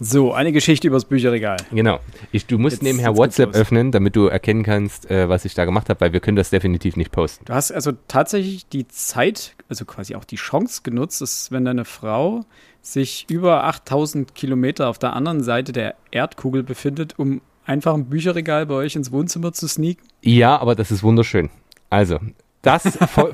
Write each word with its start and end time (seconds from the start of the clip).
So, 0.00 0.32
eine 0.32 0.52
Geschichte 0.52 0.86
übers 0.86 1.04
Bücherregal. 1.04 1.56
Genau. 1.72 1.98
Ich, 2.30 2.46
du 2.46 2.58
musst 2.58 2.74
Jetzt- 2.76 2.82
nebenher 2.82 3.08
jetzt 3.10 3.18
WhatsApp 3.18 3.54
öffnen, 3.54 3.90
damit 3.90 4.14
du 4.14 4.26
erkennen 4.26 4.62
kannst, 4.62 5.10
äh, 5.10 5.28
was 5.28 5.44
ich 5.44 5.54
da 5.54 5.64
gemacht 5.64 5.88
habe, 5.88 6.00
weil 6.00 6.12
wir 6.12 6.20
können 6.20 6.36
das 6.36 6.50
definitiv 6.50 6.96
nicht 6.96 7.10
posten. 7.10 7.44
Du 7.46 7.52
hast 7.54 7.72
also 7.72 7.92
tatsächlich 8.06 8.68
die 8.68 8.86
Zeit, 8.88 9.56
also 9.68 9.84
quasi 9.84 10.14
auch 10.14 10.24
die 10.24 10.36
Chance 10.36 10.82
genutzt, 10.84 11.20
dass 11.20 11.50
wenn 11.50 11.64
deine 11.64 11.84
Frau 11.84 12.44
sich 12.80 13.26
über 13.28 13.64
8000 13.64 14.34
Kilometer 14.34 14.88
auf 14.88 14.98
der 14.98 15.14
anderen 15.14 15.42
Seite 15.42 15.72
der 15.72 15.94
Erdkugel 16.12 16.62
befindet, 16.62 17.18
um 17.18 17.40
einfach 17.66 17.94
ein 17.94 18.06
Bücherregal 18.06 18.66
bei 18.66 18.74
euch 18.74 18.94
ins 18.96 19.10
Wohnzimmer 19.12 19.52
zu 19.52 19.66
sneaken. 19.68 20.06
Ja, 20.22 20.58
aber 20.58 20.74
das 20.74 20.90
ist 20.90 21.02
wunderschön. 21.02 21.50
Also, 21.90 22.18
das 22.62 22.96
fol 23.10 23.32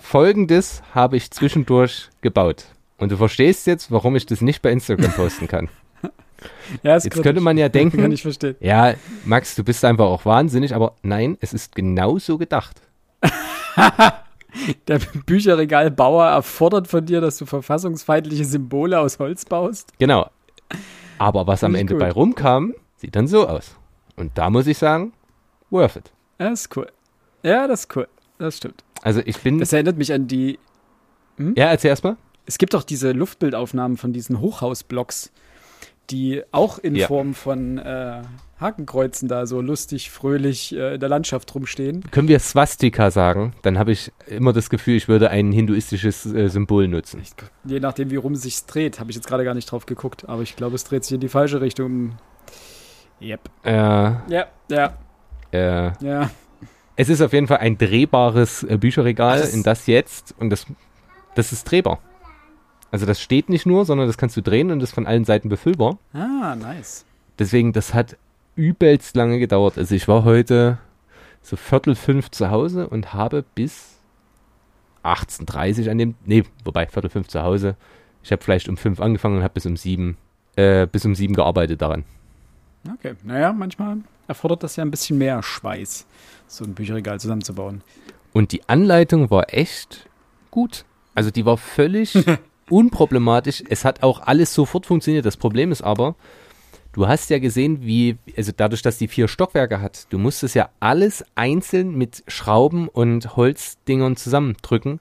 folgendes 0.00 0.82
habe 0.94 1.16
ich 1.16 1.30
zwischendurch 1.30 2.10
gebaut. 2.20 2.66
Und 2.98 3.10
du 3.10 3.16
verstehst 3.16 3.66
jetzt, 3.66 3.90
warum 3.90 4.16
ich 4.16 4.26
das 4.26 4.40
nicht 4.40 4.62
bei 4.62 4.70
Instagram 4.70 5.12
posten 5.12 5.48
kann. 5.48 5.68
Ja, 6.82 6.94
Jetzt 6.94 7.10
könnte 7.10 7.40
man 7.40 7.56
ja 7.56 7.68
denken, 7.70 8.00
Kann 8.00 8.12
ich 8.12 8.22
verstehen. 8.22 8.56
ja, 8.60 8.94
Max, 9.24 9.54
du 9.54 9.64
bist 9.64 9.84
einfach 9.84 10.06
auch 10.06 10.24
wahnsinnig, 10.24 10.74
aber 10.74 10.94
nein, 11.02 11.36
es 11.40 11.52
ist 11.54 11.74
genau 11.74 12.18
so 12.18 12.38
gedacht. 12.38 12.80
Der 14.88 15.00
Bücherregalbauer 15.26 16.26
erfordert 16.26 16.86
von 16.86 17.04
dir, 17.04 17.20
dass 17.20 17.38
du 17.38 17.46
verfassungsfeindliche 17.46 18.44
Symbole 18.44 19.00
aus 19.00 19.18
Holz 19.18 19.44
baust. 19.44 19.92
Genau. 19.98 20.30
Aber 21.18 21.46
was 21.46 21.64
am 21.64 21.74
Ende 21.74 21.94
gut. 21.94 22.00
bei 22.00 22.10
rumkam, 22.12 22.74
sieht 22.96 23.16
dann 23.16 23.26
so 23.26 23.48
aus. 23.48 23.76
Und 24.16 24.38
da 24.38 24.50
muss 24.50 24.66
ich 24.68 24.78
sagen, 24.78 25.12
worth 25.70 25.96
it. 25.96 26.12
Ja, 26.38 26.50
das 26.50 26.60
ist 26.62 26.76
cool. 26.76 26.86
Ja, 27.42 27.66
das 27.66 27.80
ist 27.80 27.96
cool. 27.96 28.06
Das 28.38 28.56
stimmt. 28.56 28.84
Also 29.02 29.20
ich 29.24 29.38
bin. 29.38 29.58
Das 29.58 29.72
erinnert 29.72 29.96
mich 29.98 30.12
an 30.12 30.28
die. 30.28 30.58
ja, 31.38 31.66
erzähl 31.66 31.90
erstmal. 31.90 32.16
Es 32.46 32.58
gibt 32.58 32.74
auch 32.76 32.84
diese 32.84 33.10
Luftbildaufnahmen 33.12 33.96
von 33.96 34.12
diesen 34.12 34.40
Hochhausblocks, 34.40 35.32
die 36.10 36.42
auch 36.52 36.78
in 36.78 36.94
Ja. 36.96 37.06
Form 37.06 37.34
von 37.34 37.78
äh, 37.78 38.22
Hakenkreuzen 38.60 39.28
da 39.28 39.46
so 39.46 39.60
lustig, 39.60 40.10
fröhlich 40.10 40.74
äh, 40.74 40.94
in 40.94 41.00
der 41.00 41.08
Landschaft 41.08 41.54
rumstehen. 41.54 42.04
Können 42.10 42.28
wir 42.28 42.38
Swastika 42.40 43.10
sagen? 43.10 43.54
Dann 43.62 43.78
habe 43.78 43.92
ich 43.92 44.12
immer 44.26 44.52
das 44.52 44.70
Gefühl, 44.70 44.96
ich 44.96 45.08
würde 45.08 45.30
ein 45.30 45.50
hinduistisches 45.52 46.26
äh, 46.26 46.48
Symbol 46.48 46.88
nutzen. 46.88 47.22
Je 47.64 47.80
nachdem, 47.80 48.10
wie 48.10 48.16
rum 48.16 48.34
es 48.34 48.42
sich 48.42 48.64
dreht, 48.66 49.00
habe 49.00 49.10
ich 49.10 49.16
jetzt 49.16 49.26
gerade 49.26 49.44
gar 49.44 49.54
nicht 49.54 49.70
drauf 49.70 49.86
geguckt, 49.86 50.28
aber 50.28 50.42
ich 50.42 50.56
glaube, 50.56 50.74
es 50.76 50.84
dreht 50.84 51.04
sich 51.04 51.14
in 51.14 51.20
die 51.20 51.28
falsche 51.28 51.60
Richtung. 51.60 52.12
Yep. 53.20 53.40
Äh, 53.64 53.70
Ja, 53.72 54.46
ja, 54.70 54.98
äh, 55.52 55.92
ja. 56.04 56.30
es 56.96 57.08
ist 57.08 57.20
auf 57.22 57.32
jeden 57.32 57.46
Fall 57.46 57.58
ein 57.58 57.78
drehbares 57.78 58.62
äh, 58.64 58.76
Bücherregal, 58.76 59.38
Ach, 59.38 59.40
das- 59.42 59.54
in 59.54 59.62
das 59.62 59.86
jetzt, 59.86 60.34
und 60.38 60.50
das, 60.50 60.66
das 61.34 61.52
ist 61.52 61.64
drehbar. 61.64 61.98
Also 62.94 63.06
das 63.06 63.20
steht 63.20 63.48
nicht 63.48 63.66
nur, 63.66 63.84
sondern 63.84 64.06
das 64.06 64.16
kannst 64.16 64.36
du 64.36 64.40
drehen 64.40 64.70
und 64.70 64.80
ist 64.80 64.94
von 64.94 65.04
allen 65.04 65.24
Seiten 65.24 65.48
befüllbar. 65.48 65.98
Ah, 66.12 66.54
nice. 66.54 67.04
Deswegen, 67.40 67.72
das 67.72 67.92
hat 67.92 68.16
übelst 68.54 69.16
lange 69.16 69.40
gedauert. 69.40 69.78
Also 69.78 69.96
ich 69.96 70.06
war 70.06 70.22
heute 70.22 70.78
so 71.42 71.56
Viertel 71.56 71.96
fünf 71.96 72.30
zu 72.30 72.50
Hause 72.50 72.86
und 72.86 73.12
habe 73.12 73.44
bis 73.56 73.98
18.30 75.02 75.90
an 75.90 75.98
dem, 75.98 76.14
nee, 76.24 76.44
wobei 76.62 76.86
Viertel 76.86 77.10
fünf 77.10 77.26
zu 77.26 77.42
Hause. 77.42 77.74
Ich 78.22 78.30
habe 78.30 78.44
vielleicht 78.44 78.68
um 78.68 78.76
fünf 78.76 79.00
angefangen 79.00 79.38
und 79.38 79.42
habe 79.42 79.54
bis 79.54 79.66
um 79.66 79.76
sieben, 79.76 80.16
äh, 80.54 80.86
bis 80.86 81.04
um 81.04 81.16
sieben 81.16 81.34
gearbeitet 81.34 81.82
daran. 81.82 82.04
Okay, 82.88 83.14
naja, 83.24 83.52
manchmal 83.52 83.96
erfordert 84.28 84.62
das 84.62 84.76
ja 84.76 84.84
ein 84.84 84.92
bisschen 84.92 85.18
mehr 85.18 85.42
Schweiß, 85.42 86.06
so 86.46 86.64
ein 86.64 86.74
Bücherregal 86.74 87.18
zusammenzubauen. 87.18 87.82
Und 88.32 88.52
die 88.52 88.68
Anleitung 88.68 89.32
war 89.32 89.52
echt 89.52 90.08
gut. 90.52 90.84
Also 91.16 91.32
die 91.32 91.44
war 91.44 91.56
völlig 91.56 92.14
unproblematisch. 92.70 93.62
Es 93.68 93.84
hat 93.84 94.02
auch 94.02 94.20
alles 94.20 94.54
sofort 94.54 94.86
funktioniert. 94.86 95.24
Das 95.24 95.36
Problem 95.36 95.72
ist 95.72 95.82
aber, 95.82 96.14
du 96.92 97.08
hast 97.08 97.30
ja 97.30 97.38
gesehen, 97.38 97.82
wie, 97.82 98.16
also 98.36 98.52
dadurch, 98.56 98.82
dass 98.82 98.98
die 98.98 99.08
vier 99.08 99.28
Stockwerke 99.28 99.80
hat, 99.80 100.06
du 100.10 100.18
musstest 100.18 100.54
ja 100.54 100.70
alles 100.80 101.24
einzeln 101.34 101.96
mit 101.96 102.24
Schrauben 102.28 102.88
und 102.88 103.36
Holzdingern 103.36 104.16
zusammendrücken 104.16 105.00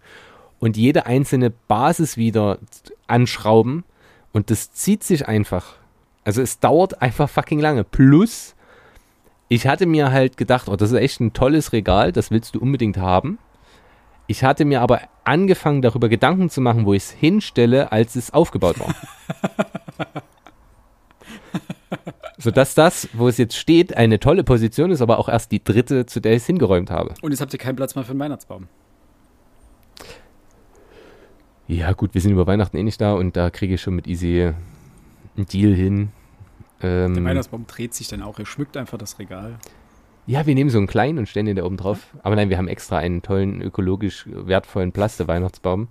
und 0.59 0.77
jede 0.77 1.05
einzelne 1.05 1.49
Basis 1.49 2.17
wieder 2.17 2.59
anschrauben. 3.07 3.83
Und 4.31 4.49
das 4.49 4.73
zieht 4.73 5.03
sich 5.03 5.27
einfach. 5.27 5.75
Also 6.23 6.41
es 6.41 6.59
dauert 6.59 7.01
einfach 7.01 7.29
fucking 7.29 7.59
lange. 7.59 7.83
Plus, 7.83 8.55
ich 9.49 9.67
hatte 9.67 9.85
mir 9.85 10.11
halt 10.11 10.37
gedacht, 10.37 10.69
oh, 10.69 10.75
das 10.75 10.91
ist 10.91 10.97
echt 10.97 11.19
ein 11.19 11.33
tolles 11.33 11.73
Regal, 11.73 12.11
das 12.11 12.31
willst 12.31 12.55
du 12.55 12.59
unbedingt 12.59 12.97
haben. 12.97 13.37
Ich 14.33 14.43
hatte 14.43 14.65
mir 14.65 14.81
aber 14.81 15.01
angefangen, 15.25 15.83
darüber 15.83 16.09
Gedanken 16.09 16.49
zu 16.49 16.59
machen, 16.59 16.87
wo 16.87 16.93
ich 16.95 17.03
es 17.03 17.11
hinstelle, 17.11 17.91
als 17.91 18.15
es 18.15 18.33
aufgebaut 18.33 18.79
war. 18.79 18.95
Sodass 22.39 22.73
das, 22.73 23.07
wo 23.13 23.27
es 23.27 23.37
jetzt 23.37 23.55
steht, 23.55 23.95
eine 23.95 24.19
tolle 24.19 24.43
Position 24.43 24.89
ist, 24.89 25.01
aber 25.03 25.19
auch 25.19 25.29
erst 25.29 25.51
die 25.51 25.63
dritte, 25.63 26.07
zu 26.07 26.19
der 26.19 26.31
ich 26.31 26.37
es 26.37 26.45
hingeräumt 26.47 26.89
habe. 26.89 27.13
Und 27.21 27.29
jetzt 27.29 27.41
habt 27.41 27.53
ihr 27.53 27.59
keinen 27.59 27.75
Platz 27.75 27.93
mehr 27.93 28.03
für 28.03 28.09
einen 28.09 28.21
Weihnachtsbaum. 28.21 28.69
Ja, 31.67 31.91
gut, 31.91 32.15
wir 32.15 32.21
sind 32.21 32.31
über 32.31 32.47
Weihnachten 32.47 32.75
eh 32.75 32.81
nicht 32.81 33.01
da 33.01 33.13
und 33.13 33.37
da 33.37 33.51
kriege 33.51 33.75
ich 33.75 33.81
schon 33.83 33.93
mit 33.93 34.07
Easy 34.07 34.51
einen 35.37 35.45
Deal 35.45 35.75
hin. 35.75 36.11
Der 36.81 37.05
Ähm, 37.05 37.23
Weihnachtsbaum 37.23 37.67
dreht 37.67 37.93
sich 37.93 38.07
dann 38.07 38.23
auch, 38.23 38.39
er 38.39 38.47
schmückt 38.47 38.77
einfach 38.77 38.97
das 38.97 39.19
Regal. 39.19 39.59
Ja, 40.25 40.45
wir 40.45 40.55
nehmen 40.55 40.69
so 40.69 40.77
einen 40.77 40.87
kleinen 40.87 41.17
und 41.19 41.27
stellen 41.29 41.45
den 41.47 41.55
da 41.57 41.63
oben 41.65 41.77
drauf. 41.77 41.99
Aber 42.23 42.35
nein, 42.35 42.49
wir 42.49 42.57
haben 42.57 42.67
extra 42.67 42.97
einen 42.97 43.21
tollen, 43.21 43.61
ökologisch 43.61 44.25
wertvollen 44.27 44.91
Plaste-Weihnachtsbaum. 44.91 45.87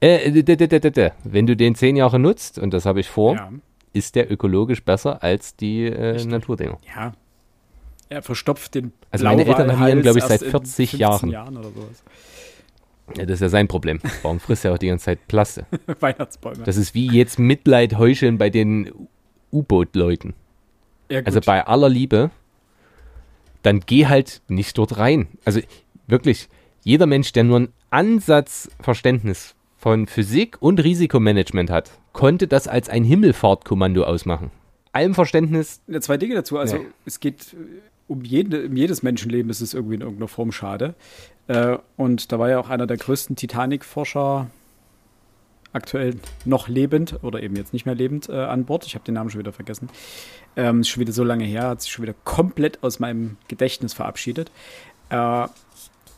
Äh, 0.00 0.30
d- 0.30 0.42
d- 0.56 0.66
d- 0.66 1.10
wenn 1.24 1.46
du 1.46 1.56
den 1.56 1.74
zehn 1.74 1.96
Jahre 1.96 2.18
nutzt, 2.18 2.58
und 2.58 2.72
das 2.74 2.84
habe 2.84 3.00
ich 3.00 3.08
vor, 3.08 3.34
Ja, 3.36 3.50
ist 3.94 4.14
der 4.14 4.30
ökologisch 4.30 4.82
besser 4.84 5.22
als 5.22 5.56
die 5.56 5.84
äh. 5.86 6.22
Naturdinger. 6.26 6.78
ja. 6.96 7.12
Er 8.08 8.22
verstopft 8.22 8.76
den 8.76 8.92
Also 9.10 9.24
meine 9.24 9.44
Eltern 9.44 9.80
haben 9.80 9.88
ihn, 9.90 10.02
glaube 10.02 10.18
ich, 10.20 10.24
seit 10.24 10.40
in 10.42 10.50
40 10.50 10.90
15 10.90 11.00
Jahren. 11.00 11.28
Jahren. 11.30 11.58
Ja, 13.16 13.24
das 13.24 13.34
ist 13.34 13.40
ja 13.40 13.48
sein 13.48 13.66
Problem. 13.66 13.98
Warum 14.22 14.38
frisst 14.38 14.64
er 14.64 14.74
auch 14.74 14.78
die 14.78 14.86
ganze 14.86 15.06
Zeit 15.06 15.26
Plaste? 15.26 15.66
Weihnachtsbäume. 16.00 16.62
Das 16.62 16.76
ist 16.76 16.94
wie 16.94 17.08
jetzt 17.10 17.40
Mitleid 17.40 17.98
heucheln 17.98 18.38
bei 18.38 18.48
den 18.48 18.92
U-Boot-Leuten. 19.52 20.34
ja. 21.10 21.20
Also 21.22 21.40
bei 21.40 21.66
aller 21.66 21.88
Liebe, 21.88 22.30
dann 23.66 23.80
geh 23.84 24.06
halt 24.06 24.42
nicht 24.48 24.78
dort 24.78 24.96
rein. 24.98 25.28
Also 25.44 25.60
wirklich, 26.06 26.48
jeder 26.84 27.06
Mensch, 27.06 27.32
der 27.32 27.44
nur 27.44 27.56
einen 27.56 27.72
Ansatz 27.90 28.70
Verständnis 28.80 29.54
von 29.76 30.06
Physik 30.06 30.56
und 30.60 30.82
Risikomanagement 30.82 31.70
hat, 31.70 31.90
konnte 32.12 32.46
das 32.48 32.68
als 32.68 32.88
ein 32.88 33.04
Himmelfahrtkommando 33.04 34.04
ausmachen. 34.04 34.50
Allem 34.92 35.14
Verständnis, 35.14 35.80
Ja, 35.88 36.00
zwei 36.00 36.16
Dinge 36.16 36.34
dazu. 36.36 36.58
Also 36.58 36.76
Nee. 36.78 36.86
es 37.04 37.20
geht 37.20 37.52
äh, 37.52 37.56
um, 38.08 38.22
jede, 38.22 38.66
um 38.66 38.76
jedes 38.76 39.02
Menschenleben 39.02 39.50
ist 39.50 39.60
es 39.60 39.74
irgendwie 39.74 39.96
in 39.96 40.00
irgendeiner 40.00 40.28
Form 40.28 40.52
schade. 40.52 40.94
Äh, 41.48 41.76
und 41.96 42.32
da 42.32 42.38
war 42.38 42.48
ja 42.48 42.58
auch 42.58 42.70
einer 42.70 42.86
der 42.86 42.96
größten 42.96 43.36
Titanic-Forscher 43.36 44.48
aktuell 45.76 46.16
noch 46.44 46.68
lebend 46.68 47.22
oder 47.22 47.42
eben 47.42 47.54
jetzt 47.56 47.72
nicht 47.72 47.86
mehr 47.86 47.94
lebend 47.94 48.28
äh, 48.28 48.32
an 48.32 48.64
Bord. 48.64 48.84
Ich 48.86 48.94
habe 48.94 49.04
den 49.04 49.14
Namen 49.14 49.30
schon 49.30 49.38
wieder 49.38 49.52
vergessen. 49.52 49.88
Ähm, 50.56 50.80
ist 50.80 50.88
schon 50.88 51.00
wieder 51.00 51.12
so 51.12 51.22
lange 51.22 51.44
her, 51.44 51.68
hat 51.68 51.82
sich 51.82 51.92
schon 51.92 52.02
wieder 52.02 52.14
komplett 52.24 52.82
aus 52.82 52.98
meinem 52.98 53.36
Gedächtnis 53.46 53.94
verabschiedet. 53.94 54.50
Äh, 55.10 55.46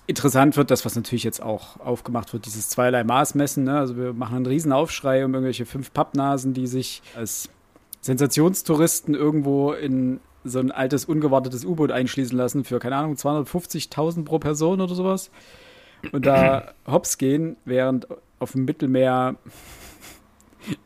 interessant 0.06 0.56
wird 0.56 0.70
das, 0.70 0.84
was 0.84 0.96
natürlich 0.96 1.24
jetzt 1.24 1.42
auch 1.42 1.78
aufgemacht 1.80 2.32
wird, 2.32 2.46
dieses 2.46 2.68
zweierlei 2.70 3.04
Maßmessen. 3.04 3.64
Ne? 3.64 3.78
Also 3.78 3.96
wir 3.96 4.12
machen 4.14 4.36
einen 4.36 4.46
riesen 4.46 4.72
Aufschrei 4.72 5.24
um 5.24 5.34
irgendwelche 5.34 5.66
fünf 5.66 5.92
Pappnasen, 5.92 6.54
die 6.54 6.66
sich 6.66 7.02
als 7.14 7.50
Sensationstouristen 8.00 9.14
irgendwo 9.14 9.72
in 9.72 10.20
so 10.44 10.60
ein 10.60 10.70
altes, 10.70 11.04
ungewartetes 11.04 11.64
U-Boot 11.64 11.92
einschließen 11.92 12.36
lassen 12.36 12.64
für, 12.64 12.78
keine 12.78 12.96
Ahnung, 12.96 13.14
250.000 13.14 14.24
pro 14.24 14.38
Person 14.38 14.80
oder 14.80 14.94
sowas. 14.94 15.30
Und 16.12 16.26
da 16.26 16.72
hops 16.86 17.18
gehen, 17.18 17.56
während 17.64 18.06
auf 18.38 18.52
dem 18.52 18.64
Mittelmeer 18.64 19.36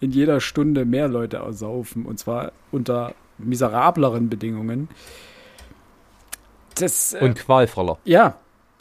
in 0.01 0.11
jeder 0.11 0.41
Stunde 0.41 0.85
mehr 0.85 1.09
Leute 1.09 1.39
ersaufen. 1.39 2.07
Und 2.07 2.19
zwar 2.19 2.53
unter 2.71 3.15
miserableren 3.39 4.29
Bedingungen. 4.29 4.89
Das, 6.77 7.15
äh, 7.15 7.21
und 7.21 7.39
qualvoller. 7.39 7.99
ja, 8.05 8.39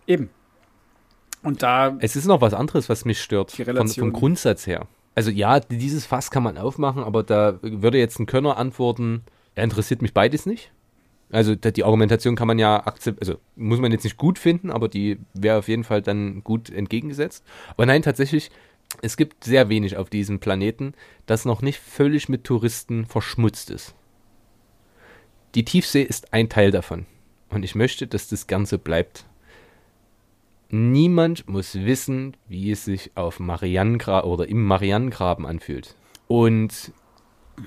eben. 0.07 0.29
Und 1.43 1.63
da, 1.63 1.97
Es 1.99 2.15
ist 2.15 2.25
noch 2.25 2.41
was 2.41 2.53
anderes, 2.53 2.87
was 2.87 3.03
mich 3.03 3.19
stört, 3.19 3.51
von, 3.51 3.87
vom 3.87 4.13
Grundsatz 4.13 4.67
her. 4.67 4.87
Also 5.15 5.31
ja, 5.31 5.59
dieses 5.59 6.05
Fass 6.05 6.29
kann 6.29 6.43
man 6.43 6.57
aufmachen, 6.57 7.03
aber 7.03 7.23
da 7.23 7.59
würde 7.61 7.97
jetzt 7.97 8.19
ein 8.19 8.27
Könner 8.27 8.57
antworten, 8.57 9.23
er 9.55 9.63
interessiert 9.63 10.01
mich 10.01 10.13
beides 10.13 10.45
nicht. 10.45 10.71
Also 11.31 11.55
die 11.55 11.83
Argumentation 11.83 12.35
kann 12.35 12.47
man 12.47 12.59
ja 12.59 12.85
akzeptieren, 12.85 13.27
also 13.27 13.39
muss 13.55 13.79
man 13.79 13.91
jetzt 13.91 14.03
nicht 14.03 14.17
gut 14.17 14.37
finden, 14.37 14.69
aber 14.69 14.89
die 14.89 15.17
wäre 15.33 15.59
auf 15.59 15.67
jeden 15.67 15.83
Fall 15.83 16.01
dann 16.01 16.43
gut 16.43 16.69
entgegengesetzt. 16.69 17.45
Aber 17.69 17.85
nein, 17.85 18.01
tatsächlich, 18.01 18.51
es 19.01 19.15
gibt 19.15 19.45
sehr 19.45 19.69
wenig 19.69 19.97
auf 19.97 20.09
diesem 20.09 20.39
Planeten, 20.39 20.93
das 21.25 21.45
noch 21.45 21.61
nicht 21.61 21.79
völlig 21.79 22.27
mit 22.27 22.43
Touristen 22.43 23.05
verschmutzt 23.05 23.69
ist. 23.69 23.95
Die 25.55 25.65
Tiefsee 25.65 26.03
ist 26.03 26.33
ein 26.33 26.49
Teil 26.49 26.71
davon. 26.71 27.05
Und 27.49 27.63
ich 27.63 27.75
möchte, 27.75 28.07
dass 28.07 28.29
das 28.29 28.47
Ganze 28.47 28.77
bleibt. 28.77 29.25
Niemand 30.69 31.49
muss 31.49 31.75
wissen, 31.75 32.37
wie 32.47 32.71
es 32.71 32.85
sich 32.85 33.11
auf 33.15 33.39
Marianengra 33.39 34.23
oder 34.23 34.47
im 34.47 34.63
Marianengraben 34.63 35.45
anfühlt. 35.45 35.95
Und 36.27 36.93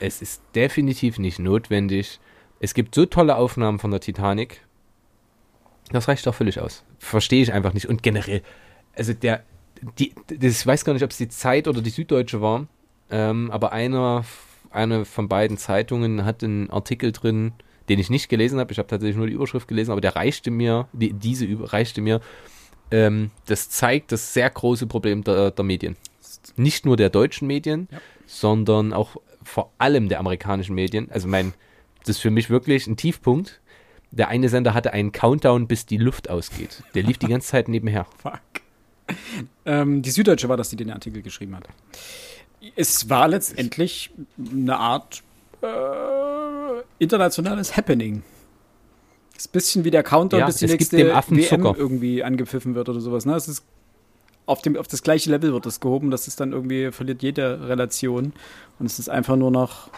es 0.00 0.22
ist 0.22 0.42
definitiv 0.54 1.18
nicht 1.18 1.38
notwendig. 1.38 2.18
Es 2.60 2.74
gibt 2.74 2.94
so 2.94 3.06
tolle 3.06 3.36
Aufnahmen 3.36 3.78
von 3.78 3.90
der 3.90 4.00
Titanic. 4.00 4.62
Das 5.90 6.08
reicht 6.08 6.26
auch 6.28 6.34
völlig 6.34 6.60
aus. 6.60 6.84
Verstehe 6.98 7.42
ich 7.42 7.52
einfach 7.52 7.74
nicht. 7.74 7.88
Und 7.88 8.02
generell, 8.02 8.42
also 8.96 9.12
der, 9.12 9.42
die, 9.98 10.14
das, 10.28 10.60
ich 10.60 10.66
weiß 10.66 10.84
gar 10.84 10.92
nicht, 10.94 11.02
ob 11.02 11.10
es 11.10 11.18
die 11.18 11.28
Zeit 11.28 11.68
oder 11.68 11.82
die 11.82 11.90
Süddeutsche 11.90 12.40
war, 12.40 12.66
ähm, 13.10 13.50
aber 13.50 13.72
einer, 13.72 14.24
eine 14.70 15.04
von 15.04 15.28
beiden 15.28 15.58
Zeitungen 15.58 16.24
hat 16.24 16.42
einen 16.42 16.70
Artikel 16.70 17.12
drin, 17.12 17.52
den 17.88 17.98
ich 17.98 18.10
nicht 18.10 18.28
gelesen 18.28 18.58
habe. 18.58 18.72
Ich 18.72 18.78
habe 18.78 18.88
tatsächlich 18.88 19.16
nur 19.16 19.26
die 19.26 19.34
Überschrift 19.34 19.68
gelesen, 19.68 19.92
aber 19.92 20.00
der 20.00 20.16
reichte 20.16 20.50
mir, 20.50 20.88
die, 20.92 21.12
diese 21.12 21.46
reichte 21.72 22.00
mir. 22.00 22.20
Ähm, 22.90 23.30
das 23.46 23.70
zeigt 23.70 24.12
das 24.12 24.32
sehr 24.32 24.48
große 24.48 24.86
Problem 24.86 25.22
der, 25.24 25.50
der 25.50 25.64
Medien. 25.64 25.96
Nicht 26.56 26.86
nur 26.86 26.96
der 26.96 27.10
deutschen 27.10 27.46
Medien, 27.46 27.88
ja. 27.90 27.98
sondern 28.26 28.92
auch 28.92 29.16
vor 29.42 29.70
allem 29.78 30.08
der 30.08 30.20
amerikanischen 30.20 30.74
Medien. 30.74 31.10
Also 31.10 31.28
mein, 31.28 31.52
das 32.04 32.16
ist 32.16 32.22
für 32.22 32.30
mich 32.30 32.50
wirklich 32.50 32.86
ein 32.86 32.96
Tiefpunkt. 32.96 33.60
Der 34.10 34.28
eine 34.28 34.48
Sender 34.48 34.74
hatte 34.74 34.92
einen 34.92 35.10
Countdown, 35.10 35.66
bis 35.66 35.86
die 35.86 35.96
Luft 35.96 36.30
ausgeht. 36.30 36.82
Der 36.94 37.02
lief 37.02 37.18
die 37.18 37.26
ganze 37.26 37.48
Zeit 37.48 37.68
nebenher. 37.68 38.06
Fuck. 38.22 38.40
Ähm, 39.66 40.02
die 40.02 40.10
Süddeutsche 40.10 40.48
war 40.48 40.56
das, 40.56 40.70
die 40.70 40.76
den 40.76 40.90
Artikel 40.90 41.22
geschrieben 41.22 41.56
hat. 41.56 41.64
Es 42.76 43.10
war 43.10 43.28
letztendlich 43.28 44.10
eine 44.38 44.78
Art 44.78 45.22
äh, 45.62 45.66
internationales 46.98 47.76
Happening. 47.76 48.22
Das 49.34 49.46
ist 49.46 49.48
ein 49.48 49.52
bisschen 49.52 49.84
wie 49.84 49.90
der 49.90 50.02
Countdown, 50.02 50.40
ja, 50.40 50.46
bis 50.46 50.56
die 50.56 50.66
nächste 50.66 50.96
WM 50.98 51.74
irgendwie 51.76 52.22
angepfiffen 52.22 52.74
wird 52.74 52.88
oder 52.88 53.00
sowas. 53.00 53.26
Ne? 53.26 53.34
Es 53.34 53.48
ist 53.48 53.64
auf, 54.46 54.62
dem, 54.62 54.76
auf 54.76 54.86
das 54.86 55.02
gleiche 55.02 55.30
Level 55.30 55.52
wird 55.52 55.66
das 55.66 55.80
gehoben. 55.80 56.10
Das 56.10 56.28
ist 56.28 56.40
dann 56.40 56.52
irgendwie, 56.52 56.92
verliert 56.92 57.22
jede 57.22 57.68
Relation. 57.68 58.32
Und 58.78 58.86
es 58.86 58.98
ist 58.98 59.08
einfach 59.08 59.36
nur 59.36 59.50
noch 59.50 59.90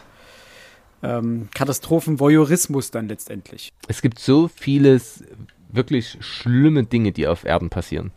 ähm, 1.03 1.49
Katastrophenvoyeurismus 1.55 2.91
dann 2.91 3.09
letztendlich. 3.09 3.73
Es 3.89 4.03
gibt 4.03 4.19
so 4.19 4.49
vieles 4.49 5.25
wirklich 5.69 6.17
schlimme 6.21 6.85
Dinge, 6.85 7.13
die 7.13 7.27
auf 7.27 7.45
Erden 7.45 7.71
passieren. 7.71 8.13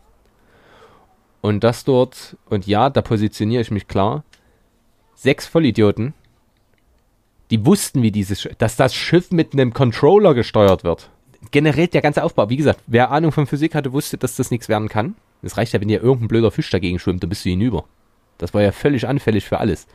Und 1.40 1.64
das 1.64 1.84
dort, 1.84 2.36
und 2.46 2.66
ja, 2.66 2.90
da 2.90 3.02
positioniere 3.02 3.62
ich 3.62 3.70
mich 3.70 3.88
klar, 3.88 4.24
sechs 5.14 5.46
Vollidioten, 5.46 6.14
die 7.50 7.64
wussten, 7.66 8.02
wie 8.02 8.12
dieses, 8.12 8.48
dass 8.58 8.76
das 8.76 8.94
Schiff 8.94 9.30
mit 9.30 9.52
einem 9.52 9.72
Controller 9.72 10.34
gesteuert 10.34 10.84
wird. 10.84 11.10
Generell 11.50 11.88
der 11.88 12.02
ganze 12.02 12.22
Aufbau, 12.22 12.48
wie 12.48 12.56
gesagt, 12.56 12.80
wer 12.86 13.10
Ahnung 13.10 13.32
von 13.32 13.46
Physik 13.46 13.74
hatte, 13.74 13.92
wusste, 13.92 14.18
dass 14.18 14.36
das 14.36 14.50
nichts 14.50 14.68
werden 14.68 14.88
kann. 14.88 15.16
Es 15.42 15.56
reicht 15.56 15.72
ja, 15.72 15.80
wenn 15.80 15.88
dir 15.88 16.02
irgendein 16.02 16.28
blöder 16.28 16.50
Fisch 16.50 16.70
dagegen 16.70 16.98
schwimmt, 16.98 17.22
dann 17.22 17.30
bist 17.30 17.44
du 17.44 17.48
hinüber. 17.48 17.84
Das 18.38 18.54
war 18.54 18.62
ja 18.62 18.72
völlig 18.72 19.08
anfällig 19.08 19.44
für 19.44 19.58
alles. 19.58 19.86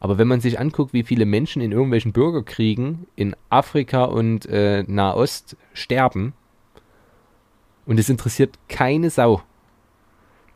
Aber 0.00 0.18
wenn 0.18 0.28
man 0.28 0.40
sich 0.40 0.60
anguckt, 0.60 0.92
wie 0.92 1.02
viele 1.02 1.26
Menschen 1.26 1.60
in 1.60 1.72
irgendwelchen 1.72 2.12
Bürgerkriegen 2.12 3.06
in 3.16 3.34
Afrika 3.50 4.04
und 4.04 4.46
äh, 4.46 4.84
Nahost 4.86 5.56
sterben, 5.72 6.34
und 7.88 7.98
es 7.98 8.10
interessiert 8.10 8.58
keine 8.68 9.08
Sau, 9.08 9.42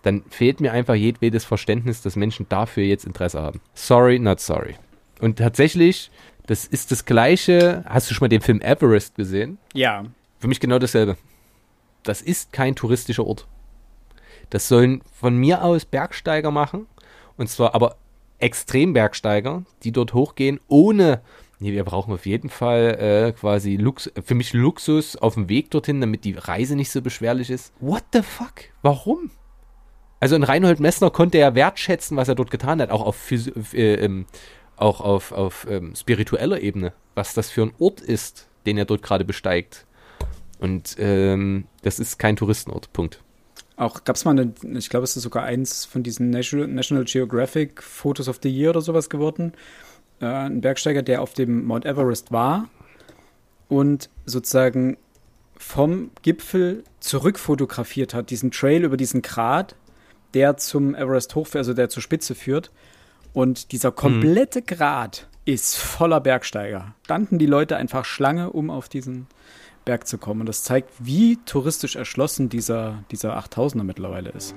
dann 0.03 0.23
fehlt 0.29 0.61
mir 0.61 0.73
einfach 0.73 0.95
jedwedes 0.95 1.45
Verständnis, 1.45 2.03
dass 2.03 2.15
Menschen 2.15 2.47
dafür 2.49 2.85
jetzt 2.85 3.07
Interesse 3.07 3.41
haben. 3.41 3.61
Sorry, 3.73 4.19
not 4.19 4.39
sorry. 4.39 4.77
Und 5.19 5.39
tatsächlich, 5.39 6.11
das 6.47 6.67
ist 6.67 6.91
das 6.91 7.07
gleiche. 7.07 7.85
Hast 7.87 8.11
du 8.11 8.15
schon 8.15 8.27
mal 8.27 8.29
den 8.29 8.43
Film 8.43 8.61
Everest 8.61 9.15
gesehen? 9.15 9.59
Ja. 9.73 10.05
Für 10.41 10.49
mich 10.49 10.61
genau 10.61 10.79
dasselbe. 10.79 11.17
Das 12.03 12.21
ist 12.21 12.53
kein 12.53 12.75
touristischer 12.75 13.27
Ort. 13.27 13.47
Das 14.51 14.69
sollen 14.69 15.01
von 15.15 15.35
mir 15.35 15.65
aus 15.65 15.87
Bergsteiger 15.87 16.51
machen. 16.51 16.87
Und 17.39 17.49
zwar 17.49 17.75
aber 17.75 17.97
Extrembergsteiger, 18.43 19.65
die 19.83 19.93
dort 19.93 20.15
hochgehen, 20.15 20.61
ohne. 20.69 21.23
Nee, 21.61 21.73
wir 21.73 21.85
brauchen 21.85 22.13
auf 22.13 22.27
jeden 22.27 22.51
Fall 22.51 22.99
äh, 22.99 23.33
quasi 23.33 23.77
Lux 23.77 24.11
für 24.25 24.35
mich 24.35 24.53
Luxus 24.53 25.17
auf 25.17 25.35
dem 25.35 25.49
Weg 25.49 25.71
dorthin, 25.71 26.01
damit 26.01 26.25
die 26.25 26.33
Reise 26.33 26.75
nicht 26.75 26.91
so 26.91 27.01
beschwerlich 27.03 27.51
ist. 27.51 27.73
What 27.79 28.03
the 28.13 28.23
fuck? 28.23 28.65
Warum? 28.83 29.31
Also 30.19 30.35
ein 30.35 30.43
Reinhold 30.43 30.81
Messner 30.81 31.11
konnte 31.11 31.39
ja 31.39 31.55
wertschätzen, 31.55 32.17
was 32.17 32.29
er 32.29 32.35
dort 32.35 32.51
getan 32.51 32.81
hat, 32.81 32.91
auch 32.91 33.03
auf, 33.03 33.31
äh, 33.31 33.95
ähm, 33.95 34.27
auch 34.77 35.01
auf, 35.01 35.33
auf 35.33 35.67
ähm, 35.71 35.95
spiritueller 35.95 36.61
Ebene, 36.61 36.93
was 37.15 37.35
das 37.35 37.51
für 37.51 37.63
ein 37.63 37.73
Ort 37.79 38.01
ist, 38.01 38.49
den 38.67 38.77
er 38.77 38.85
dort 38.85 39.03
gerade 39.03 39.25
besteigt. 39.25 39.87
Und 40.59 40.97
ähm, 40.99 41.67
das 41.83 41.99
ist 41.99 42.19
kein 42.19 42.37
Touristenort, 42.37 42.93
Punkt. 42.93 43.23
Auch 43.83 44.05
gab 44.05 44.15
es 44.15 44.25
mal 44.25 44.31
eine, 44.31 44.53
ich 44.79 44.91
glaube, 44.91 45.03
es 45.03 45.17
ist 45.17 45.25
sogar 45.25 45.43
eins 45.43 45.85
von 45.85 46.05
diesen 46.05 46.31
National, 46.31 46.69
National 46.69 47.05
Geographic 47.05 47.83
Photos 47.83 48.29
of 48.29 48.39
the 48.41 48.49
Year 48.49 48.71
oder 48.71 48.81
sowas 48.81 49.11
geworden. 49.11 49.55
Äh, 50.21 50.27
ein 50.27 50.61
Bergsteiger, 50.61 51.03
der 51.03 51.21
auf 51.21 51.35
dem 51.35 51.65
Mount 51.65 51.85
Everest 51.85 52.31
war 52.31 52.69
und 53.69 54.09
sozusagen 54.25 54.99
vom 55.57 56.13
Gipfel 56.23 56.85
zurückfotografiert 57.01 58.15
hat, 58.15 58.31
diesen 58.31 58.53
Trail 58.53 58.85
über 58.85 58.97
diesen 58.97 59.21
Grat, 59.21 59.75
der 60.33 60.57
zum 60.59 60.95
Everest 60.95 61.35
hoch, 61.35 61.49
also 61.55 61.75
der 61.75 61.89
zur 61.89 62.05
Spitze 62.05 62.37
führt. 62.37 62.71
Und 63.33 63.73
dieser 63.73 63.91
komplette 63.91 64.61
mhm. 64.61 64.67
Grat 64.67 65.27
ist 65.45 65.77
voller 65.77 66.21
Bergsteiger. 66.21 66.95
Standen 67.03 67.41
die 67.41 67.47
Leute 67.47 67.77
einfach 67.77 68.05
Schlange, 68.05 68.51
um 68.51 68.71
auf 68.71 68.89
diesen 68.89 69.27
Berg 69.85 70.07
zu 70.07 70.19
kommen. 70.19 70.41
Und 70.41 70.47
das 70.47 70.63
zeigt, 70.63 70.91
wie 70.99 71.39
touristisch 71.45 71.97
erschlossen 71.97 72.49
dieser, 72.49 73.05
dieser 73.11 73.39
8000er 73.39 73.85
mittlerweile 73.85 74.31
ist. 74.31 74.55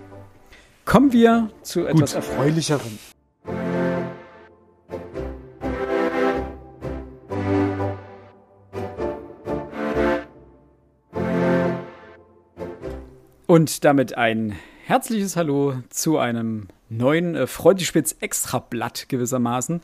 Kommen 0.86 1.12
wir 1.12 1.50
zu 1.63 1.86
etwas 1.86 2.13
Gut. 2.13 2.24
Erfreulicherem. 2.24 3.00
Und 13.48 13.83
damit 13.86 14.18
ein 14.18 14.56
herzliches 14.86 15.36
Hallo 15.36 15.75
zu 15.89 16.18
einem 16.18 16.68
neuen 16.89 17.36
äh, 17.36 17.48
Freundespitz 17.48 18.16
Extrablatt 18.19 19.07
gewissermaßen 19.07 19.81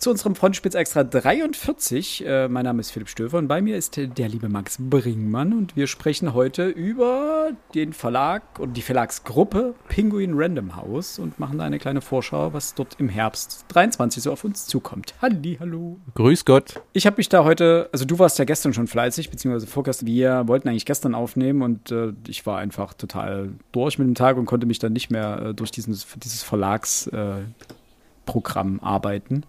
zu 0.00 0.10
unserem 0.10 0.34
Frontspitz 0.34 0.74
Extra 0.74 1.04
43. 1.04 2.26
Äh, 2.26 2.48
mein 2.48 2.64
Name 2.64 2.80
ist 2.80 2.90
Philipp 2.90 3.10
Stöfer 3.10 3.36
und 3.36 3.48
bei 3.48 3.60
mir 3.60 3.76
ist 3.76 3.98
der 3.98 4.28
liebe 4.28 4.48
Max 4.48 4.78
Bringmann 4.80 5.52
und 5.52 5.76
wir 5.76 5.86
sprechen 5.86 6.32
heute 6.32 6.68
über 6.68 7.50
den 7.74 7.92
Verlag 7.92 8.58
und 8.58 8.78
die 8.78 8.82
Verlagsgruppe 8.82 9.74
Penguin 9.88 10.32
Random 10.34 10.74
House 10.74 11.18
und 11.18 11.38
machen 11.38 11.58
da 11.58 11.64
eine 11.64 11.78
kleine 11.78 12.00
Vorschau, 12.00 12.54
was 12.54 12.74
dort 12.74 12.98
im 12.98 13.10
Herbst 13.10 13.66
23 13.68 14.22
so 14.22 14.32
auf 14.32 14.42
uns 14.42 14.66
zukommt. 14.66 15.12
Halli, 15.20 15.58
hallo. 15.60 15.98
Grüß 16.14 16.46
Gott. 16.46 16.80
Ich 16.94 17.04
habe 17.04 17.18
mich 17.18 17.28
da 17.28 17.44
heute, 17.44 17.90
also 17.92 18.06
du 18.06 18.18
warst 18.18 18.38
ja 18.38 18.46
gestern 18.46 18.72
schon 18.72 18.86
fleißig, 18.86 19.28
beziehungsweise 19.28 19.66
vorgestern. 19.66 20.06
Wir 20.06 20.48
wollten 20.48 20.70
eigentlich 20.70 20.86
gestern 20.86 21.14
aufnehmen 21.14 21.60
und 21.60 21.92
äh, 21.92 22.14
ich 22.26 22.46
war 22.46 22.56
einfach 22.56 22.94
total 22.94 23.50
durch 23.70 23.98
mit 23.98 24.08
dem 24.08 24.14
Tag 24.14 24.38
und 24.38 24.46
konnte 24.46 24.66
mich 24.66 24.78
dann 24.78 24.94
nicht 24.94 25.10
mehr 25.10 25.48
äh, 25.48 25.54
durch 25.54 25.70
diesen, 25.70 25.94
dieses 26.16 26.42
Verlagsprogramm 26.42 28.78
äh, 28.78 28.82
arbeiten. 28.82 29.44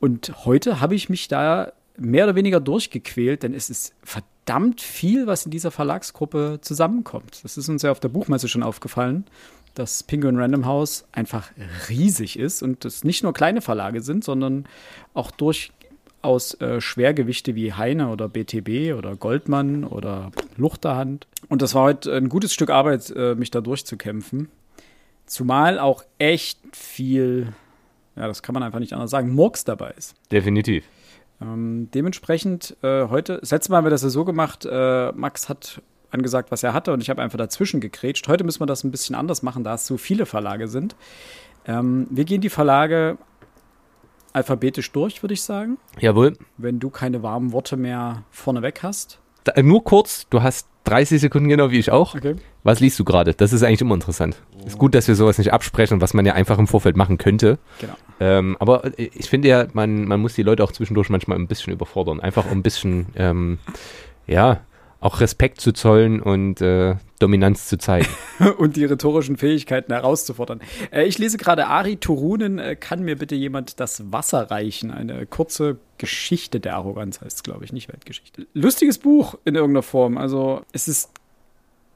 Und 0.00 0.46
heute 0.46 0.80
habe 0.80 0.94
ich 0.94 1.08
mich 1.08 1.28
da 1.28 1.72
mehr 1.96 2.24
oder 2.24 2.34
weniger 2.34 2.58
durchgequält, 2.58 3.42
denn 3.42 3.54
es 3.54 3.68
ist 3.68 3.94
verdammt 4.02 4.80
viel, 4.80 5.26
was 5.26 5.44
in 5.44 5.50
dieser 5.50 5.70
Verlagsgruppe 5.70 6.58
zusammenkommt. 6.62 7.44
Das 7.44 7.58
ist 7.58 7.68
uns 7.68 7.82
ja 7.82 7.90
auf 7.90 8.00
der 8.00 8.08
Buchmesse 8.08 8.48
schon 8.48 8.62
aufgefallen, 8.62 9.26
dass 9.74 10.02
Penguin 10.02 10.38
Random 10.38 10.64
House 10.64 11.04
einfach 11.12 11.50
riesig 11.90 12.38
ist 12.38 12.62
und 12.62 12.84
es 12.86 13.04
nicht 13.04 13.22
nur 13.22 13.34
kleine 13.34 13.60
Verlage 13.60 14.00
sind, 14.00 14.24
sondern 14.24 14.64
auch 15.12 15.30
durchaus 15.30 16.54
äh, 16.60 16.80
Schwergewichte 16.80 17.54
wie 17.54 17.74
Heine 17.74 18.08
oder 18.08 18.28
BTB 18.28 18.96
oder 18.96 19.14
Goldmann 19.16 19.84
oder 19.84 20.32
Luchterhand. 20.56 21.26
Und 21.48 21.60
das 21.60 21.74
war 21.74 21.82
heute 21.82 22.14
ein 22.14 22.30
gutes 22.30 22.54
Stück 22.54 22.70
Arbeit, 22.70 23.10
äh, 23.14 23.34
mich 23.34 23.50
da 23.50 23.60
durchzukämpfen. 23.60 24.48
Zumal 25.26 25.78
auch 25.78 26.02
echt 26.18 26.58
viel 26.72 27.52
ja, 28.20 28.26
das 28.26 28.42
kann 28.42 28.52
man 28.52 28.62
einfach 28.62 28.80
nicht 28.80 28.92
anders 28.92 29.10
sagen, 29.10 29.34
Murks 29.34 29.64
dabei 29.64 29.92
ist. 29.96 30.14
Definitiv. 30.30 30.84
Ähm, 31.40 31.88
dementsprechend 31.94 32.76
äh, 32.82 33.08
heute, 33.08 33.38
das 33.38 33.50
letzte 33.50 33.72
Mal 33.72 33.78
haben 33.78 33.86
wir 33.86 33.90
das 33.90 34.02
ja 34.02 34.10
so 34.10 34.26
gemacht, 34.26 34.66
äh, 34.70 35.12
Max 35.12 35.48
hat 35.48 35.80
angesagt, 36.10 36.50
was 36.50 36.62
er 36.62 36.74
hatte 36.74 36.92
und 36.92 37.00
ich 37.00 37.08
habe 37.08 37.22
einfach 37.22 37.38
dazwischen 37.38 37.80
gekrätscht. 37.80 38.28
Heute 38.28 38.44
müssen 38.44 38.60
wir 38.60 38.66
das 38.66 38.84
ein 38.84 38.90
bisschen 38.90 39.14
anders 39.14 39.42
machen, 39.42 39.64
da 39.64 39.74
es 39.74 39.86
so 39.86 39.96
viele 39.96 40.26
Verlage 40.26 40.68
sind. 40.68 40.96
Ähm, 41.66 42.08
wir 42.10 42.24
gehen 42.24 42.42
die 42.42 42.50
Verlage 42.50 43.16
alphabetisch 44.34 44.92
durch, 44.92 45.22
würde 45.22 45.32
ich 45.32 45.42
sagen. 45.42 45.78
Jawohl. 45.98 46.36
Wenn 46.58 46.78
du 46.78 46.90
keine 46.90 47.22
warmen 47.22 47.52
Worte 47.52 47.78
mehr 47.78 48.24
vorneweg 48.30 48.82
hast. 48.82 49.18
Da, 49.44 49.60
nur 49.62 49.82
kurz, 49.82 50.26
du 50.28 50.42
hast 50.42 50.68
30 50.84 51.22
Sekunden 51.22 51.48
genau 51.48 51.70
wie 51.70 51.78
ich 51.78 51.90
auch. 51.90 52.14
Okay. 52.14 52.36
Was 52.62 52.80
liest 52.80 52.98
du 52.98 53.04
gerade? 53.04 53.34
Das 53.34 53.52
ist 53.52 53.62
eigentlich 53.62 53.80
immer 53.80 53.94
interessant. 53.94 54.36
Ist 54.66 54.78
gut, 54.78 54.94
dass 54.94 55.08
wir 55.08 55.14
sowas 55.14 55.38
nicht 55.38 55.52
absprechen, 55.52 56.00
was 56.00 56.12
man 56.12 56.26
ja 56.26 56.34
einfach 56.34 56.58
im 56.58 56.66
Vorfeld 56.66 56.96
machen 56.96 57.16
könnte. 57.16 57.58
Genau. 57.80 57.94
Ähm, 58.20 58.56
aber 58.60 58.90
ich 58.98 59.30
finde 59.30 59.48
ja, 59.48 59.66
man, 59.72 60.04
man 60.04 60.20
muss 60.20 60.34
die 60.34 60.42
Leute 60.42 60.62
auch 60.62 60.72
zwischendurch 60.72 61.08
manchmal 61.08 61.38
ein 61.38 61.46
bisschen 61.46 61.72
überfordern. 61.72 62.20
Einfach 62.20 62.44
um 62.44 62.58
ein 62.58 62.62
bisschen, 62.62 63.06
ähm, 63.16 63.58
ja, 64.26 64.60
auch 65.00 65.20
Respekt 65.20 65.62
zu 65.62 65.72
zollen 65.72 66.20
und 66.20 66.60
äh, 66.60 66.96
Dominanz 67.18 67.68
zu 67.68 67.78
zeigen. 67.78 68.06
und 68.58 68.76
die 68.76 68.84
rhetorischen 68.84 69.38
Fähigkeiten 69.38 69.92
herauszufordern. 69.92 70.60
Äh, 70.90 71.04
ich 71.04 71.18
lese 71.18 71.38
gerade 71.38 71.66
Ari 71.66 71.96
Turunen, 71.96 72.58
äh, 72.58 72.76
kann 72.76 73.02
mir 73.02 73.16
bitte 73.16 73.34
jemand 73.34 73.80
das 73.80 74.12
Wasser 74.12 74.50
reichen? 74.50 74.90
Eine 74.90 75.24
kurze 75.24 75.78
Geschichte 75.96 76.60
der 76.60 76.76
Arroganz 76.76 77.22
heißt 77.22 77.38
es, 77.38 77.42
glaube 77.42 77.64
ich, 77.64 77.72
nicht 77.72 77.88
Weltgeschichte. 77.88 78.46
Lustiges 78.52 78.98
Buch 78.98 79.38
in 79.46 79.54
irgendeiner 79.54 79.82
Form. 79.82 80.18
Also 80.18 80.62
es 80.72 80.86
ist 80.86 81.10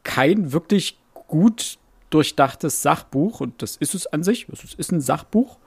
kein 0.05 0.53
wirklich 0.53 0.99
gut 1.29 1.79
durchdachtes 2.11 2.83
Sachbuch 2.83 3.41
und 3.41 3.61
das 3.61 3.77
ist 3.77 3.95
es 3.95 4.07
an 4.07 4.23
sich. 4.23 4.47
Es 4.49 4.75
ist 4.75 4.93
ein 4.93 5.01
Sachbuch. 5.01 5.59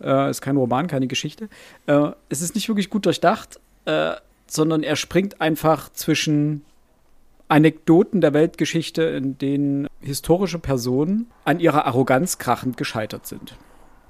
Äh, 0.00 0.30
ist 0.30 0.42
kein 0.42 0.56
Roman, 0.56 0.88
keine 0.88 1.06
Geschichte. 1.06 1.48
Äh, 1.86 2.10
es 2.28 2.42
ist 2.42 2.54
nicht 2.54 2.68
wirklich 2.68 2.90
gut 2.90 3.06
durchdacht, 3.06 3.60
äh, 3.84 4.14
sondern 4.46 4.82
er 4.82 4.96
springt 4.96 5.40
einfach 5.40 5.90
zwischen 5.92 6.64
Anekdoten 7.48 8.20
der 8.20 8.34
Weltgeschichte, 8.34 9.02
in 9.02 9.38
denen 9.38 9.86
historische 10.00 10.58
Personen 10.58 11.30
an 11.44 11.60
ihrer 11.60 11.86
Arroganz 11.86 12.38
krachend 12.38 12.76
gescheitert 12.76 13.26
sind. 13.26 13.56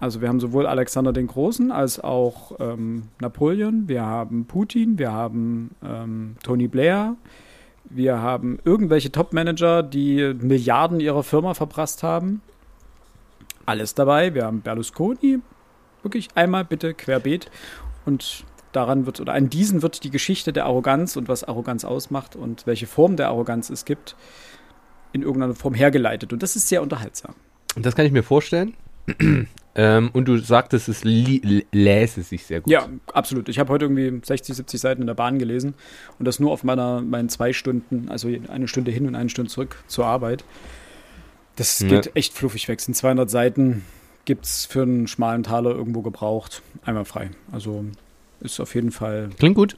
Also 0.01 0.21
wir 0.21 0.29
haben 0.29 0.41
sowohl 0.41 0.67
Alexander 0.67 1.13
den 1.13 1.27
Großen 1.27 1.71
als 1.71 2.01
auch 2.01 2.53
ähm, 2.61 3.09
Napoleon, 3.21 3.89
wir 3.89 4.05
haben 4.05 4.47
Putin, 4.47 4.99
wir 4.99 5.13
haben 5.13 5.75
ähm, 5.83 6.37
Tony 6.43 6.69
Blair, 6.69 7.17
wir 7.91 8.21
haben 8.21 8.59
irgendwelche 8.65 9.13
Top-Manager, 9.13 9.83
die 9.83 10.35
Milliarden 10.41 11.01
ihrer 11.01 11.23
Firma 11.23 11.55
verprasst 11.55 12.03
haben. 12.03 12.43
Alles 13.65 13.95
dabei. 13.95 14.35
Wir 14.35 14.45
haben 14.45 14.61
Berlusconi, 14.61 15.41
wirklich 16.03 16.29
einmal 16.35 16.65
bitte 16.65 16.95
querbeet. 16.95 17.51
Und 18.05 18.45
daran 18.73 19.07
wird, 19.07 19.21
oder 19.21 19.33
an 19.33 19.51
diesen 19.51 19.83
wird 19.83 20.05
die 20.05 20.11
Geschichte 20.11 20.53
der 20.53 20.67
Arroganz 20.67 21.17
und 21.17 21.29
was 21.29 21.45
Arroganz 21.45 21.85
ausmacht 21.85 22.37
und 22.37 22.67
welche 22.67 22.87
Form 22.87 23.17
der 23.17 23.29
Arroganz 23.29 23.71
es 23.71 23.85
gibt, 23.85 24.17
in 25.13 25.23
irgendeiner 25.23 25.55
Form 25.55 25.75
hergeleitet. 25.75 26.33
Und 26.33 26.43
das 26.43 26.57
ist 26.57 26.69
sehr 26.69 26.83
unterhaltsam. 26.83 27.35
Und 27.75 27.87
das 27.87 27.97
kann 27.97 28.07
ich 28.07 28.13
mir 28.13 28.23
vorstellen. 28.23 28.75
Ähm, 29.79 30.11
und 30.15 30.27
du 30.27 30.39
sagtest, 30.39 30.89
es 30.89 31.05
läse 31.05 32.23
sich 32.23 32.47
sehr 32.47 32.63
gut. 32.63 32.73
Ja, 32.73 32.89
absolut. 33.13 33.51
Ich 33.51 33.59
habe 33.59 33.71
heute 33.71 33.85
irgendwie 33.85 34.25
60, 34.25 34.57
70 34.57 34.81
Seiten 34.81 35.03
in 35.03 35.07
der 35.07 35.15
Bahn 35.15 35.39
gelesen 35.39 35.75
und 36.19 36.25
das 36.25 36.41
nur 36.41 36.51
auf 36.51 36.65
meiner, 36.65 37.03
meinen 37.03 37.29
zwei 37.29 37.53
Stunden, 37.53 38.09
also 38.09 38.29
eine 38.49 38.69
Stunde 38.69 38.91
hin 38.91 39.07
und 39.07 39.15
eine 39.15 39.29
Stunde 39.29 39.51
zurück 39.51 39.77
zur 39.87 40.07
Arbeit. 40.07 40.45
Das 41.57 41.79
geht 41.81 42.07
ja. 42.07 42.13
echt 42.15 42.33
fluffig 42.33 42.69
weg. 42.69 42.79
Es 42.79 42.87
sind 42.87 42.95
200 42.95 43.29
Seiten, 43.29 43.85
gibt 44.25 44.47
es 44.47 44.65
für 44.65 44.83
einen 44.83 45.09
schmalen 45.09 45.43
Taler 45.43 45.75
irgendwo 45.75 46.01
gebraucht. 46.01 46.63
Einmal 46.83 47.05
frei. 47.05 47.31
Also 47.53 47.85
ist 48.41 48.61
auf 48.61 48.75
jeden 48.75 48.93
Fall. 48.93 49.29
Klingt 49.39 49.57
gut. 49.57 49.77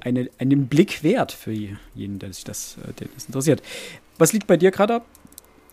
Eine, 0.00 0.28
einen 0.38 0.68
Blick 0.68 1.02
wert 1.02 1.32
für 1.32 1.52
jeden, 1.94 2.18
der 2.18 2.32
sich 2.32 2.44
das, 2.44 2.76
äh, 2.86 2.92
der 2.94 3.08
das 3.14 3.26
interessiert. 3.26 3.62
Was 4.18 4.32
liegt 4.34 4.46
bei 4.46 4.58
dir 4.58 4.70
gerade 4.70 5.00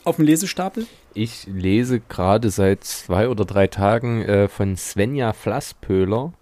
auf 0.10 0.18
dem 0.18 0.26
Lesestapel? 0.26 0.86
Ich 1.14 1.48
lese 1.48 2.02
gerade 2.02 2.50
seit 2.50 2.84
zwei 2.84 3.30
oder 3.30 3.46
drei 3.46 3.68
Tagen 3.68 4.22
äh, 4.24 4.48
von 4.48 4.76
Svenja 4.76 5.34
Flasspöhler 5.34 6.34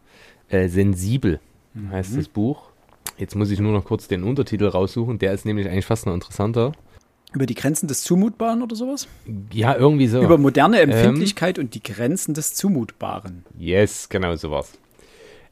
äh, 0.50 0.68
Sensibel 0.68 1.40
mhm. 1.74 1.92
heißt 1.92 2.18
das 2.18 2.28
Buch. 2.28 2.72
Jetzt 3.18 3.36
muss 3.36 3.50
ich 3.50 3.60
nur 3.60 3.72
noch 3.72 3.86
kurz 3.86 4.08
den 4.08 4.24
Untertitel 4.24 4.68
raussuchen. 4.68 5.20
Der 5.20 5.34
ist 5.34 5.46
nämlich 5.46 5.68
eigentlich 5.68 5.86
fast 5.86 6.06
noch 6.06 6.14
interessanter. 6.14 6.72
Über 7.34 7.46
die 7.46 7.56
Grenzen 7.56 7.88
des 7.88 8.04
Zumutbaren 8.04 8.62
oder 8.62 8.76
sowas? 8.76 9.08
Ja, 9.52 9.76
irgendwie 9.76 10.08
so. 10.08 10.22
Über 10.22 10.38
moderne 10.38 10.80
ähm, 10.80 10.92
Empfindlichkeit 10.92 11.58
ähm, 11.58 11.66
und 11.66 11.76
die 11.76 11.84
Grenzen 11.84 12.34
des 12.34 12.54
Zumutbaren. 12.54 13.44
Yes, 13.58 14.08
genau 14.10 14.36
sowas. 14.36 14.74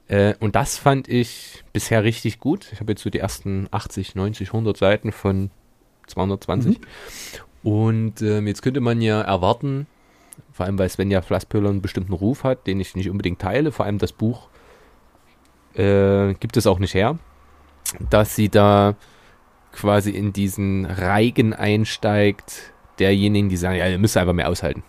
Äh, 0.08 0.36
und 0.40 0.56
das 0.56 0.78
fand 0.78 1.08
ich 1.10 1.64
bisher 1.74 2.04
richtig 2.04 2.40
gut. 2.40 2.70
Ich 2.72 2.80
habe 2.80 2.92
jetzt 2.92 3.04
so 3.04 3.10
die 3.10 3.20
ersten 3.20 3.68
80, 3.72 4.16
90, 4.16 4.50
100 4.50 4.78
Seiten 4.78 5.12
von 5.12 5.50
220. 6.08 6.80
Mhm. 6.80 6.84
Und 7.66 8.22
äh, 8.22 8.42
jetzt 8.42 8.62
könnte 8.62 8.80
man 8.80 9.02
ja 9.02 9.22
erwarten, 9.22 9.88
vor 10.52 10.68
allem 10.68 10.78
weil 10.78 10.88
Svenja 10.88 11.24
Flasspöhler 11.24 11.72
einen 11.72 11.82
bestimmten 11.82 12.14
Ruf 12.14 12.44
hat, 12.44 12.68
den 12.68 12.80
ich 12.80 12.96
nicht 12.96 13.10
unbedingt 13.10 13.42
teile, 13.42 13.72
vor 13.72 13.88
allem 13.88 13.98
das 13.98 14.14
Buch 14.14 14.50
äh, 15.74 16.36
gibt 16.36 16.58
es 16.58 16.68
auch 16.68 16.78
nicht 16.78 16.94
her, 16.94 17.18
dass 18.12 18.36
sie 18.36 18.50
da 18.50 18.96
quasi 19.72 20.12
in 20.12 20.32
diesen 20.32 20.86
Reigen 20.86 21.54
einsteigt, 21.54 22.72
derjenigen, 23.00 23.50
die 23.50 23.58
sagen, 23.58 23.78
ja, 23.78 23.88
ihr 23.88 23.98
müsst 23.98 24.16
einfach 24.16 24.34
mehr 24.34 24.50
aushalten. 24.50 24.84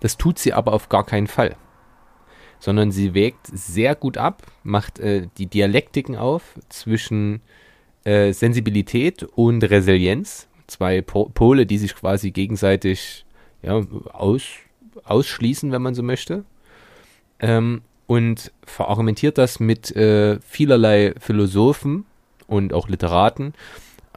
Das 0.00 0.18
tut 0.18 0.38
sie 0.38 0.52
aber 0.52 0.74
auf 0.74 0.90
gar 0.90 1.06
keinen 1.06 1.28
Fall. 1.28 1.56
Sondern 2.58 2.92
sie 2.92 3.14
wägt 3.14 3.46
sehr 3.46 3.94
gut 3.94 4.18
ab, 4.18 4.42
macht 4.64 4.98
äh, 4.98 5.28
die 5.38 5.46
Dialektiken 5.46 6.14
auf 6.14 6.58
zwischen 6.68 7.40
äh, 8.04 8.34
Sensibilität 8.34 9.22
und 9.22 9.64
Resilienz. 9.64 10.46
Zwei 10.70 11.02
po 11.02 11.28
Pole, 11.34 11.66
die 11.66 11.78
sich 11.78 11.94
quasi 11.94 12.30
gegenseitig 12.30 13.24
ja, 13.62 13.82
aus, 14.12 14.44
ausschließen, 15.04 15.72
wenn 15.72 15.82
man 15.82 15.94
so 15.94 16.02
möchte. 16.02 16.44
Ähm, 17.40 17.82
und 18.06 18.52
verargumentiert 18.64 19.38
das 19.38 19.60
mit 19.60 19.94
äh, 19.94 20.40
vielerlei 20.40 21.14
Philosophen, 21.18 22.06
und 22.50 22.74
auch 22.74 22.88
Literaten. 22.88 23.54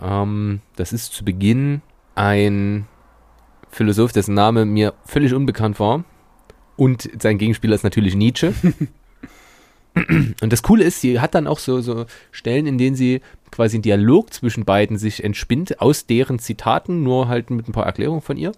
Ähm, 0.02 0.62
das 0.76 0.92
ist 0.92 1.14
zu 1.14 1.24
Beginn 1.24 1.82
ein 2.16 2.88
Philosoph, 3.70 4.12
dessen 4.12 4.34
Name 4.34 4.66
mir 4.66 4.94
völlig 5.06 5.34
unbekannt 5.34 5.80
war. 5.80 6.04
Und 6.76 7.10
sein 7.22 7.38
Gegenspieler 7.38 7.76
ist 7.76 7.84
natürlich 7.84 8.16
Nietzsche. 8.16 8.54
Und 9.96 10.52
das 10.52 10.64
Coole 10.64 10.84
ist, 10.84 11.02
sie 11.02 11.20
hat 11.20 11.36
dann 11.36 11.48
auch 11.48 11.60
so, 11.60 11.82
so 11.82 12.06
Stellen, 12.32 12.66
in 12.66 12.78
denen 12.78 12.96
sie 12.96 13.22
quasi 13.52 13.78
ein 13.78 13.84
Dialog 13.84 14.34
zwischen 14.34 14.66
beiden 14.66 14.98
sich 14.98 15.24
entspinnt, 15.24 15.80
aus 15.80 16.08
deren 16.08 16.40
Zitaten, 16.40 17.04
nur 17.04 17.28
halt 17.28 17.52
mit 17.52 17.68
ein 17.68 17.74
paar 17.74 17.86
Erklärungen 17.86 18.22
von 18.22 18.38
ihr, 18.38 18.54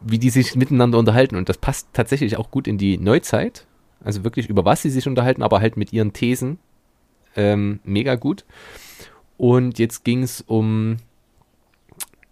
wie 0.00 0.18
die 0.18 0.30
sich 0.30 0.54
miteinander 0.54 0.98
unterhalten. 0.98 1.36
Und 1.36 1.48
das 1.48 1.58
passt 1.58 1.88
tatsächlich 1.92 2.36
auch 2.36 2.50
gut 2.50 2.68
in 2.68 2.78
die 2.78 2.98
Neuzeit. 2.98 3.66
Also 4.04 4.22
wirklich 4.22 4.48
über 4.48 4.64
was 4.64 4.82
sie 4.82 4.90
sich 4.90 5.08
unterhalten, 5.08 5.42
aber 5.42 5.60
halt 5.60 5.76
mit 5.76 5.92
ihren 5.92 6.12
Thesen 6.12 6.58
ähm, 7.36 7.80
mega 7.84 8.14
gut. 8.14 8.44
Und 9.36 9.78
jetzt 9.78 10.04
ging 10.04 10.22
es 10.22 10.40
um 10.42 10.98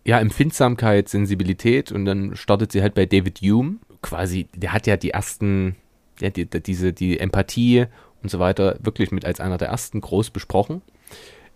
ja, 0.05 0.21
Empfindsamkeit, 0.21 1.09
Sensibilität 1.09 1.91
und 1.91 2.05
dann 2.05 2.37
startet 2.37 2.71
sie 2.71 2.83
halt 2.83 2.95
bei 2.95 3.07
David 3.07 3.41
Hume. 3.41 3.77
Quasi, 4.03 4.47
der 4.55 4.73
hat 4.73 4.87
ja 4.87 4.97
die 4.97 5.11
ersten, 5.11 5.75
ja, 6.21 6.31
die, 6.31 6.47
diese, 6.47 6.93
die 6.93 7.19
Empathie 7.21 7.87
und 8.23 8.31
so 8.31 8.39
weiter 8.39 8.79
wirklich 8.81 9.11
mit 9.11 9.25
als 9.25 9.41
einer 9.41 9.59
der 9.59 9.69
ersten 9.69 10.01
groß 10.01 10.31
besprochen. 10.31 10.83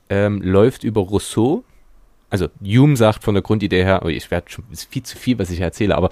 Ähm, 0.09 0.43
läuft 0.43 0.85
über 0.85 1.01
Rousseau. 1.01 1.65
Also 2.31 2.49
Hume 2.63 2.97
sagt 2.97 3.25
von 3.25 3.35
der 3.35 3.43
Grundidee 3.43 3.85
her, 3.85 4.03
oh, 4.05 4.09
ich 4.09 4.31
werde 4.31 4.51
schon, 4.51 4.65
ist 4.71 4.85
viel 4.85 5.03
zu 5.03 5.17
viel, 5.17 5.39
was 5.39 5.51
ich 5.51 5.61
erzähle, 5.61 5.97
aber 5.97 6.11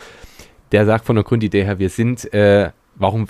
der 0.73 0.85
sagt 0.85 1.05
von 1.05 1.17
der 1.17 1.25
Grundidee 1.25 1.65
her, 1.65 1.79
wir 1.79 1.91
sind, 1.91 2.33
äh, 2.35 2.71
warum, 2.97 3.29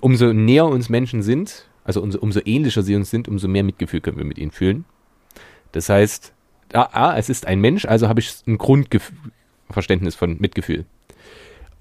umso 0.00 0.32
näher 0.32 0.66
uns 0.66 0.88
Menschen 0.88 1.22
sind, 1.22 1.68
also 1.84 2.02
umso, 2.02 2.18
umso 2.18 2.40
ähnlicher 2.44 2.82
sie 2.82 2.94
uns 2.94 3.10
sind, 3.10 3.28
umso 3.28 3.48
mehr 3.48 3.64
Mitgefühl 3.64 4.00
können 4.00 4.18
wir 4.18 4.24
mit 4.24 4.38
ihnen 4.38 4.50
fühlen. 4.50 4.84
Das 5.72 5.88
heißt, 5.88 6.32
ah, 6.74 6.88
ah 6.92 7.16
es 7.16 7.28
ist 7.28 7.46
ein 7.46 7.60
Mensch, 7.60 7.84
also 7.84 8.08
habe 8.08 8.20
ich 8.20 8.34
ein 8.46 8.58
Grundverständnis 8.58 10.14
von 10.14 10.38
Mitgefühl. 10.38 10.84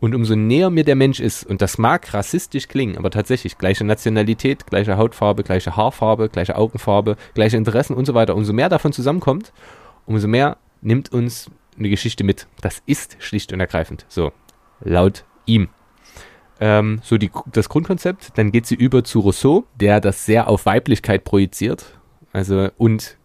Und 0.01 0.15
umso 0.15 0.35
näher 0.35 0.71
mir 0.71 0.83
der 0.83 0.95
Mensch 0.95 1.19
ist, 1.19 1.45
und 1.45 1.61
das 1.61 1.77
mag 1.77 2.13
rassistisch 2.13 2.67
klingen, 2.67 2.97
aber 2.97 3.11
tatsächlich 3.11 3.59
gleiche 3.59 3.85
Nationalität, 3.85 4.65
gleiche 4.65 4.97
Hautfarbe, 4.97 5.43
gleiche 5.43 5.77
Haarfarbe, 5.77 6.27
gleiche 6.27 6.57
Augenfarbe, 6.57 7.15
gleiche 7.35 7.55
Interessen 7.55 7.95
und 7.95 8.05
so 8.05 8.15
weiter, 8.15 8.35
umso 8.35 8.51
mehr 8.51 8.67
davon 8.67 8.91
zusammenkommt, 8.93 9.53
umso 10.07 10.27
mehr 10.27 10.57
nimmt 10.81 11.13
uns 11.13 11.51
eine 11.77 11.89
Geschichte 11.89 12.23
mit. 12.23 12.47
Das 12.61 12.81
ist 12.87 13.15
schlicht 13.19 13.53
und 13.53 13.59
ergreifend 13.59 14.05
so. 14.09 14.31
Laut 14.83 15.23
ihm 15.45 15.69
ähm, 16.59 16.99
so 17.03 17.17
die, 17.17 17.29
das 17.51 17.69
Grundkonzept. 17.69 18.37
Dann 18.37 18.51
geht 18.51 18.65
sie 18.65 18.75
über 18.75 19.03
zu 19.03 19.19
Rousseau, 19.19 19.65
der 19.75 19.99
das 20.01 20.25
sehr 20.25 20.47
auf 20.47 20.65
Weiblichkeit 20.65 21.23
projiziert. 21.23 21.99
Also 22.33 22.69
und 22.77 23.17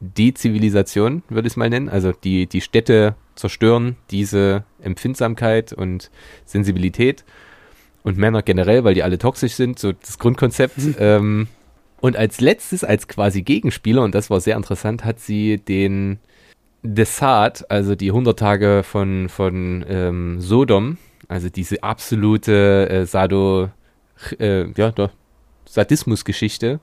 Dezivilisation, 0.00 1.22
würde 1.28 1.46
ich 1.46 1.52
es 1.52 1.56
mal 1.56 1.68
nennen. 1.70 1.88
Also 1.88 2.12
die, 2.12 2.46
die 2.46 2.60
Städte 2.60 3.16
zerstören 3.34 3.96
diese 4.10 4.64
Empfindsamkeit 4.80 5.72
und 5.72 6.10
Sensibilität. 6.44 7.24
Und 8.02 8.18
Männer 8.18 8.42
generell, 8.42 8.84
weil 8.84 8.94
die 8.94 9.02
alle 9.02 9.16
toxisch 9.16 9.54
sind, 9.54 9.78
so 9.78 9.92
das 9.92 10.18
Grundkonzept. 10.18 10.76
Ähm, 10.98 11.48
und 12.00 12.18
als 12.18 12.42
letztes, 12.42 12.84
als 12.84 13.08
quasi 13.08 13.40
Gegenspieler, 13.40 14.02
und 14.02 14.14
das 14.14 14.28
war 14.28 14.38
sehr 14.38 14.56
interessant, 14.56 15.06
hat 15.06 15.20
sie 15.20 15.56
den 15.56 16.18
Desart, 16.82 17.70
also 17.70 17.94
die 17.94 18.10
100 18.10 18.38
Tage 18.38 18.82
von, 18.84 19.30
von 19.30 19.82
ähm, 19.88 20.38
Sodom, 20.38 20.98
also 21.28 21.48
diese 21.48 21.82
absolute 21.82 22.90
äh, 22.90 23.06
Sado, 23.06 23.70
äh, 24.38 24.70
ja, 24.76 24.90
doch, 24.90 25.10
Sadismusgeschichte, 25.64 26.78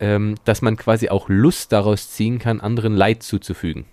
ähm, 0.00 0.34
dass 0.44 0.60
man 0.60 0.76
quasi 0.76 1.08
auch 1.08 1.30
Lust 1.30 1.72
daraus 1.72 2.10
ziehen 2.10 2.38
kann, 2.38 2.60
anderen 2.60 2.94
Leid 2.94 3.22
zuzufügen. 3.22 3.86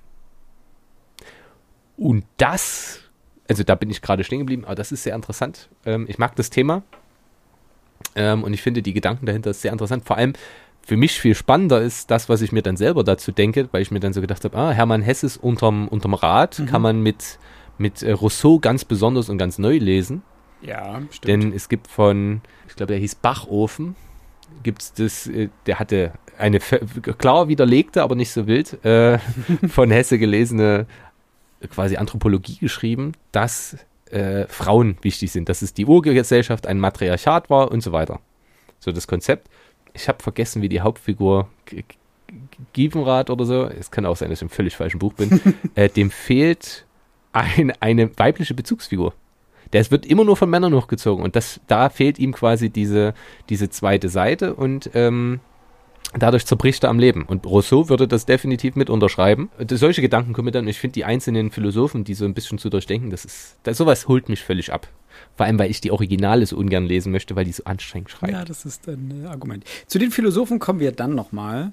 Und 1.98 2.24
das, 2.38 3.02
also 3.50 3.64
da 3.64 3.76
bin 3.76 3.90
ich 3.90 4.02
gerade 4.02 4.24
stehen 4.24 4.40
geblieben, 4.40 4.66
aber 4.66 4.76
das 4.76 4.92
ist 4.92 5.04
sehr 5.04 5.16
interessant. 5.16 5.70
Ähm, 5.86 6.06
ich 6.08 6.18
mag 6.20 6.36
das 6.36 6.50
Thema 6.50 6.84
ähm, 8.16 8.44
und 8.44 8.54
ich 8.54 8.62
finde 8.62 8.82
die 8.82 8.94
Gedanken 8.94 9.26
dahinter 9.26 9.54
sehr 9.54 9.72
interessant. 9.72 10.06
Vor 10.06 10.18
allem 10.18 10.34
für 10.88 10.96
mich 10.96 11.20
viel 11.20 11.36
spannender 11.36 11.82
ist 11.82 12.12
das, 12.12 12.30
was 12.30 12.42
ich 12.42 12.54
mir 12.54 12.62
dann 12.62 12.78
selber 12.78 13.04
dazu 13.04 13.32
denke, 13.34 13.68
weil 13.72 13.82
ich 13.82 13.92
mir 13.92 14.00
dann 14.00 14.14
so 14.14 14.22
gedacht 14.22 14.46
habe, 14.46 14.58
ah, 14.58 14.72
Hermann 14.72 15.02
Hesses 15.02 15.36
unterm, 15.36 15.88
unterm 15.90 16.14
Rad 16.14 16.60
mhm. 16.60 16.66
kann 16.68 16.82
man 16.82 17.02
mit, 17.02 17.40
mit 17.78 18.04
äh, 18.04 18.12
Rousseau 18.14 18.60
ganz 18.60 18.86
besonders 18.86 19.28
und 19.30 19.38
ganz 19.38 19.58
neu 19.58 19.78
lesen. 19.78 20.22
Ja, 20.62 21.02
stimmt. 21.12 21.28
Denn 21.28 21.54
es 21.54 21.68
gibt 21.68 21.88
von, 21.88 22.42
ich 22.68 22.76
glaube, 22.76 22.94
der 22.94 23.00
hieß 23.00 23.16
Bachofen, 23.16 23.96
gibt 24.64 24.82
es 24.82 24.94
das, 24.94 25.28
äh, 25.28 25.50
der 25.66 25.80
hatte 25.80 26.14
eine 26.38 26.60
klar 26.60 27.48
widerlegte, 27.48 28.02
aber 28.04 28.16
nicht 28.16 28.32
so 28.32 28.48
wild, 28.48 28.84
äh, 28.86 29.20
von 29.68 29.92
Hesse 29.92 30.18
gelesene 30.18 30.86
quasi 31.70 31.98
Anthropologie 31.98 32.58
geschrieben, 32.58 33.14
dass 33.32 33.78
äh, 34.12 34.46
Frauen 34.48 34.98
wichtig 35.02 35.32
sind, 35.32 35.50
dass 35.50 35.62
es 35.62 35.74
die 35.74 35.86
Urgesellschaft 35.86 36.68
ein 36.68 36.80
Matriarchat 36.80 37.50
war 37.50 37.72
und 37.72 37.82
so 37.82 37.92
weiter. 37.92 38.20
So 38.80 38.92
das 38.92 39.08
Konzept. 39.08 39.50
Ich 39.94 40.08
habe 40.08 40.22
vergessen, 40.22 40.62
wie 40.62 40.70
die 40.70 40.82
Hauptfigur 40.82 41.50
Givenrad 42.74 43.30
oder 43.30 43.46
so, 43.46 43.66
es 43.66 43.92
kann 43.92 44.06
auch 44.06 44.16
sein, 44.16 44.30
dass 44.30 44.40
ich 44.40 44.44
im 44.44 44.50
völlig 44.50 44.76
falschen 44.76 45.00
Buch 45.00 45.14
bin, 45.14 45.42
äh, 45.76 45.90
dem 45.90 46.12
fehlt 46.12 46.86
ein, 47.32 47.74
eine 47.80 48.18
weibliche 48.18 48.54
Bezugsfigur. 48.54 49.14
Der 49.74 49.90
wird 49.92 50.06
immer 50.06 50.24
nur 50.24 50.38
von 50.38 50.50
Männern 50.50 50.74
hochgezogen 50.74 51.24
und 51.24 51.36
das, 51.36 51.60
da 51.68 51.90
fehlt 51.90 52.20
ihm 52.20 52.34
quasi 52.34 52.70
diese, 52.70 53.14
diese 53.50 53.70
zweite 53.70 54.10
Seite 54.10 54.56
und 54.56 54.90
ähm, 54.94 55.42
dadurch 56.18 56.46
zerbricht 56.46 56.84
er 56.84 56.90
am 56.90 57.00
Leben. 57.00 57.24
Und 57.24 57.46
Rousseau 57.46 57.90
würde 57.90 58.08
das 58.08 58.26
definitiv 58.26 58.76
mit 58.76 58.90
unterschreiben. 58.90 59.50
Solche 59.70 60.02
Gedanken 60.02 60.34
kommen 60.34 60.52
dann, 60.52 60.68
ich 60.68 60.80
finde 60.80 60.94
die 60.94 61.06
einzelnen 61.06 61.52
Philosophen, 61.52 62.04
die 62.04 62.14
so 62.14 62.26
ein 62.26 62.34
bisschen 62.34 62.58
zu 62.58 62.70
durchdenken, 62.70 63.10
das 63.10 63.26
ist, 63.26 63.58
das, 63.64 63.78
sowas 63.78 64.08
holt 64.08 64.30
mich 64.30 64.44
völlig 64.44 64.72
ab. 64.72 64.88
Vor 65.36 65.46
allem, 65.46 65.60
weil 65.60 65.72
ich 65.72 65.82
die 65.82 65.92
Originale 65.92 66.46
so 66.46 66.58
ungern 66.58 66.86
lesen 66.86 67.12
möchte, 67.12 67.36
weil 67.36 67.46
die 67.46 67.52
so 67.52 67.64
anstrengend 67.66 68.10
schreiben. 68.10 68.34
Ja, 68.34 68.46
das 68.46 68.66
ist 68.66 68.88
ein 68.88 69.24
äh, 69.26 69.28
Argument. 69.28 69.64
Zu 69.88 70.00
den 70.00 70.12
Philosophen 70.12 70.60
kommen 70.60 70.80
wir 70.80 70.92
dann 70.92 71.16
nochmal, 71.16 71.72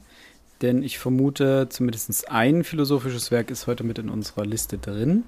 denn 0.62 0.82
ich 0.82 0.98
vermute, 0.98 1.68
zumindest 1.68 2.30
ein 2.30 2.64
philosophisches 2.64 3.30
Werk 3.30 3.50
ist 3.50 3.66
heute 3.66 3.84
mit 3.84 3.98
in 3.98 4.08
unserer 4.08 4.46
Liste 4.46 4.78
drin. 4.78 5.24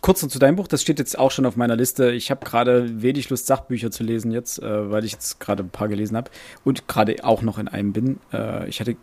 Kurz 0.00 0.22
noch 0.22 0.30
zu 0.30 0.38
deinem 0.38 0.56
Buch, 0.56 0.66
das 0.66 0.80
steht 0.80 0.98
jetzt 0.98 1.18
auch 1.18 1.30
schon 1.30 1.44
auf 1.44 1.56
meiner 1.56 1.76
Liste. 1.76 2.10
Ich 2.12 2.30
habe 2.30 2.44
gerade 2.44 3.02
wenig 3.02 3.28
Lust, 3.28 3.46
Sachbücher 3.46 3.90
zu 3.90 4.02
lesen 4.02 4.32
jetzt, 4.32 4.58
äh, 4.62 4.90
weil 4.90 5.04
ich 5.04 5.12
jetzt 5.12 5.40
gerade 5.40 5.62
ein 5.62 5.68
paar 5.68 5.88
gelesen 5.88 6.16
habe 6.16 6.30
und 6.64 6.88
gerade 6.88 7.22
auch 7.22 7.42
noch 7.42 7.58
in 7.58 7.68
einem 7.68 7.92
bin. 7.92 8.18
Äh, 8.32 8.66
ich 8.68 8.80
hatte 8.80 8.96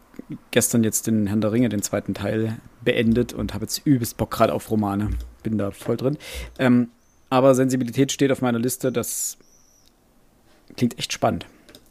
gestern 0.50 0.84
jetzt 0.84 1.06
den 1.06 1.28
Herrn 1.28 1.42
der 1.42 1.52
Ringe, 1.52 1.70
den 1.70 1.84
zweiten 1.84 2.16
Teil, 2.16 2.58
beendet 2.82 3.34
und 3.34 3.54
habe 3.54 3.66
jetzt 3.66 3.86
übelst 3.86 4.18
Bock 4.18 4.32
gerade 4.32 4.54
auf 4.54 4.72
Romane. 4.72 5.12
Bin 5.44 5.60
da 5.60 5.70
voll 5.70 5.98
drin. 5.98 6.18
Ähm, 6.58 6.90
aber 7.30 7.54
Sensibilität 7.54 8.12
steht 8.12 8.32
auf 8.32 8.42
meiner 8.42 8.60
Liste. 8.60 8.92
Das 8.92 9.38
klingt 10.76 10.98
echt 10.98 11.14
spannend. 11.14 11.46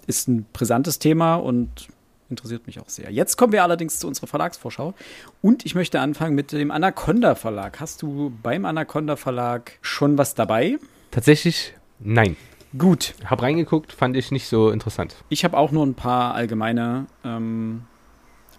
Ist 0.09 0.27
ein 0.27 0.47
brisantes 0.53 0.99
Thema 0.99 1.37
und 1.37 1.89
interessiert 2.29 2.67
mich 2.67 2.81
auch 2.81 2.89
sehr. 2.89 3.11
Jetzt 3.11 3.37
kommen 3.37 3.53
wir 3.53 3.63
allerdings 3.63 3.99
zu 3.99 4.07
unserer 4.07 4.27
Verlagsvorschau. 4.27 4.95
Und 5.43 5.65
ich 5.65 5.75
möchte 5.75 6.01
anfangen 6.01 6.35
mit 6.35 6.53
dem 6.53 6.71
Anaconda 6.71 7.35
Verlag. 7.35 7.81
Hast 7.81 8.03
du 8.03 8.33
beim 8.43 8.65
Anaconda 8.65 9.17
Verlag 9.17 9.73
schon 9.81 10.19
was 10.19 10.35
dabei? 10.35 10.79
Tatsächlich 11.11 11.75
nein. 11.99 12.37
Gut. 12.77 13.15
Hab 13.25 13.43
reingeguckt, 13.43 13.93
fand 13.93 14.17
ich 14.17 14.31
nicht 14.31 14.49
so 14.49 14.71
interessant. 14.71 15.17
Ich 15.29 15.45
habe 15.45 15.57
auch 15.57 15.71
nur 15.71 15.87
ein 15.87 15.95
paar 15.95 16.35
allgemeine 16.35 17.07
ähm, 17.25 17.85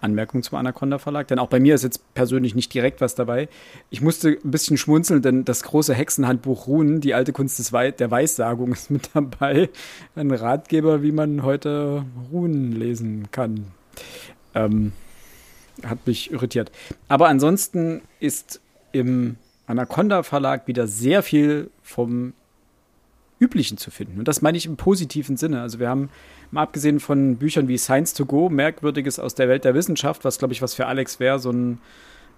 Anmerkung 0.00 0.42
zum 0.42 0.58
Anaconda 0.58 0.98
Verlag, 0.98 1.28
denn 1.28 1.38
auch 1.38 1.48
bei 1.48 1.60
mir 1.60 1.74
ist 1.74 1.84
jetzt 1.84 2.14
persönlich 2.14 2.54
nicht 2.54 2.72
direkt 2.72 3.00
was 3.00 3.14
dabei. 3.14 3.48
Ich 3.90 4.00
musste 4.00 4.38
ein 4.42 4.50
bisschen 4.50 4.76
schmunzeln, 4.76 5.22
denn 5.22 5.44
das 5.44 5.62
große 5.62 5.94
Hexenhandbuch 5.94 6.66
Runen, 6.66 7.00
die 7.00 7.14
alte 7.14 7.32
Kunst 7.32 7.58
des 7.58 7.72
We 7.72 7.92
der 7.92 8.10
Weissagung 8.10 8.72
ist 8.72 8.90
mit 8.90 9.10
dabei. 9.14 9.68
Ein 10.14 10.30
Ratgeber, 10.30 11.02
wie 11.02 11.12
man 11.12 11.42
heute 11.42 12.04
Runen 12.32 12.72
lesen 12.72 13.28
kann. 13.30 13.66
Ähm, 14.54 14.92
hat 15.84 16.06
mich 16.06 16.32
irritiert. 16.32 16.72
Aber 17.08 17.28
ansonsten 17.28 18.02
ist 18.20 18.60
im 18.92 19.36
Anaconda 19.66 20.22
Verlag 20.22 20.66
wieder 20.66 20.86
sehr 20.86 21.22
viel 21.22 21.70
vom 21.82 22.32
Üblichen 23.40 23.78
zu 23.78 23.90
finden. 23.90 24.18
Und 24.18 24.28
das 24.28 24.42
meine 24.42 24.58
ich 24.58 24.66
im 24.66 24.76
positiven 24.76 25.36
Sinne. 25.36 25.60
Also 25.60 25.78
wir 25.78 25.88
haben 25.88 26.10
Mal 26.50 26.62
abgesehen 26.62 26.98
von 26.98 27.36
Büchern 27.36 27.68
wie 27.68 27.76
Science 27.76 28.14
to 28.14 28.24
Go, 28.24 28.48
Merkwürdiges 28.48 29.18
aus 29.18 29.34
der 29.34 29.48
Welt 29.48 29.64
der 29.64 29.74
Wissenschaft, 29.74 30.24
was 30.24 30.38
glaube 30.38 30.54
ich 30.54 30.62
was 30.62 30.74
für 30.74 30.86
Alex 30.86 31.20
wäre, 31.20 31.38
so 31.38 31.50
ein 31.50 31.78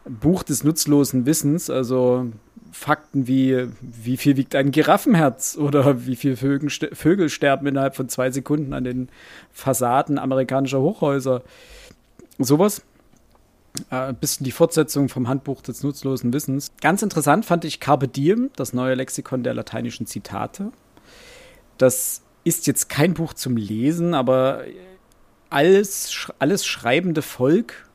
Buch 0.05 0.43
des 0.43 0.65
nutzlosen 0.65 1.27
Wissens, 1.27 1.71
also 1.71 2.27
Fakten 2.73 3.29
wie, 3.29 3.69
wie 3.81 4.17
viel 4.17 4.37
wiegt 4.37 4.55
ein 4.55 4.73
Giraffenherz 4.73 5.57
oder 5.57 6.07
wie 6.07 6.17
viele 6.17 6.37
Vögel, 6.37 6.71
Vögel 6.71 7.29
sterben 7.29 7.67
innerhalb 7.67 7.95
von 7.95 8.09
zwei 8.09 8.31
Sekunden 8.31 8.73
an 8.73 8.85
den 8.85 9.09
Fassaden 9.53 10.19
amerikanischer 10.19 10.81
Hochhäuser. 10.81 11.43
Sowas. 12.39 12.83
Äh, 13.91 14.13
bisschen 14.15 14.43
die 14.43 14.51
Fortsetzung 14.51 15.09
vom 15.09 15.29
Handbuch 15.29 15.63
des 15.63 15.85
nutzlosen 15.85 16.33
Wissens. 16.33 16.73
Ganz 16.81 17.03
interessant 17.03 17.45
fand 17.45 17.65
ich 17.65 17.79
Carpe 17.79 18.09
Diem, 18.09 18.51
das 18.57 18.73
neue 18.73 18.95
Lexikon 18.95 19.45
der 19.45 19.55
lateinischen 19.55 20.07
Zitate. 20.07 20.73
Das 21.81 22.21
ist 22.45 22.67
jetzt 22.67 22.91
kein 22.91 23.15
Buch 23.15 23.33
zum 23.33 23.57
Lesen, 23.57 24.13
aber 24.13 24.65
alles, 25.49 26.31
alles 26.39 26.67
schreibende 26.67 27.23
Volk 27.23 27.89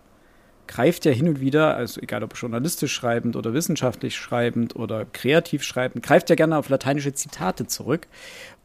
greift 0.66 1.06
ja 1.06 1.12
hin 1.12 1.28
und 1.30 1.40
wieder, 1.40 1.78
also 1.78 2.02
egal 2.02 2.24
ob 2.24 2.36
journalistisch 2.36 2.92
schreibend 2.92 3.36
oder 3.36 3.54
wissenschaftlich 3.54 4.16
schreibend 4.16 4.76
oder 4.76 5.06
kreativ 5.06 5.62
schreibend, 5.62 6.04
greift 6.04 6.32
ja 6.32 6.36
gerne 6.36 6.58
auf 6.58 6.68
lateinische 6.70 7.14
Zitate 7.14 7.68
zurück. 7.68 8.08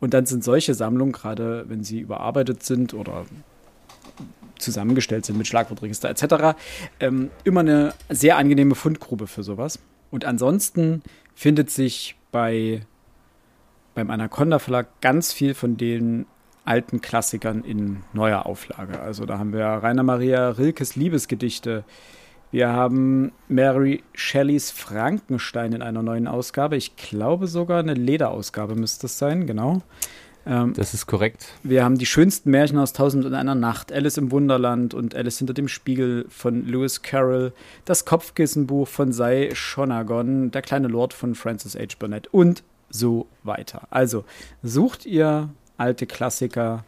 Und 0.00 0.14
dann 0.14 0.24
sind 0.24 0.42
solche 0.42 0.72
Sammlungen, 0.72 1.12
gerade 1.12 1.66
wenn 1.68 1.84
sie 1.84 2.00
überarbeitet 2.00 2.62
sind 2.62 2.94
oder 2.94 3.26
zusammengestellt 4.58 5.26
sind 5.26 5.36
mit 5.36 5.46
Schlagwortregister 5.46 6.08
etc., 6.08 6.56
ähm, 6.98 7.30
immer 7.44 7.60
eine 7.60 7.92
sehr 8.08 8.38
angenehme 8.38 8.74
Fundgrube 8.74 9.26
für 9.26 9.42
sowas. 9.42 9.80
Und 10.10 10.24
ansonsten 10.24 11.02
findet 11.34 11.70
sich 11.70 12.16
bei 12.32 12.86
beim 14.00 14.10
Anaconda 14.10 14.58
Verlag 14.58 14.86
ganz 15.02 15.30
viel 15.32 15.52
von 15.52 15.76
den 15.76 16.24
alten 16.64 17.02
Klassikern 17.02 17.64
in 17.64 17.98
neuer 18.14 18.46
Auflage. 18.46 18.98
Also 19.00 19.26
da 19.26 19.38
haben 19.38 19.52
wir 19.52 19.64
Rainer 19.66 20.02
Maria 20.02 20.50
Rilkes 20.50 20.96
Liebesgedichte. 20.96 21.84
Wir 22.50 22.70
haben 22.70 23.32
Mary 23.48 24.02
Shelleys 24.14 24.70
Frankenstein 24.70 25.74
in 25.74 25.82
einer 25.82 26.02
neuen 26.02 26.26
Ausgabe. 26.26 26.76
Ich 26.76 26.96
glaube 26.96 27.46
sogar 27.46 27.80
eine 27.80 27.94
Lederausgabe 27.94 28.74
müsste 28.74 29.06
es 29.06 29.18
sein, 29.18 29.46
genau. 29.46 29.82
Ähm, 30.46 30.72
das 30.74 30.94
ist 30.94 31.06
korrekt. 31.06 31.52
Wir 31.62 31.84
haben 31.84 31.98
die 31.98 32.06
schönsten 32.06 32.50
Märchen 32.50 32.78
aus 32.78 32.94
Tausend 32.94 33.26
und 33.26 33.34
einer 33.34 33.54
Nacht, 33.54 33.92
Alice 33.92 34.16
im 34.16 34.30
Wunderland 34.30 34.94
und 34.94 35.14
Alice 35.14 35.38
hinter 35.38 35.52
dem 35.52 35.68
Spiegel 35.68 36.24
von 36.30 36.66
Lewis 36.66 37.02
Carroll, 37.02 37.52
das 37.84 38.06
Kopfkissenbuch 38.06 38.88
von 38.88 39.12
Sei 39.12 39.50
Shonagon, 39.52 40.50
der 40.50 40.62
kleine 40.62 40.88
Lord 40.88 41.12
von 41.12 41.34
Francis 41.34 41.74
H. 41.74 41.96
Burnett 41.98 42.28
und 42.32 42.62
so 42.90 43.26
weiter. 43.42 43.82
Also 43.90 44.24
sucht 44.62 45.06
ihr 45.06 45.48
alte 45.76 46.06
Klassiker 46.06 46.84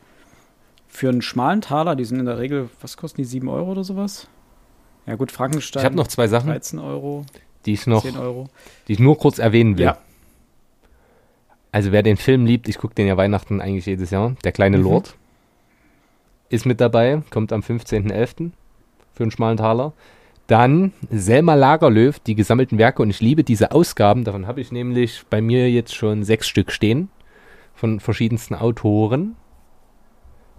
für 0.88 1.08
einen 1.08 1.22
schmalen 1.22 1.62
Taler, 1.62 1.96
die 1.96 2.04
sind 2.04 2.18
in 2.18 2.26
der 2.26 2.38
Regel, 2.38 2.68
was 2.80 2.96
kosten 2.96 3.22
die, 3.22 3.24
7 3.24 3.48
Euro 3.48 3.70
oder 3.70 3.84
sowas? 3.84 4.28
Ja 5.06 5.16
gut, 5.16 5.32
Frankenstein. 5.32 5.80
Ich 5.80 5.84
habe 5.84 5.96
noch 5.96 6.06
zwei 6.06 6.28
Sachen. 6.28 6.48
13 6.48 6.78
Euro. 6.78 7.24
Die 7.64 7.72
ich 7.72 7.86
noch, 7.86 8.02
10 8.02 8.18
Euro. 8.18 8.48
die 8.86 8.92
ich 8.92 8.98
nur 8.98 9.16
kurz 9.16 9.38
erwähnen 9.38 9.78
will. 9.78 9.86
Ja. 9.86 9.98
Also 11.70 11.90
wer 11.90 12.02
den 12.02 12.18
Film 12.18 12.44
liebt, 12.44 12.68
ich 12.68 12.76
gucke 12.76 12.94
den 12.94 13.06
ja 13.06 13.16
Weihnachten 13.16 13.60
eigentlich 13.60 13.86
jedes 13.86 14.10
Jahr, 14.10 14.34
Der 14.44 14.52
kleine 14.52 14.76
mhm. 14.76 14.84
Lord 14.84 15.16
ist 16.50 16.66
mit 16.66 16.80
dabei, 16.82 17.22
kommt 17.30 17.52
am 17.52 17.62
15.11. 17.62 18.50
für 19.14 19.22
einen 19.22 19.30
schmalen 19.30 19.56
Taler. 19.56 19.94
Dann 20.52 20.92
Selma 21.10 21.54
Lagerlöw, 21.54 22.12
die 22.26 22.34
gesammelten 22.34 22.76
Werke. 22.76 23.00
Und 23.00 23.08
ich 23.08 23.22
liebe 23.22 23.42
diese 23.42 23.72
Ausgaben. 23.72 24.22
Davon 24.22 24.46
habe 24.46 24.60
ich 24.60 24.70
nämlich 24.70 25.22
bei 25.30 25.40
mir 25.40 25.70
jetzt 25.70 25.94
schon 25.94 26.24
sechs 26.24 26.46
Stück 26.46 26.72
stehen. 26.72 27.08
Von 27.74 28.00
verschiedensten 28.00 28.54
Autoren. 28.54 29.34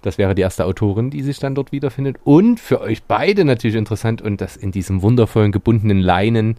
Das 0.02 0.18
wäre 0.18 0.34
die 0.34 0.42
erste 0.42 0.66
Autorin, 0.66 1.12
die 1.12 1.22
sich 1.22 1.38
dann 1.38 1.54
dort 1.54 1.72
wiederfindet. 1.72 2.18
Und 2.24 2.60
für 2.60 2.82
euch 2.82 3.04
beide 3.04 3.46
natürlich 3.46 3.76
interessant 3.76 4.20
und 4.20 4.42
das 4.42 4.58
in 4.58 4.72
diesem 4.72 5.04
wundervollen 5.04 5.52
gebundenen 5.52 6.00
Leinen 6.00 6.58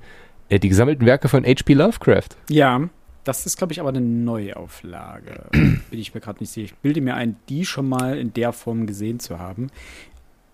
äh, 0.49 0.61
die 0.61 0.69
gesammelten 0.69 1.05
Werke 1.05 1.29
von 1.29 1.45
H.P. 1.45 1.75
Lovecraft. 1.75 2.37
Ja, 2.51 2.89
das 3.25 3.47
ist, 3.47 3.59
glaube 3.59 3.73
ich, 3.73 3.81
aber 3.81 3.89
eine 3.89 4.01
Neuauflage. 4.01 5.47
Bin 5.51 5.81
ich 5.91 6.15
mir 6.15 6.21
gerade 6.21 6.39
nicht 6.39 6.53
sicher. 6.53 6.67
Ich 6.67 6.75
bilde 6.77 7.01
mir 7.01 7.17
ein, 7.17 7.35
die 7.49 7.65
schon 7.65 7.89
mal 7.89 8.17
in 8.17 8.33
der 8.33 8.53
Form 8.53 8.87
gesehen 8.87 9.19
zu 9.19 9.41
haben. 9.41 9.73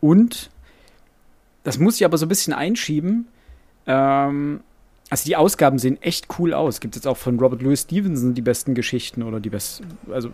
Und 0.01 0.51
das 1.63 1.79
muss 1.79 1.97
ich 1.97 2.05
aber 2.05 2.19
so 2.19 2.27
ein 2.27 2.29
bisschen 2.29 2.53
einschieben. 2.53 3.29
Ähm, 3.87 4.61
also 5.11 5.25
die 5.25 5.37
Ausgaben 5.37 5.79
sehen 5.79 6.01
echt 6.03 6.29
cool 6.39 6.55
aus. 6.55 6.81
Gibt 6.81 6.95
jetzt 6.95 7.07
auch 7.07 7.17
von 7.17 7.39
Robert 7.39 7.63
Louis 7.63 7.83
Stevenson 7.83 8.35
die 8.35 8.43
besten 8.43 8.75
Geschichten 8.75 9.23
oder 9.23 9.41
die 9.41 9.51
besten, 9.51 9.87
also 10.11 10.31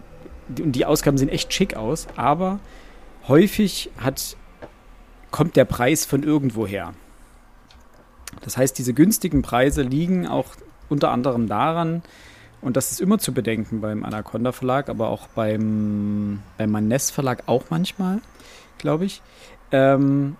die, 0.48 0.62
und 0.62 0.72
die 0.72 0.84
Ausgaben 0.84 1.18
sehen 1.18 1.28
echt 1.28 1.52
schick 1.52 1.74
aus, 1.76 2.06
aber 2.16 2.60
häufig 3.26 3.90
hat 3.98 4.36
kommt 5.30 5.56
der 5.56 5.64
Preis 5.64 6.04
von 6.04 6.22
irgendwoher. 6.22 6.94
Das 8.42 8.56
heißt, 8.56 8.78
diese 8.78 8.94
günstigen 8.94 9.42
Preise 9.42 9.82
liegen 9.82 10.26
auch 10.26 10.54
unter 10.88 11.10
anderem 11.10 11.46
daran, 11.48 12.02
und 12.62 12.76
das 12.76 12.90
ist 12.90 13.00
immer 13.00 13.18
zu 13.18 13.32
bedenken 13.32 13.80
beim 13.80 14.04
Anaconda 14.04 14.50
Verlag, 14.50 14.88
aber 14.88 15.08
auch 15.08 15.28
beim, 15.28 16.42
beim 16.58 16.70
Maness 16.70 17.10
Verlag 17.10 17.44
auch 17.46 17.64
manchmal, 17.70 18.20
glaube 18.78 19.04
ich, 19.04 19.22
ähm, 19.72 20.36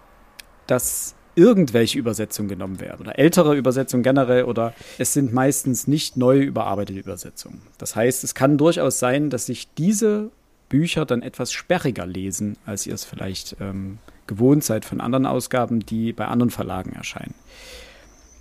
dass 0.67 1.15
irgendwelche 1.37 1.99
Übersetzungen 1.99 2.49
genommen 2.49 2.81
werden 2.81 3.03
oder 3.03 3.19
ältere 3.19 3.55
Übersetzungen 3.55 4.03
generell 4.03 4.45
oder 4.45 4.73
es 4.99 5.13
sind 5.13 5.33
meistens 5.33 5.87
nicht 5.87 6.17
neu 6.17 6.41
überarbeitete 6.41 6.99
Übersetzungen. 6.99 7.61
Das 7.79 7.95
heißt, 7.95 8.25
es 8.25 8.35
kann 8.35 8.57
durchaus 8.57 8.99
sein, 8.99 9.29
dass 9.29 9.47
sich 9.47 9.69
diese 9.75 10.31
Bücher 10.69 11.05
dann 11.05 11.23
etwas 11.23 11.53
sperriger 11.53 12.07
lesen, 12.07 12.57
als 12.65 12.87
ihr 12.87 12.95
es 12.95 13.05
vielleicht 13.05 13.57
ähm, 13.61 13.99
gewohnt 14.27 14.65
seid 14.65 14.85
von 14.85 15.01
anderen 15.01 15.27
Ausgaben, 15.27 15.81
die 15.81 16.13
bei 16.13 16.27
anderen 16.27 16.51
Verlagen 16.51 16.93
erscheinen. 16.95 17.35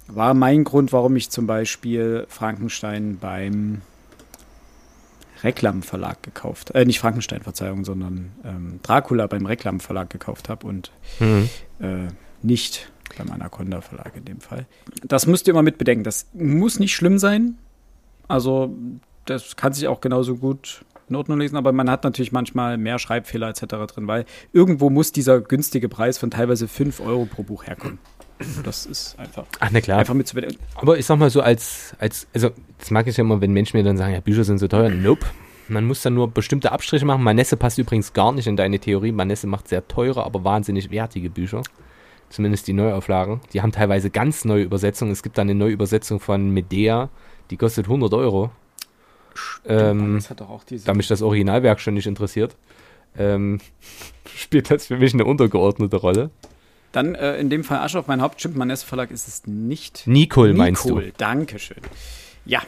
War 0.08 0.34
mein 0.34 0.64
Grund, 0.64 0.94
warum 0.94 1.16
ich 1.16 1.30
zum 1.30 1.48
Beispiel 1.48 2.26
Frankenstein 2.30 3.18
beim 3.20 3.82
Reklam 5.46 5.84
Verlag 5.84 6.24
gekauft, 6.24 6.72
äh, 6.72 6.86
nicht 6.86 7.00
Frankenstein, 7.00 7.42
Verzeihung, 7.42 7.86
sondern 7.86 8.32
ähm, 8.44 8.80
Dracula 8.84 9.28
beim 9.28 9.46
Reklam 9.46 9.80
Verlag 9.80 10.10
gekauft 10.10 10.50
habe 10.50 10.68
und 10.68 10.92
mhm. 11.20 11.50
äh, 11.80 12.08
nicht 12.42 12.92
beim 13.18 13.32
Anaconda 13.32 13.82
Verlag 13.82 14.14
in 14.16 14.26
dem 14.26 14.42
Fall. 14.42 14.66
Das 15.04 15.28
müsst 15.28 15.48
ihr 15.48 15.52
immer 15.52 15.64
mit 15.64 15.78
bedenken. 15.78 16.04
Das 16.04 16.28
muss 16.34 16.80
nicht 16.80 16.96
schlimm 16.96 17.18
sein. 17.20 17.58
Also, 18.28 18.76
das 19.26 19.56
kann 19.56 19.74
sich 19.74 19.88
auch 19.88 20.02
genauso 20.02 20.36
gut 20.36 20.84
in 21.08 21.16
Ordnung 21.16 21.40
lesen, 21.40 21.56
aber 21.56 21.72
man 21.72 21.90
hat 21.90 22.04
natürlich 22.04 22.32
manchmal 22.32 22.78
mehr 22.78 22.98
Schreibfehler 22.98 23.50
etc. 23.50 23.66
drin, 23.94 24.08
weil 24.08 24.26
irgendwo 24.54 24.90
muss 24.90 25.12
dieser 25.12 25.40
günstige 25.40 25.88
Preis 25.88 26.18
von 26.18 26.32
teilweise 26.32 26.68
5 26.68 27.00
Euro 27.00 27.26
pro 27.26 27.44
Buch 27.44 27.68
herkommen. 27.68 28.00
Das 28.64 28.86
ist 28.86 29.18
einfach, 29.18 29.46
Ach, 29.60 29.70
na 29.72 29.80
klar. 29.80 30.00
einfach 30.00 30.14
mit 30.14 30.28
zu 30.28 30.36
bedenken. 30.36 30.58
Aber 30.76 30.98
ich 30.98 31.06
sag 31.06 31.18
mal 31.18 31.30
so, 31.30 31.42
als, 31.42 31.96
als, 32.00 32.28
also, 32.34 32.52
das 32.80 32.92
mag 32.92 33.08
ich 33.08 33.18
ja 33.18 33.24
immer, 33.24 33.42
wenn 33.42 33.54
Menschen 33.54 33.78
mir 33.78 33.84
dann 33.84 33.98
sagen, 33.98 34.14
ja, 34.14 34.20
Bücher 34.20 34.44
sind 34.44 34.58
so 34.58 34.68
teuer. 34.68 34.90
Nope. 34.90 35.26
Man 35.68 35.86
muss 35.86 36.02
dann 36.02 36.14
nur 36.14 36.30
bestimmte 36.30 36.72
Abstriche 36.72 37.06
machen. 37.06 37.24
Manesse 37.24 37.58
passt 37.58 37.78
übrigens 37.78 38.14
gar 38.14 38.32
nicht 38.32 38.48
in 38.48 38.56
deine 38.56 38.80
Theorie. 38.80 39.12
Manesse 39.12 39.48
macht 39.48 39.68
sehr 39.68 39.88
teure, 39.88 40.24
aber 40.24 40.44
wahnsinnig 40.44 40.92
wertige 40.92 41.30
Bücher. 41.30 41.64
Zumindest 42.30 42.68
die 42.68 42.74
Neuauflagen. 42.74 43.42
Die 43.54 43.62
haben 43.62 43.72
teilweise 43.72 44.10
ganz 44.10 44.46
neue 44.46 44.64
Übersetzungen. 44.64 45.12
Es 45.12 45.24
gibt 45.24 45.38
da 45.38 45.42
eine 45.42 45.56
Neuübersetzung 45.56 46.20
von 46.20 46.50
Medea, 46.50 47.10
die 47.50 47.58
kostet 47.58 47.86
100 47.86 48.14
Euro. 48.14 48.52
Ähm, 49.66 50.20
da 50.86 50.94
mich 50.94 51.08
das 51.08 51.22
Originalwerk 51.22 51.80
schon 51.80 51.96
nicht 51.96 52.08
interessiert, 52.08 52.56
ähm, 53.18 53.60
spielt 54.36 54.72
das 54.72 54.88
für 54.88 54.98
mich 54.98 55.14
eine 55.14 55.26
untergeordnete 55.26 55.98
Rolle. 55.98 56.30
Dann 56.92 57.16
äh, 57.16 57.38
in 57.38 57.50
dem 57.50 57.64
Fall 57.64 57.80
Asche 57.80 58.00
auf 58.00 58.08
mein 58.08 58.22
Haupt. 58.22 58.40
Stimmt, 58.40 58.56
Manesse 58.56 58.86
Verlag 58.86 59.12
ist 59.12 59.28
es 59.28 59.46
nicht. 59.46 60.04
Nicole, 60.06 60.54
meinst 60.54 60.90
du? 60.90 61.02
Dankeschön. 61.18 61.82
Ja. 62.46 62.62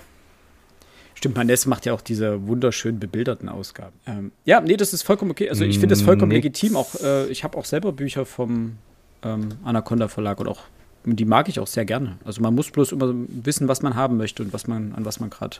Stimmt, 1.16 1.36
Manesse 1.36 1.68
macht 1.68 1.86
ja 1.86 1.94
auch 1.94 2.02
diese 2.02 2.48
wunderschön 2.48 3.00
bebilderten 3.00 3.50
Ausgaben. 3.50 3.96
Ähm, 4.06 4.32
ja, 4.46 4.62
nee, 4.62 4.78
das 4.78 4.94
ist 4.94 5.02
vollkommen 5.02 5.32
okay. 5.32 5.50
Also 5.50 5.66
ich 5.66 5.80
finde 5.80 5.94
das 5.94 6.04
vollkommen 6.04 6.32
Nix. 6.32 6.44
legitim. 6.44 6.76
Auch 6.76 6.94
äh, 7.02 7.26
ich 7.28 7.44
habe 7.44 7.58
auch 7.58 7.66
selber 7.66 7.92
Bücher 7.92 8.26
vom 8.26 8.78
ähm, 9.24 9.50
Anaconda 9.64 10.10
Verlag 10.10 10.40
und 10.40 10.48
auch 10.48 10.62
die 11.06 11.26
mag 11.26 11.48
ich 11.48 11.60
auch 11.60 11.68
sehr 11.68 11.86
gerne. 11.86 12.18
Also 12.26 12.42
man 12.42 12.54
muss 12.54 12.70
bloß 12.70 12.92
immer 12.92 13.14
wissen, 13.14 13.68
was 13.68 13.82
man 13.82 13.96
haben 13.96 14.18
möchte 14.18 14.44
und 14.44 14.52
was 14.52 14.68
man, 14.68 14.94
an 14.94 15.06
was 15.06 15.20
man 15.20 15.30
gerade, 15.30 15.58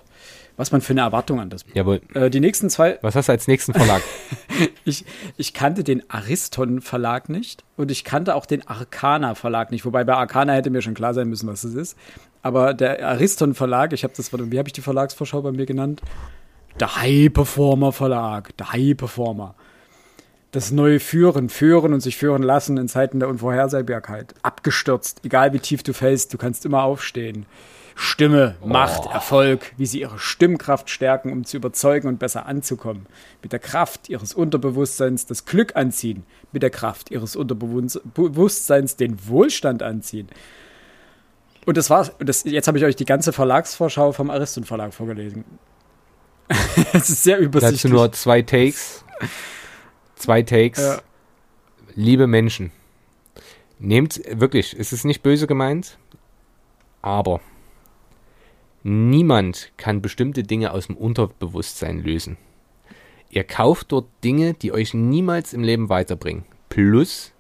was 0.58 0.72
man 0.72 0.82
für 0.82 0.92
eine 0.92 1.02
Erwartung 1.02 1.40
an 1.40 1.50
das. 1.50 1.64
Jawohl. 1.74 2.02
Äh, 2.14 2.30
die 2.30 2.40
nächsten 2.40 2.70
zwei. 2.70 3.00
Was 3.02 3.16
hast 3.16 3.30
du 3.30 3.32
als 3.32 3.48
nächsten 3.48 3.74
Verlag? 3.74 4.02
ich, 4.84 5.06
ich 5.38 5.54
kannte 5.54 5.84
den 5.84 6.08
Ariston 6.10 6.82
Verlag 6.82 7.30
nicht 7.30 7.64
und 7.78 7.92
ich 7.92 8.04
kannte 8.04 8.36
auch 8.36 8.46
den 8.46 8.68
Arcana 8.68 9.36
Verlag 9.36 9.72
nicht. 9.72 9.86
Wobei 9.86 10.04
bei 10.04 10.16
Arcana 10.16 10.54
hätte 10.54 10.70
mir 10.70 10.82
schon 10.82 10.96
klar 10.96 11.14
sein 11.14 11.30
müssen, 11.30 11.48
was 11.48 11.62
das 11.62 11.74
ist. 11.74 11.98
Aber 12.48 12.74
der 12.74 13.06
Ariston 13.06 13.54
Verlag, 13.54 13.92
ich 13.92 14.06
habe 14.06 14.14
das, 14.16 14.32
wie 14.32 14.58
habe 14.58 14.70
ich 14.70 14.74
die 14.74 14.82
Verlagsvorschau 14.82 15.42
bei 15.42 15.52
mir 15.52 15.66
genannt? 15.66 16.02
Der 16.80 16.96
High 16.96 17.34
Performer 17.34 17.92
Verlag, 17.92 18.56
der 18.56 18.72
High 18.72 18.96
Performer 18.96 19.56
das 20.52 20.72
neue 20.72 21.00
Führen, 21.00 21.50
Führen 21.50 21.94
und 21.94 22.00
sich 22.00 22.18
führen 22.18 22.42
lassen 22.42 22.78
in 22.78 22.88
Zeiten 22.88 23.20
der 23.20 23.30
Unvorhersehbarkeit. 23.30 24.34
Abgestürzt, 24.42 25.22
egal 25.24 25.54
wie 25.54 25.60
tief 25.60 25.84
du 25.84 25.94
fällst, 25.94 26.34
du 26.34 26.38
kannst 26.38 26.66
immer 26.66 26.84
aufstehen. 26.84 27.46
Stimme, 27.96 28.56
Macht, 28.64 29.04
oh. 29.08 29.12
Erfolg, 29.12 29.74
wie 29.78 29.88
sie 29.88 30.02
ihre 30.02 30.20
Stimmkraft 30.20 30.90
stärken, 30.90 31.32
um 31.32 31.44
zu 31.44 31.58
überzeugen 31.58 32.08
und 32.08 32.20
besser 32.20 32.46
anzukommen. 32.46 33.08
Mit 33.42 33.52
der 33.52 33.60
Kraft 33.60 34.08
ihres 34.08 34.34
Unterbewusstseins 34.34 35.26
das 35.26 35.46
Glück 35.46 35.76
anziehen. 35.76 36.24
Mit 36.52 36.64
der 36.64 36.70
Kraft 36.70 37.12
ihres 37.12 37.36
Unterbewusstseins 37.36 38.96
den 38.96 39.28
Wohlstand 39.28 39.84
anziehen. 39.84 40.28
Und 41.68 41.76
das 41.76 41.90
war's. 41.90 42.14
Das, 42.20 42.46
jetzt 42.46 42.70
habe 42.70 42.78
ich 42.78 42.86
euch 42.86 42.96
die 42.96 43.04
ganze 43.04 43.34
Verlagsvorschau 43.34 44.14
vom 44.14 44.30
Ariston 44.30 44.64
Verlag 44.64 44.94
vorgelesen. 44.94 45.44
Es 46.94 47.10
ist 47.10 47.24
sehr 47.24 47.40
übersichtlich. 47.40 47.82
Dazu 47.82 47.94
nur 47.94 48.10
zwei 48.14 48.42
Takes. 48.42 49.04
Zwei 50.16 50.44
Takes. 50.44 50.80
Ja. 50.80 51.02
Liebe 51.94 52.26
Menschen, 52.26 52.72
nehmt 53.80 54.22
wirklich, 54.30 54.78
es 54.80 54.94
ist 54.94 55.04
nicht 55.04 55.24
böse 55.24 55.46
gemeint, 55.46 55.98
aber 57.02 57.42
niemand 58.84 59.74
kann 59.76 60.02
bestimmte 60.02 60.44
Dinge 60.44 60.72
aus 60.72 60.88
dem 60.88 60.96
Unterbewusstsein 60.96 62.02
lösen. 62.02 62.38
Ihr 63.30 63.44
kauft 63.44 63.92
dort 63.92 64.08
Dinge, 64.24 64.54
die 64.54 64.72
euch 64.72 64.94
niemals 64.94 65.52
im 65.52 65.64
Leben 65.64 65.90
weiterbringen. 65.90 66.46
Plus 66.70 67.34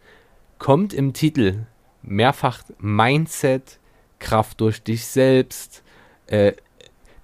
kommt 0.59 0.93
im 0.93 1.13
Titel 1.13 1.65
mehrfach 2.01 2.63
Mindset, 2.79 3.79
Kraft 4.19 4.61
durch 4.61 4.81
dich 4.83 5.05
selbst, 5.05 5.83
äh, 6.27 6.53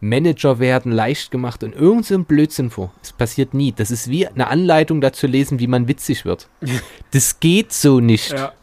Manager 0.04 0.60
werden 0.60 0.92
leicht 0.92 1.32
gemacht 1.32 1.64
und 1.64 1.74
irgend 1.74 2.06
so 2.06 2.14
ein 2.14 2.26
Blödsinn 2.26 2.70
vor. 2.70 2.92
Es 3.02 3.14
passiert 3.14 3.54
nie. 3.54 3.72
Das 3.72 3.90
ist 3.90 4.10
wie 4.10 4.28
eine 4.28 4.48
Anleitung 4.48 5.00
dazu 5.00 5.28
lesen, 5.28 5.60
wie 5.60 5.68
man 5.68 5.88
witzig 5.88 6.26
wird. 6.26 6.50
Das 7.12 7.40
geht 7.40 7.72
so 7.72 8.00
nicht. 8.00 8.32
Ja. 8.32 8.54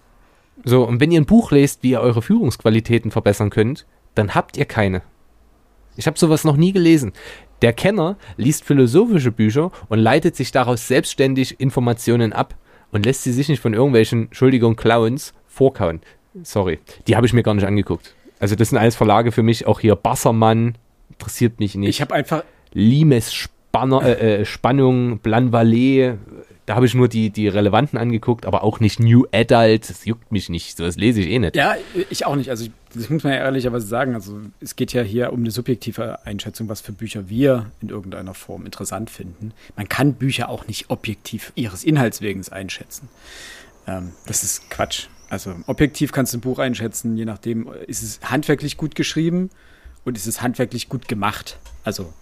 So, 0.65 0.85
und 0.85 1.01
wenn 1.01 1.13
ihr 1.13 1.21
ein 1.21 1.27
Buch 1.27 1.53
lest, 1.53 1.83
wie 1.83 1.93
ihr 1.93 2.01
eure 2.01 2.21
Führungsqualitäten 2.21 3.11
verbessern 3.11 3.49
könnt, 3.49 3.87
dann 4.15 4.35
habt 4.35 4.57
ihr 4.57 4.65
keine. 4.65 5.03
Ich 5.97 6.07
habe 6.07 6.19
sowas 6.19 6.45
noch 6.45 6.57
nie 6.57 6.73
gelesen. 6.73 7.13
Der 7.63 7.73
Kenner 7.73 8.17
liest 8.37 8.65
philosophische 8.65 9.31
Bücher 9.33 9.71
und 9.89 9.99
leitet 9.99 10.35
sich 10.37 10.51
daraus 10.51 10.89
selbstständig 10.89 11.61
Informationen 11.61 12.33
ab 12.33 12.57
und 12.91 13.07
lässt 13.07 13.23
sie 13.23 13.33
sich 13.33 13.49
nicht 13.49 13.61
von 13.61 13.75
irgendwelchen, 13.75 14.25
Entschuldigung, 14.25 14.77
Clowns 14.77 15.33
vorkauen. 15.47 16.01
Sorry, 16.43 16.79
die 17.07 17.17
habe 17.17 17.27
ich 17.27 17.33
mir 17.33 17.43
gar 17.43 17.55
nicht 17.55 17.67
angeguckt. 17.67 18.15
Also 18.41 18.57
das 18.57 18.71
sind 18.71 18.79
alles 18.79 18.97
Verlage 18.97 19.33
für 19.33 19.43
mich, 19.43 19.67
auch 19.67 19.81
hier 19.81 19.95
Bassermann, 19.95 20.77
interessiert 21.11 21.61
mich 21.61 21.75
nicht. 21.75 21.91
Ich 21.91 22.01
habe 22.01 22.15
einfach. 22.15 22.43
Limes 22.73 23.33
Spanner, 23.33 24.03
äh, 24.03 24.41
äh 24.41 24.45
Spannung, 24.45 25.19
Blanvalet, 25.19 26.19
da 26.71 26.77
habe 26.77 26.87
ich 26.87 26.95
nur 26.95 27.09
die, 27.09 27.31
die 27.31 27.49
relevanten 27.49 27.99
angeguckt, 27.99 28.47
aber 28.47 28.63
auch 28.63 28.79
nicht 28.79 29.01
New 29.01 29.27
Adult, 29.33 29.91
das 29.91 30.05
juckt 30.05 30.31
mich 30.31 30.49
nicht, 30.49 30.77
so 30.77 30.85
das 30.85 30.95
lese 30.95 31.21
ich 31.21 31.27
eh 31.27 31.41
nicht. 31.41 31.57
Ja, 31.57 31.75
ich 32.11 32.27
auch 32.27 32.37
nicht. 32.37 32.49
Also 32.49 32.67
ich, 32.67 32.71
das 32.95 33.11
muss 33.11 33.25
man 33.25 33.33
ja 33.33 33.41
ehrlicherweise 33.41 33.89
sagen. 33.89 34.15
Also 34.15 34.39
es 34.61 34.77
geht 34.77 34.93
ja 34.93 35.03
hier 35.03 35.33
um 35.33 35.41
eine 35.41 35.51
subjektive 35.51 36.25
Einschätzung, 36.25 36.69
was 36.69 36.81
für 36.81 36.93
Bücher 36.93 37.29
wir 37.29 37.67
in 37.81 37.89
irgendeiner 37.89 38.35
Form 38.35 38.67
interessant 38.67 39.11
finden. 39.11 39.53
Man 39.75 39.89
kann 39.89 40.15
Bücher 40.15 40.49
auch 40.49 40.69
nicht 40.69 40.91
objektiv 40.91 41.51
ihres 41.57 41.83
Inhalts 41.83 42.21
wegen 42.21 42.41
einschätzen. 42.53 43.09
Ähm, 43.89 44.13
das 44.27 44.45
ist 44.45 44.71
Quatsch. 44.71 45.09
Also 45.31 45.55
objektiv 45.67 46.13
kannst 46.13 46.35
du 46.35 46.39
ein 46.39 46.43
Buch 46.43 46.59
einschätzen, 46.59 47.17
je 47.17 47.25
nachdem, 47.25 47.73
ist 47.87 48.03
es 48.03 48.21
handwerklich 48.23 48.77
gut 48.77 48.95
geschrieben, 48.95 49.51
und 50.05 50.17
ist 50.17 50.27
es 50.27 50.43
handwerklich 50.43 50.89
gut 50.89 51.09
gemacht? 51.09 51.59
Also, 51.85 52.13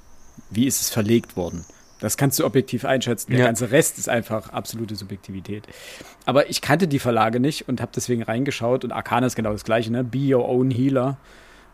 wie 0.50 0.66
ist 0.66 0.80
es 0.80 0.90
verlegt 0.90 1.36
worden? 1.36 1.64
Das 2.00 2.16
kannst 2.16 2.38
du 2.38 2.44
objektiv 2.44 2.84
einschätzen. 2.84 3.32
Der 3.32 3.40
ja. 3.40 3.46
ganze 3.46 3.72
Rest 3.72 3.98
ist 3.98 4.08
einfach 4.08 4.50
absolute 4.50 4.94
Subjektivität. 4.94 5.64
Aber 6.26 6.48
ich 6.48 6.60
kannte 6.60 6.86
die 6.86 7.00
Verlage 7.00 7.40
nicht 7.40 7.68
und 7.68 7.80
habe 7.80 7.90
deswegen 7.94 8.22
reingeschaut. 8.22 8.84
Und 8.84 8.92
Arcana 8.92 9.26
ist 9.26 9.34
genau 9.34 9.52
das 9.52 9.64
gleiche, 9.64 9.90
ne? 9.90 10.04
Be 10.04 10.34
Your 10.34 10.48
Own 10.48 10.70
Healer. 10.70 11.16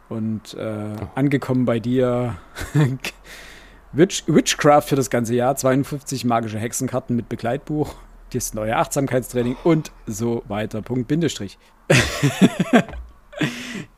Und 0.08 0.54
äh, 0.54 0.96
oh. 0.98 1.08
angekommen 1.14 1.66
bei 1.66 1.78
dir 1.78 2.36
Witch 3.92 4.24
Witchcraft 4.26 4.82
für 4.82 4.96
das 4.96 5.10
ganze 5.10 5.34
Jahr. 5.34 5.56
52 5.56 6.24
magische 6.24 6.58
Hexenkarten 6.58 7.16
mit 7.16 7.28
Begleitbuch. 7.28 7.94
Das 8.34 8.52
neue 8.52 8.76
Achtsamkeitstraining 8.76 9.56
und 9.62 9.92
so 10.06 10.42
weiter. 10.48 10.82
Punkt, 10.82 11.06
Bindestrich. 11.06 11.56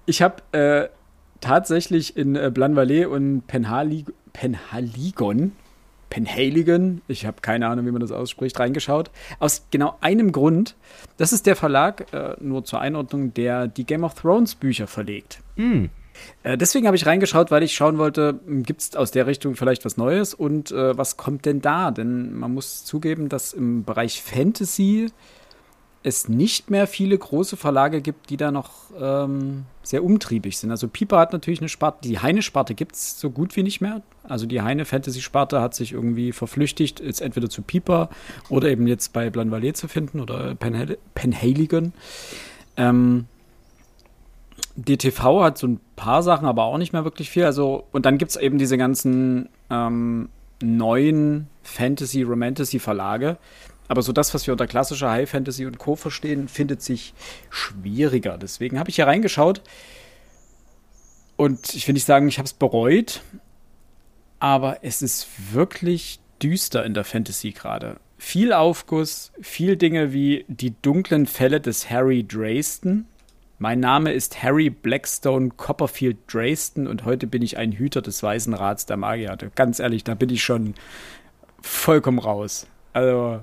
ich 0.07 0.20
habe 0.20 0.42
äh, 0.53 0.88
tatsächlich 1.40 2.18
in 2.18 2.37
äh, 2.37 2.51
Blanvalet 2.53 3.07
und 3.07 3.46
Penhalig 3.46 4.05
Penhaligon, 4.35 5.53
Penhaligon, 6.11 7.01
ich 7.09 7.25
habe 7.25 7.38
keine 7.40 7.66
Ahnung, 7.68 7.87
wie 7.87 7.90
man 7.90 8.03
das 8.03 8.12
ausspricht, 8.12 8.61
reingeschaut. 8.61 9.11
Aus 9.38 9.68
genau 9.70 9.96
einem 10.03 10.33
Grund. 10.33 10.77
Das 11.16 11.33
ist 11.33 11.46
der 11.46 11.57
Verlag, 11.57 12.12
äh, 12.12 12.37
nur 12.38 12.62
zur 12.66 12.83
Einordnung, 12.83 13.33
der 13.33 13.66
die 13.66 13.85
Game 13.85 14.05
of 14.05 14.12
Thrones 14.12 14.55
Bücher 14.55 14.87
verlegt. 14.87 15.40
Mm. 15.57 15.87
Äh, 16.42 16.57
deswegen 16.57 16.87
habe 16.87 16.96
ich 16.96 17.07
reingeschaut, 17.07 17.50
weil 17.50 17.62
ich 17.62 17.74
schauen 17.74 17.98
wollte, 17.98 18.40
hm, 18.46 18.62
gibt 18.62 18.81
es 18.81 18.96
aus 18.96 19.11
der 19.11 19.26
Richtung 19.26 19.57
vielleicht 19.57 19.85
was 19.85 19.96
Neues 19.96 20.35
und 20.35 20.70
äh, 20.70 20.96
was 20.96 21.16
kommt 21.16 21.44
denn 21.44 21.61
da? 21.61 21.90
Denn 21.90 22.35
man 22.35 22.55
muss 22.55 22.85
zugeben, 22.85 23.29
dass 23.29 23.52
im 23.52 23.85
Bereich 23.85 24.22
Fantasy 24.22 25.09
es 26.07 26.29
nicht 26.29 26.70
mehr 26.70 26.87
viele 26.87 27.18
große 27.18 27.57
Verlage 27.57 28.00
gibt, 28.00 28.31
die 28.31 28.37
da 28.37 28.52
noch 28.52 28.70
ähm, 28.96 29.64
sehr 29.83 30.05
umtriebig 30.05 30.57
sind. 30.57 30.70
Also 30.70 30.87
Piper 30.87 31.18
hat 31.18 31.33
natürlich 31.33 31.59
eine 31.59 31.68
Sparte, 31.68 32.09
die 32.09 32.20
Heine-Sparte 32.20 32.74
gibt 32.74 32.94
es 32.94 33.18
so 33.18 33.29
gut 33.29 33.57
wie 33.57 33.64
nicht 33.64 33.81
mehr. 33.81 34.02
Also 34.22 34.46
die 34.46 34.62
Heine-Fantasy-Sparte 34.62 35.61
hat 35.61 35.74
sich 35.74 35.92
irgendwie 35.92 36.31
verflüchtigt, 36.31 37.00
ist 37.00 37.20
entweder 37.20 37.50
zu 37.50 37.62
Piper 37.62 38.09
oder 38.48 38.68
eben 38.68 38.87
jetzt 38.87 39.12
bei 39.12 39.31
Blanvalet 39.31 39.76
zu 39.76 39.88
finden 39.88 40.20
oder 40.20 40.55
Penhaligon. 41.14 41.92
Ähm, 42.76 43.26
DTV 44.77 45.43
hat 45.43 45.59
so 45.59 45.67
ein 45.67 45.81
paar 45.97 46.23
Sachen, 46.23 46.47
aber 46.47 46.65
auch 46.65 46.79
nicht 46.79 46.93
mehr 46.93 47.05
wirklich 47.05 47.31
viel. 47.31 47.45
Also, 47.45 47.85
und 47.93 48.07
dann 48.07 48.19
gibt 48.19 48.31
es 48.31 48.37
eben 48.37 48.59
diese 48.59 48.77
ganzen 48.77 49.49
ähm, 49.71 50.29
neuen 50.62 51.49
Fantasy-Romantasy-Verlage, 51.62 53.39
aber 53.89 54.03
so 54.03 54.12
das, 54.12 54.35
was 54.35 54.47
wir 54.47 54.53
unter 54.53 54.67
klassischer 54.67 55.11
High 55.11 55.29
Fantasy 55.31 55.65
und 55.67 55.79
Co. 55.79 55.97
verstehen, 55.97 56.49
findet 56.49 56.83
sich 56.83 57.15
schwieriger. 57.51 58.37
Deswegen 58.37 58.79
habe 58.79 58.91
ich 58.91 58.97
hier 58.97 59.07
reingeschaut 59.07 59.62
und 61.37 61.75
ich 61.75 61.87
will 61.87 61.93
nicht 61.93 62.07
sagen, 62.07 62.29
ich 62.29 62.39
habe 62.39 62.47
es 62.47 62.53
bereut, 62.53 63.23
aber 64.39 64.79
es 64.83 65.03
ist 65.03 65.29
wirklich 65.53 66.19
düster 66.43 66.85
in 66.85 66.95
der 66.95 67.05
Fantasy 67.05 67.53
gerade. 67.53 67.99
Viel 68.19 68.53
Aufguss, 68.53 69.33
viel 69.41 69.77
Dinge 69.77 70.12
wie 70.12 70.45
die 70.49 70.75
dunklen 70.81 71.27
Fälle 71.27 71.61
des 71.61 71.91
Harry 71.91 72.27
Dresden. 72.27 73.07
Mein 73.59 73.81
Name 73.81 74.12
ist 74.12 74.42
Harry 74.42 74.69
Blackstone 74.69 75.49
Copperfield 75.57 76.19
Dresden 76.31 76.87
und 76.87 77.07
heute 77.07 77.27
bin 77.27 77.40
ich 77.40 77.57
ein 77.57 77.73
Hüter 77.73 78.03
des 78.03 78.23
Weißen 78.23 78.53
Rats 78.53 78.85
der 78.85 78.99
Magier. 78.99 79.35
Ganz 79.55 79.79
ehrlich, 79.79 80.05
da 80.05 80.14
bin 80.14 80.29
ich 80.29 80.45
schon 80.45 80.75
vollkommen 81.62 82.19
raus. 82.19 82.66
Also, 82.92 83.40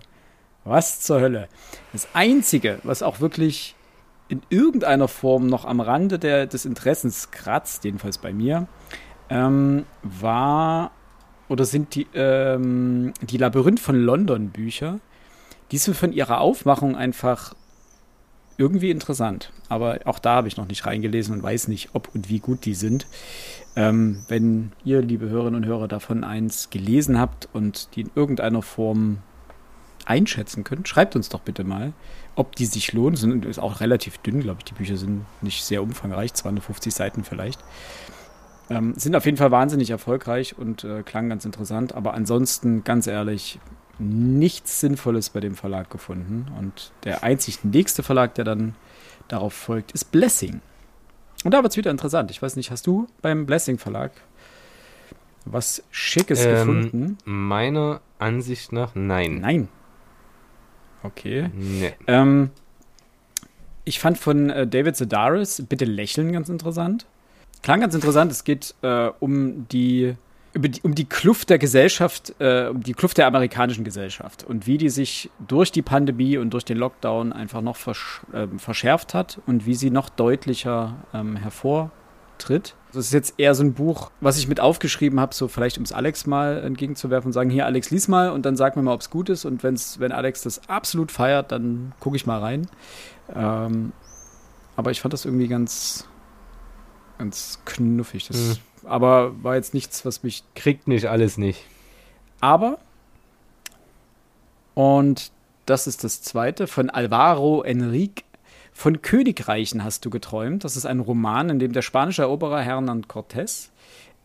was 0.65 1.01
zur 1.01 1.19
Hölle? 1.19 1.47
Das 1.93 2.07
Einzige, 2.13 2.77
was 2.83 3.01
auch 3.01 3.21
wirklich 3.21 3.73
in 4.29 4.43
irgendeiner 4.49 5.07
Form 5.07 5.47
noch 5.47 5.65
am 5.65 5.79
Rande 5.79 6.19
der, 6.19 6.45
des 6.45 6.65
Interessens 6.65 7.31
kratzt, 7.31 7.83
jedenfalls 7.83 8.19
bei 8.19 8.33
mir, 8.33 8.67
ähm, 9.31 9.85
war 10.03 10.91
oder 11.49 11.65
sind 11.65 11.95
die, 11.95 12.05
ähm, 12.13 13.13
die 13.21 13.37
Labyrinth 13.37 13.79
von 13.79 13.95
London 13.95 14.49
Bücher. 14.49 14.99
Die 15.71 15.79
sind 15.79 15.97
von 15.97 16.13
ihrer 16.13 16.39
Aufmachung 16.39 16.95
einfach 16.95 17.55
irgendwie 18.63 18.91
interessant. 18.91 19.51
Aber 19.67 19.99
auch 20.05 20.19
da 20.19 20.35
habe 20.35 20.47
ich 20.47 20.55
noch 20.55 20.67
nicht 20.69 20.85
reingelesen 20.85 21.35
und 21.35 21.43
weiß 21.43 21.67
nicht, 21.67 21.89
ob 21.91 22.07
und 22.15 22.29
wie 22.29 22.39
gut 22.39 22.63
die 22.63 22.75
sind. 22.75 23.07
Ähm, 23.75 24.23
wenn 24.29 24.71
ihr, 24.85 25.01
liebe 25.01 25.27
Hörerinnen 25.27 25.61
und 25.61 25.67
Hörer, 25.67 25.89
davon 25.89 26.23
eins 26.23 26.69
gelesen 26.69 27.19
habt 27.19 27.49
und 27.51 27.93
die 27.95 28.01
in 28.01 28.11
irgendeiner 28.15 28.61
Form 28.61 29.17
einschätzen 30.05 30.63
könnt, 30.63 30.87
schreibt 30.87 31.17
uns 31.17 31.27
doch 31.27 31.41
bitte 31.41 31.65
mal, 31.65 31.91
ob 32.35 32.55
die 32.55 32.65
sich 32.65 32.93
lohnen. 32.93 33.17
Sind 33.17 33.43
ist 33.43 33.59
auch 33.59 33.81
relativ 33.81 34.17
dünn, 34.19 34.39
glaube 34.39 34.59
ich. 34.59 34.65
Die 34.65 34.75
Bücher 34.75 34.95
sind 34.95 35.25
nicht 35.41 35.65
sehr 35.65 35.83
umfangreich, 35.83 36.33
250 36.33 36.93
Seiten 36.93 37.25
vielleicht. 37.25 37.59
Ähm, 38.69 38.93
sind 38.95 39.13
auf 39.17 39.25
jeden 39.25 39.37
Fall 39.37 39.51
wahnsinnig 39.51 39.89
erfolgreich 39.89 40.57
und 40.57 40.85
äh, 40.85 41.03
klangen 41.03 41.29
ganz 41.29 41.43
interessant. 41.43 41.93
Aber 41.93 42.13
ansonsten, 42.13 42.85
ganz 42.85 43.07
ehrlich, 43.07 43.59
nichts 43.99 44.79
Sinnvolles 44.79 45.29
bei 45.29 45.39
dem 45.39 45.55
Verlag 45.55 45.89
gefunden. 45.89 46.47
Und 46.57 46.91
der 47.03 47.23
einzig 47.23 47.63
nächste 47.63 48.03
Verlag, 48.03 48.35
der 48.35 48.45
dann 48.45 48.75
darauf 49.27 49.53
folgt, 49.53 49.91
ist 49.91 50.11
Blessing. 50.11 50.61
Und 51.43 51.53
da 51.53 51.61
wird 51.61 51.73
es 51.73 51.77
wieder 51.77 51.91
interessant. 51.91 52.31
Ich 52.31 52.41
weiß 52.41 52.55
nicht, 52.55 52.71
hast 52.71 52.87
du 52.87 53.07
beim 53.21 53.45
Blessing 53.45 53.77
Verlag 53.77 54.11
was 55.45 55.83
Schickes 55.91 56.45
ähm, 56.45 56.51
gefunden? 56.53 57.17
Meiner 57.25 58.01
Ansicht 58.17 58.71
nach 58.71 58.95
nein. 58.95 59.41
Nein. 59.41 59.67
Okay. 61.03 61.49
Nee. 61.53 61.93
Ähm, 62.07 62.51
ich 63.83 63.99
fand 63.99 64.17
von 64.17 64.49
äh, 64.49 64.65
David 64.65 64.95
Sedaris 64.95 65.63
Bitte 65.67 65.83
lächeln 65.83 66.31
ganz 66.31 66.47
interessant. 66.47 67.05
Klang 67.61 67.81
ganz 67.81 67.93
interessant. 67.93 68.31
Es 68.31 68.45
geht 68.45 68.73
äh, 68.81 69.09
um 69.19 69.67
die 69.67 69.73
die, 69.73 70.15
um 70.83 70.93
die 70.93 71.05
Kluft 71.05 71.49
der 71.49 71.57
Gesellschaft, 71.57 72.35
äh, 72.39 72.67
um 72.67 72.81
die 72.81 72.93
Kluft 72.93 73.17
der 73.17 73.27
amerikanischen 73.27 73.83
Gesellschaft 73.83 74.43
und 74.43 74.67
wie 74.67 74.77
die 74.77 74.89
sich 74.89 75.31
durch 75.47 75.71
die 75.71 75.81
Pandemie 75.81 76.37
und 76.37 76.51
durch 76.51 76.65
den 76.65 76.77
Lockdown 76.77 77.33
einfach 77.33 77.61
noch 77.61 77.75
versch 77.75 78.21
äh, 78.33 78.47
verschärft 78.57 79.13
hat 79.13 79.39
und 79.47 79.65
wie 79.65 79.73
sie 79.73 79.89
noch 79.89 80.09
deutlicher 80.09 80.95
ähm, 81.13 81.35
hervortritt. 81.35 82.75
Das 82.93 83.07
ist 83.07 83.13
jetzt 83.13 83.33
eher 83.39 83.55
so 83.55 83.63
ein 83.63 83.73
Buch, 83.73 84.11
was 84.21 84.37
ich 84.37 84.47
mit 84.47 84.59
aufgeschrieben 84.59 85.19
habe, 85.19 85.33
so 85.33 85.47
vielleicht 85.47 85.79
um 85.79 85.83
es 85.83 85.91
Alex 85.91 86.27
mal 86.27 86.61
entgegenzuwerfen 86.63 87.29
und 87.29 87.33
sagen, 87.33 87.49
hier 87.49 87.65
Alex, 87.65 87.89
lies 87.89 88.07
mal 88.07 88.29
und 88.29 88.45
dann 88.45 88.55
sag 88.55 88.75
mir 88.75 88.83
mal, 88.83 88.93
ob 88.93 89.01
es 89.01 89.09
gut 89.09 89.29
ist. 89.29 89.45
Und 89.45 89.63
wenn's, 89.63 89.99
wenn 89.99 90.11
Alex 90.11 90.43
das 90.43 90.69
absolut 90.69 91.11
feiert, 91.11 91.51
dann 91.51 91.93
gucke 91.99 92.15
ich 92.15 92.27
mal 92.27 92.39
rein. 92.39 92.67
Ähm, 93.33 93.93
aber 94.75 94.91
ich 94.91 95.01
fand 95.01 95.13
das 95.13 95.25
irgendwie 95.25 95.47
ganz, 95.47 96.07
ganz 97.17 97.59
knuffig. 97.65 98.27
Das, 98.27 98.37
mhm. 98.37 98.72
Aber 98.85 99.43
war 99.43 99.55
jetzt 99.55 99.73
nichts, 99.73 100.05
was 100.05 100.23
mich. 100.23 100.43
Kriegt 100.55 100.87
nicht 100.87 101.07
alles 101.07 101.37
nicht. 101.37 101.63
Aber, 102.39 102.77
und 104.73 105.31
das 105.65 105.87
ist 105.87 106.03
das 106.03 106.21
zweite, 106.21 106.67
von 106.67 106.89
Alvaro 106.89 107.63
Enrique 107.63 108.23
von 108.73 109.01
Königreichen 109.01 109.83
hast 109.83 110.03
du 110.03 110.09
geträumt. 110.09 110.63
Das 110.63 110.75
ist 110.75 110.85
ein 110.85 110.99
Roman, 110.99 111.49
in 111.49 111.59
dem 111.59 111.73
der 111.73 111.83
spanische 111.83 112.23
Eroberer 112.23 112.59
Hernán 112.59 113.05
Cortés 113.05 113.69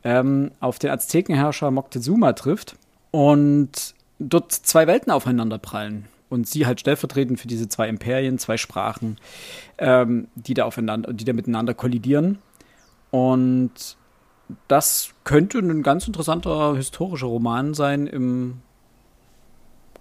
ähm, 0.04 0.50
auf 0.60 0.78
den 0.78 0.90
Aztekenherrscher 0.90 1.70
Moctezuma 1.70 2.32
trifft 2.32 2.76
und 3.10 3.94
dort 4.18 4.52
zwei 4.52 4.86
Welten 4.86 5.12
aufeinanderprallen. 5.12 6.06
Und 6.30 6.46
sie 6.46 6.66
halt 6.66 6.80
stellvertretend 6.80 7.40
für 7.40 7.48
diese 7.48 7.68
zwei 7.68 7.88
Imperien, 7.88 8.38
zwei 8.38 8.56
Sprachen, 8.56 9.16
ähm, 9.78 10.28
die 10.34 10.54
da 10.54 10.64
aufeinander, 10.64 11.12
die 11.12 11.24
da 11.24 11.32
miteinander 11.32 11.72
kollidieren. 11.72 12.38
Und 13.10 13.96
das 14.66 15.10
könnte 15.24 15.58
ein 15.58 15.82
ganz 15.82 16.06
interessanter 16.06 16.74
historischer 16.76 17.26
Roman 17.26 17.74
sein 17.74 18.06
im 18.06 18.60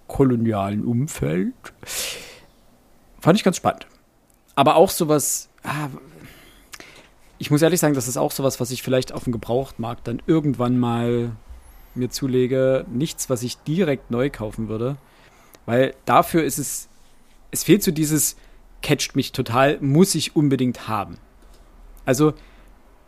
kolonialen 0.06 0.84
Umfeld. 0.84 1.54
Fand 3.20 3.36
ich 3.36 3.44
ganz 3.44 3.56
spannend 3.56 3.86
aber 4.58 4.74
auch 4.74 4.90
sowas, 4.90 5.50
ah, 5.62 5.86
ich 7.38 7.52
muss 7.52 7.62
ehrlich 7.62 7.78
sagen, 7.78 7.94
das 7.94 8.08
ist 8.08 8.16
auch 8.16 8.32
sowas, 8.32 8.58
was 8.58 8.72
ich 8.72 8.82
vielleicht 8.82 9.12
auf 9.12 9.22
dem 9.22 9.32
Gebrauchtmarkt 9.32 10.08
dann 10.08 10.20
irgendwann 10.26 10.80
mal 10.80 11.30
mir 11.94 12.10
zulege. 12.10 12.84
Nichts, 12.90 13.30
was 13.30 13.44
ich 13.44 13.58
direkt 13.58 14.10
neu 14.10 14.30
kaufen 14.30 14.68
würde. 14.68 14.96
Weil 15.64 15.94
dafür 16.06 16.42
ist 16.42 16.58
es, 16.58 16.88
es 17.52 17.62
fehlt 17.62 17.84
so 17.84 17.92
dieses, 17.92 18.36
catcht 18.82 19.14
mich 19.14 19.30
total, 19.30 19.78
muss 19.80 20.16
ich 20.16 20.34
unbedingt 20.34 20.88
haben. 20.88 21.18
Also, 22.04 22.34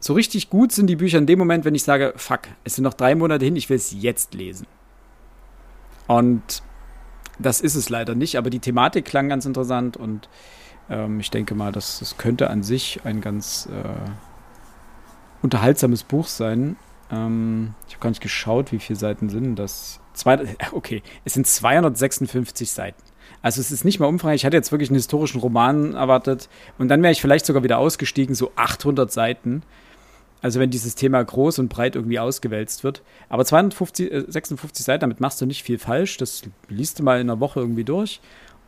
so 0.01 0.15
richtig 0.15 0.51
gut 0.51 0.73
sind 0.73 0.87
die 0.87 0.97
Bücher 0.97 1.19
in 1.19 1.27
dem 1.27 1.39
Moment, 1.39 1.65
wenn 1.65 1.75
ich 1.75 1.85
sage, 1.85 2.15
fuck, 2.17 2.41
es 2.65 2.75
sind 2.75 2.85
noch 2.85 2.95
drei 2.95 3.15
Monate 3.15 3.45
hin, 3.45 3.57
ich 3.57 3.69
will 3.69 3.77
es 3.77 3.93
jetzt 3.93 4.35
lesen. 4.35 4.67
Und 6.07 6.63
das 7.39 7.61
ist 7.61 7.75
es 7.75 7.89
leider 7.89 8.15
nicht, 8.15 8.37
aber 8.37 8.51
die 8.51 8.59
Thematik 8.59 9.05
klang 9.05 9.29
ganz 9.29 9.45
interessant 9.45 9.97
und 9.97 10.29
ähm, 10.89 11.21
ich 11.21 11.31
denke 11.31 11.55
mal, 11.55 11.71
das, 11.71 12.01
das 12.01 12.19
könnte 12.19 12.51
an 12.51 12.63
sich 12.63 13.01
ein 13.05 13.21
ganz 13.21 13.69
äh, 13.71 14.11
unterhaltsames 15.43 16.03
Buch 16.03 16.27
sein. 16.27 16.77
Ähm, 17.11 17.75
ich 17.87 17.95
habe 17.95 18.03
gar 18.03 18.11
nicht 18.11 18.23
geschaut, 18.23 18.73
wie 18.73 18.79
viele 18.79 18.99
Seiten 18.99 19.29
sind 19.29 19.57
das. 19.57 20.01
Zwei, 20.15 20.57
okay, 20.73 21.03
es 21.25 21.35
sind 21.35 21.47
256 21.47 22.71
Seiten. 22.71 23.03
Also 23.43 23.61
es 23.61 23.71
ist 23.71 23.85
nicht 23.85 24.01
mal 24.01 24.07
umfangreich. 24.07 24.43
Ich 24.43 24.45
hatte 24.45 24.57
jetzt 24.57 24.73
wirklich 24.73 24.91
einen 24.91 24.97
historischen 24.97 25.41
Roman 25.41 25.95
erwartet 25.95 26.49
und 26.79 26.89
dann 26.89 27.03
wäre 27.03 27.13
ich 27.13 27.21
vielleicht 27.21 27.47
sogar 27.47 27.63
wieder 27.63 27.79
ausgestiegen, 27.79 28.35
so 28.35 28.53
800 28.57 29.11
Seiten. 29.11 29.63
Also 30.43 30.59
wenn 30.59 30.71
dieses 30.71 30.95
Thema 30.95 31.23
groß 31.23 31.59
und 31.59 31.69
breit 31.69 31.97
irgendwie 31.97 32.19
ausgewälzt 32.19 32.83
wird. 32.83 33.03
Aber 33.29 33.45
256 33.45 34.11
äh, 34.11 34.83
Seiten, 34.83 35.01
damit 35.01 35.21
machst 35.21 35.41
du 35.41 35.47
nicht 35.47 35.63
viel 35.63 35.79
falsch. 35.79 36.17
Das 36.17 36.43
liest 36.69 36.99
du 36.99 37.03
mal 37.03 37.21
in 37.21 37.29
einer 37.29 37.41
Woche 37.41 37.61
irgendwie 37.61 37.85
durch 37.85 38.21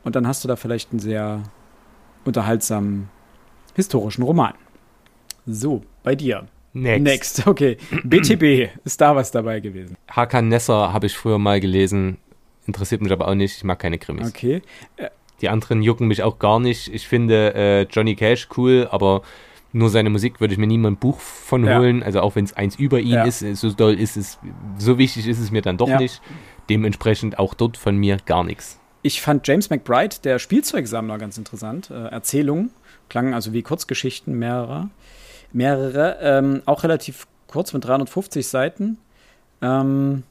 und 0.04 0.16
dann 0.16 0.26
hast 0.26 0.44
du 0.44 0.48
da 0.48 0.56
vielleicht 0.56 0.90
einen 0.90 1.00
sehr 1.00 1.42
unterhaltsamen 2.24 3.08
historischen 3.74 4.22
Roman. 4.22 4.54
So, 5.46 5.82
bei 6.02 6.14
dir. 6.14 6.46
Next. 6.74 7.02
Next, 7.02 7.46
okay. 7.46 7.76
BTB, 8.04 8.70
ist 8.84 9.00
da 9.00 9.14
was 9.14 9.30
dabei 9.30 9.60
gewesen? 9.60 9.96
Hakan 10.08 10.48
Nesser 10.48 10.92
habe 10.92 11.06
ich 11.06 11.16
früher 11.16 11.38
mal 11.38 11.60
gelesen, 11.60 12.16
interessiert 12.66 13.02
mich 13.02 13.12
aber 13.12 13.28
auch 13.28 13.34
nicht, 13.34 13.56
ich 13.58 13.64
mag 13.64 13.78
keine 13.78 13.98
Krimis. 13.98 14.28
Okay. 14.28 14.62
Äh, 14.96 15.08
Die 15.42 15.48
anderen 15.48 15.82
jucken 15.82 16.06
mich 16.08 16.22
auch 16.22 16.38
gar 16.38 16.60
nicht. 16.60 16.88
Ich 16.94 17.08
finde 17.08 17.54
äh, 17.54 17.82
Johnny 17.90 18.14
Cash 18.14 18.48
cool, 18.56 18.88
aber 18.90 19.22
nur 19.72 19.90
seine 19.90 20.10
Musik 20.10 20.40
würde 20.40 20.52
ich 20.52 20.58
mir 20.58 20.66
niemand 20.66 20.96
ein 20.96 21.00
Buch 21.00 21.18
von 21.18 21.68
holen. 21.68 22.00
Ja. 22.00 22.06
Also 22.06 22.20
auch 22.20 22.36
wenn 22.36 22.44
es 22.44 22.52
eins 22.52 22.76
über 22.76 23.00
ihn 23.00 23.14
ja. 23.14 23.24
ist, 23.24 23.40
so 23.40 23.72
doll 23.72 23.94
ist 23.94 24.16
es, 24.16 24.38
so 24.78 24.98
wichtig 24.98 25.26
ist 25.26 25.38
es 25.38 25.50
mir 25.50 25.62
dann 25.62 25.78
doch 25.78 25.88
ja. 25.88 25.98
nicht. 25.98 26.20
Dementsprechend 26.68 27.38
auch 27.38 27.54
dort 27.54 27.76
von 27.76 27.96
mir 27.96 28.18
gar 28.24 28.44
nichts. 28.44 28.78
Ich 29.02 29.20
fand 29.20 29.46
James 29.48 29.68
McBride, 29.70 30.16
der 30.22 30.38
Spielzeugsammler, 30.38 31.18
ganz 31.18 31.36
interessant. 31.36 31.90
Äh, 31.90 32.08
Erzählungen, 32.08 32.70
klangen 33.08 33.34
also 33.34 33.52
wie 33.52 33.62
Kurzgeschichten, 33.62 34.38
mehrere. 34.38 34.90
Mehrere, 35.52 36.18
ähm, 36.20 36.62
auch 36.66 36.84
relativ 36.84 37.26
kurz 37.46 37.72
mit 37.72 37.84
350 37.84 38.46
Seiten. 38.46 38.98
Ähm, 39.60 40.22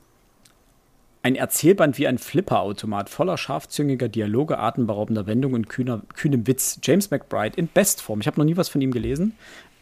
Ein 1.24 1.36
Erzählband 1.36 2.00
wie 2.00 2.08
ein 2.08 2.18
Flipperautomat 2.18 3.08
voller 3.08 3.38
scharfzüngiger 3.38 4.10
Dialoge, 4.10 4.58
atemberaubender 4.58 5.28
Wendungen 5.28 5.56
und 5.56 5.70
kühner, 5.70 6.02
kühnem 6.16 6.48
Witz. 6.48 6.80
James 6.82 7.12
McBride 7.12 7.58
in 7.58 7.68
Bestform. 7.72 8.22
Ich 8.22 8.28
habe 8.28 8.40
noch 8.40 8.46
nie 8.46 8.58
was 8.58 8.70
von 8.70 8.82
ihm 8.82 8.92
gelesen, 8.92 9.34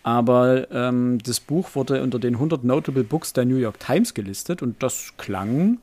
aber 0.04 0.69
ähm, 0.69 1.17
das 1.23 1.39
Buch 1.39 1.75
wurde 1.75 2.04
unter 2.04 2.19
den 2.19 2.34
100 2.36 2.65
Notable 2.65 3.06
Books 3.06 3.32
der 3.32 3.45
New 3.45 3.56
York 3.56 3.80
Times 3.80 4.13
gelistet 4.13 4.62
und 4.62 4.84
das 4.84 5.13
klang 5.15 5.78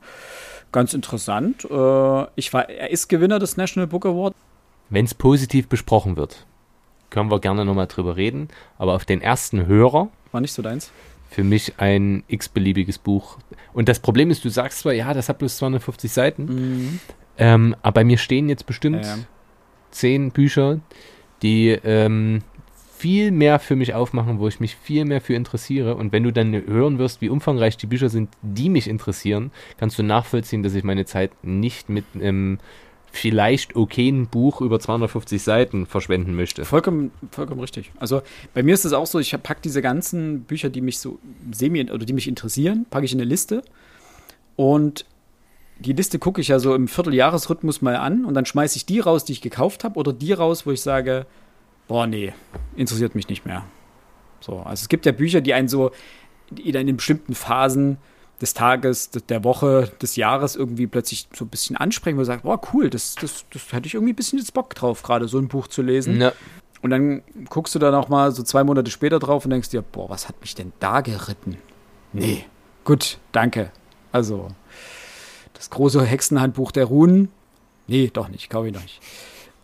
ganz 0.71 0.93
interessant. 0.93 1.65
Äh, 1.65 2.25
ich 2.35 2.53
war, 2.53 2.69
er 2.69 2.91
ist 2.91 3.07
Gewinner 3.07 3.39
des 3.39 3.57
National 3.57 3.87
Book 3.87 4.05
Award. 4.05 4.35
Wenn 4.91 5.05
es 5.05 5.15
positiv 5.15 5.67
besprochen 5.67 6.17
wird, 6.17 6.45
können 7.09 7.31
wir 7.31 7.39
gerne 7.39 7.65
nochmal 7.65 7.87
drüber 7.87 8.15
reden. 8.15 8.49
Aber 8.77 8.93
auf 8.93 9.05
den 9.05 9.21
ersten 9.21 9.65
Hörer. 9.65 10.09
War 10.31 10.41
nicht 10.41 10.53
so 10.53 10.61
deins? 10.61 10.91
Für 11.29 11.43
mich 11.43 11.73
ein 11.77 12.23
x-beliebiges 12.27 12.97
Buch. 12.97 13.37
Und 13.73 13.89
das 13.89 13.99
Problem 13.99 14.31
ist, 14.31 14.43
du 14.45 14.49
sagst 14.49 14.79
zwar, 14.79 14.93
ja, 14.93 15.13
das 15.13 15.29
hat 15.29 15.39
bloß 15.39 15.57
250 15.57 16.11
Seiten. 16.11 16.45
Mhm. 16.45 16.99
Ähm, 17.37 17.75
aber 17.81 17.95
bei 17.95 18.03
mir 18.03 18.17
stehen 18.17 18.49
jetzt 18.49 18.65
bestimmt 18.65 19.05
ja, 19.05 19.17
ja. 19.17 19.23
zehn 19.91 20.31
Bücher, 20.31 20.79
die 21.41 21.69
ähm, 21.69 22.41
viel 22.97 23.31
mehr 23.31 23.59
für 23.59 23.75
mich 23.75 23.93
aufmachen, 23.93 24.39
wo 24.39 24.47
ich 24.47 24.59
mich 24.59 24.75
viel 24.75 25.05
mehr 25.05 25.21
für 25.21 25.35
interessiere. 25.35 25.95
Und 25.95 26.11
wenn 26.11 26.23
du 26.23 26.31
dann 26.31 26.53
hören 26.53 26.97
wirst, 26.97 27.21
wie 27.21 27.29
umfangreich 27.29 27.77
die 27.77 27.85
Bücher 27.85 28.09
sind, 28.09 28.29
die 28.41 28.69
mich 28.69 28.87
interessieren, 28.87 29.51
kannst 29.77 29.99
du 29.99 30.03
nachvollziehen, 30.03 30.63
dass 30.63 30.73
ich 30.73 30.83
meine 30.83 31.05
Zeit 31.05 31.31
nicht 31.43 31.89
mit 31.89 32.05
einem 32.15 32.57
vielleicht 33.11 33.75
okayen 33.75 34.27
Buch 34.27 34.61
über 34.61 34.79
250 34.79 35.41
Seiten 35.41 35.85
verschwenden 35.85 36.35
möchte. 36.35 36.65
Vollkommen, 36.65 37.11
vollkommen 37.31 37.61
richtig. 37.61 37.91
Also 37.99 38.21
bei 38.53 38.63
mir 38.63 38.73
ist 38.73 38.85
es 38.85 38.93
auch 38.93 39.07
so, 39.07 39.19
ich 39.19 39.31
packe 39.43 39.61
diese 39.63 39.81
ganzen 39.81 40.41
Bücher, 40.43 40.69
die 40.69 40.81
mich 40.81 40.99
so 40.99 41.19
semi 41.51 41.89
oder 41.89 42.05
die 42.05 42.13
mich 42.13 42.27
interessieren, 42.27 42.85
packe 42.89 43.05
ich 43.05 43.13
in 43.13 43.19
eine 43.19 43.29
Liste. 43.29 43.63
Und 44.55 45.05
die 45.79 45.93
Liste 45.93 46.19
gucke 46.19 46.41
ich 46.41 46.47
ja 46.47 46.59
so 46.59 46.75
im 46.75 46.87
Vierteljahresrhythmus 46.87 47.81
mal 47.81 47.95
an 47.95 48.25
und 48.25 48.33
dann 48.33 48.45
schmeiße 48.45 48.77
ich 48.77 48.85
die 48.85 48.99
raus, 48.99 49.25
die 49.25 49.33
ich 49.33 49.41
gekauft 49.41 49.83
habe, 49.83 49.99
oder 49.99 50.13
die 50.13 50.33
raus, 50.33 50.65
wo 50.65 50.71
ich 50.71 50.81
sage, 50.81 51.25
boah, 51.87 52.07
nee, 52.07 52.33
interessiert 52.75 53.15
mich 53.15 53.29
nicht 53.29 53.45
mehr. 53.45 53.63
So, 54.39 54.57
also 54.59 54.81
es 54.81 54.89
gibt 54.89 55.05
ja 55.05 55.11
Bücher, 55.11 55.41
die 55.41 55.53
einen 55.53 55.67
so 55.67 55.91
in 56.55 56.95
bestimmten 56.95 57.35
Phasen 57.35 57.97
des 58.41 58.53
Tages, 58.53 59.09
der 59.09 59.43
Woche, 59.43 59.91
des 60.01 60.15
Jahres 60.15 60.55
irgendwie 60.55 60.87
plötzlich 60.87 61.27
so 61.33 61.45
ein 61.45 61.49
bisschen 61.49 61.75
ansprechen, 61.75 62.17
wo 62.17 62.19
man 62.19 62.25
sagt, 62.25 62.43
boah, 62.43 62.61
cool, 62.73 62.89
das, 62.89 63.15
das, 63.15 63.45
das 63.51 63.71
hätte 63.71 63.87
ich 63.87 63.95
irgendwie 63.95 64.13
ein 64.13 64.15
bisschen 64.15 64.37
jetzt 64.37 64.53
Bock 64.53 64.75
drauf, 64.75 65.01
gerade 65.01 65.27
so 65.27 65.39
ein 65.39 65.47
Buch 65.47 65.67
zu 65.67 65.81
lesen. 65.81 66.21
Ja. 66.21 66.33
Und 66.81 66.91
dann 66.91 67.23
guckst 67.49 67.73
du 67.73 67.79
da 67.79 67.89
noch 67.89 68.09
mal 68.09 68.31
so 68.31 68.43
zwei 68.43 68.63
Monate 68.63 68.91
später 68.91 69.17
drauf 69.17 69.45
und 69.45 69.51
denkst 69.51 69.69
dir, 69.69 69.81
boah, 69.81 70.09
was 70.09 70.27
hat 70.27 70.39
mich 70.41 70.53
denn 70.53 70.71
da 70.79 71.01
geritten? 71.01 71.57
Nee, 72.13 72.45
gut, 72.85 73.17
danke. 73.31 73.71
Also, 74.11 74.49
das 75.53 75.71
große 75.71 76.03
Hexenhandbuch 76.03 76.71
der 76.71 76.85
Runen, 76.85 77.29
nee, 77.87 78.11
doch 78.13 78.29
nicht, 78.29 78.49
kaufe 78.49 78.67
ich 78.67 78.73
noch 78.73 78.83
nicht. 78.83 79.01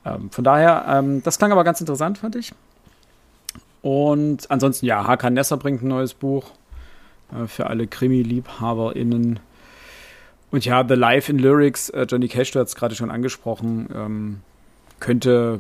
Ähm, 0.06 0.32
von 0.32 0.44
daher, 0.44 0.86
ähm, 0.88 1.22
das 1.22 1.38
klang 1.38 1.52
aber 1.52 1.64
ganz 1.64 1.80
interessant, 1.80 2.18
fand 2.18 2.36
ich. 2.36 2.52
Und 3.84 4.50
ansonsten, 4.50 4.86
ja, 4.86 5.06
Hakan 5.06 5.34
Nesser 5.34 5.58
bringt 5.58 5.84
ein 5.84 5.90
neues 5.90 6.14
Buch 6.14 6.52
äh, 7.34 7.48
für 7.48 7.68
alle 7.68 7.88
Krimi-LiebhaberInnen. 7.88 9.40
Und 10.52 10.66
ja, 10.66 10.86
The 10.88 10.94
Life 10.94 11.32
in 11.32 11.40
Lyrics, 11.40 11.90
äh, 11.90 12.06
Johnny 12.10 12.28
Cash, 12.28 12.52
du 12.52 12.60
hast 12.60 12.70
es 12.70 12.76
gerade 12.76 12.96
schon 12.96 13.12
angesprochen, 13.12 13.90
ähm, 13.94 14.42
könnte 15.00 15.60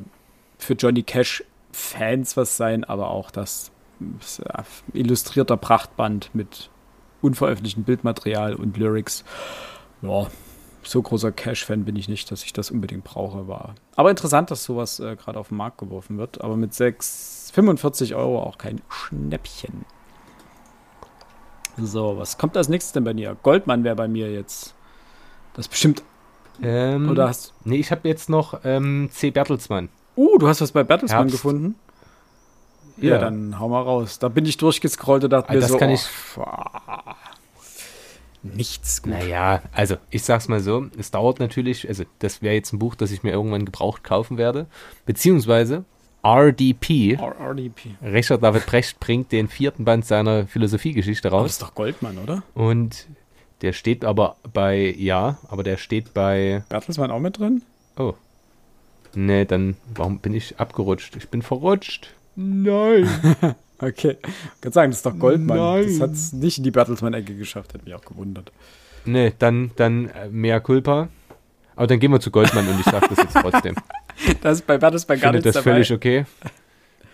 für 0.57 0.73
Johnny 0.73 1.03
Cash-Fans 1.03 2.37
was 2.37 2.57
sein, 2.57 2.83
aber 2.83 3.09
auch 3.09 3.31
das 3.31 3.71
äh, 3.99 4.63
illustrierter 4.93 5.57
Prachtband 5.57 6.29
mit 6.33 6.69
unveröffentlichtem 7.21 7.83
Bildmaterial 7.83 8.55
und 8.55 8.77
Lyrics. 8.77 9.23
Ja, 10.01 10.27
so 10.83 11.01
großer 11.01 11.31
Cash-Fan 11.31 11.85
bin 11.85 11.95
ich 11.95 12.09
nicht, 12.09 12.29
dass 12.31 12.43
ich 12.43 12.53
das 12.53 12.69
unbedingt 12.69 13.03
brauche. 13.03 13.47
War. 13.47 13.75
Aber 13.95 14.09
interessant, 14.09 14.51
dass 14.51 14.63
sowas 14.63 14.99
äh, 14.99 15.15
gerade 15.15 15.39
auf 15.39 15.47
den 15.47 15.57
Markt 15.57 15.77
geworfen 15.77 16.17
wird. 16.17 16.41
Aber 16.41 16.57
mit 16.57 16.73
6, 16.73 17.51
45 17.53 18.15
Euro 18.15 18.43
auch 18.43 18.57
kein 18.57 18.81
Schnäppchen. 18.89 19.85
So, 21.77 22.17
was 22.17 22.37
kommt 22.37 22.55
als 22.55 22.69
nächstes 22.69 22.93
denn 22.93 23.03
bei 23.03 23.13
dir? 23.13 23.35
Goldmann 23.41 23.83
wäre 23.83 23.95
bei 23.95 24.07
mir 24.07 24.31
jetzt. 24.31 24.75
Das 25.55 25.67
bestimmt. 25.67 26.03
Ähm, 26.61 27.09
Oder 27.09 27.29
hast 27.29 27.53
Nee, 27.63 27.77
ich 27.77 27.91
habe 27.91 28.07
jetzt 28.07 28.29
noch 28.29 28.59
ähm, 28.63 29.09
C. 29.11 29.31
Bertelsmann. 29.31 29.89
Uh, 30.15 30.37
du 30.37 30.47
hast 30.47 30.61
was 30.61 30.71
bei 30.71 30.83
Bertelsmann 30.83 31.21
Herbst. 31.21 31.35
gefunden? 31.35 31.75
Ja. 32.97 33.13
ja. 33.13 33.17
dann 33.17 33.59
hau 33.59 33.69
mal 33.69 33.81
raus. 33.81 34.19
Da 34.19 34.29
bin 34.29 34.45
ich 34.45 34.57
durchgescrollt 34.57 35.23
und 35.23 35.31
dachte 35.31 35.49
ah, 35.49 35.53
mir 35.53 35.59
das 35.61 35.69
so, 35.69 35.77
kann 35.77 35.89
oh, 35.89 35.93
ich 35.93 36.07
nichts 38.43 39.01
gut. 39.01 39.13
Naja, 39.13 39.61
also 39.71 39.95
ich 40.09 40.23
sag's 40.23 40.47
mal 40.47 40.59
so, 40.59 40.87
es 40.97 41.11
dauert 41.11 41.39
natürlich, 41.39 41.87
also 41.87 42.03
das 42.19 42.41
wäre 42.41 42.55
jetzt 42.55 42.73
ein 42.73 42.79
Buch, 42.79 42.95
das 42.95 43.11
ich 43.11 43.23
mir 43.23 43.31
irgendwann 43.31 43.65
gebraucht 43.65 44.03
kaufen 44.03 44.37
werde, 44.37 44.67
beziehungsweise 45.05 45.85
RDP, 46.23 47.17
RDP. 47.19 47.95
Richard 48.01 48.41
David 48.41 48.65
Brecht 48.65 48.99
bringt 48.99 49.31
den 49.31 49.49
vierten 49.49 49.83
Band 49.83 50.05
seiner 50.05 50.47
Philosophiegeschichte 50.47 51.29
raus. 51.29 51.43
das 51.43 51.51
ist 51.53 51.61
doch 51.61 51.75
Goldmann, 51.75 52.17
oder? 52.17 52.43
Und 52.53 53.07
der 53.61 53.73
steht 53.73 54.05
aber 54.05 54.37
bei, 54.53 54.95
ja, 54.97 55.37
aber 55.49 55.63
der 55.63 55.77
steht 55.77 56.13
bei... 56.13 56.63
Bertelsmann 56.69 57.11
auch 57.11 57.19
mit 57.19 57.39
drin? 57.39 57.61
Oh. 57.97 58.13
Nee, 59.15 59.45
dann, 59.45 59.75
warum 59.93 60.19
bin 60.19 60.33
ich 60.33 60.59
abgerutscht? 60.59 61.15
Ich 61.17 61.29
bin 61.29 61.41
verrutscht. 61.41 62.13
Nein. 62.35 63.07
Okay. 63.79 64.15
Ich 64.23 64.61
kann 64.61 64.71
sagen, 64.71 64.91
das 64.91 64.99
ist 64.99 65.05
doch 65.05 65.17
Goldmann. 65.17 65.57
Nein. 65.57 65.85
Das 65.87 65.99
hat 65.99 66.11
es 66.11 66.31
nicht 66.31 66.57
in 66.57 66.63
die 66.63 66.71
Bertelsmann-Ecke 66.71 67.35
geschafft, 67.35 67.73
hätte 67.73 67.83
mich 67.83 67.93
auch 67.93 68.05
gewundert. 68.05 68.49
Nee, 69.03 69.33
dann, 69.39 69.71
dann 69.75 70.07
äh, 70.09 70.29
mehr 70.29 70.61
Culpa. 70.61 71.09
Aber 71.75 71.87
dann 71.87 71.99
gehen 71.99 72.11
wir 72.11 72.21
zu 72.21 72.31
Goldmann 72.31 72.65
und 72.67 72.79
ich 72.79 72.85
sage 72.85 73.07
das 73.09 73.17
jetzt 73.17 73.33
trotzdem. 73.33 73.75
Das 74.41 74.59
ist 74.59 74.67
bei 74.67 74.77
Bertelsmann 74.77 75.19
gar 75.19 75.31
nichts 75.31 75.45
das 75.45 75.55
dabei. 75.55 75.71
völlig 75.71 75.91
okay. 75.91 76.25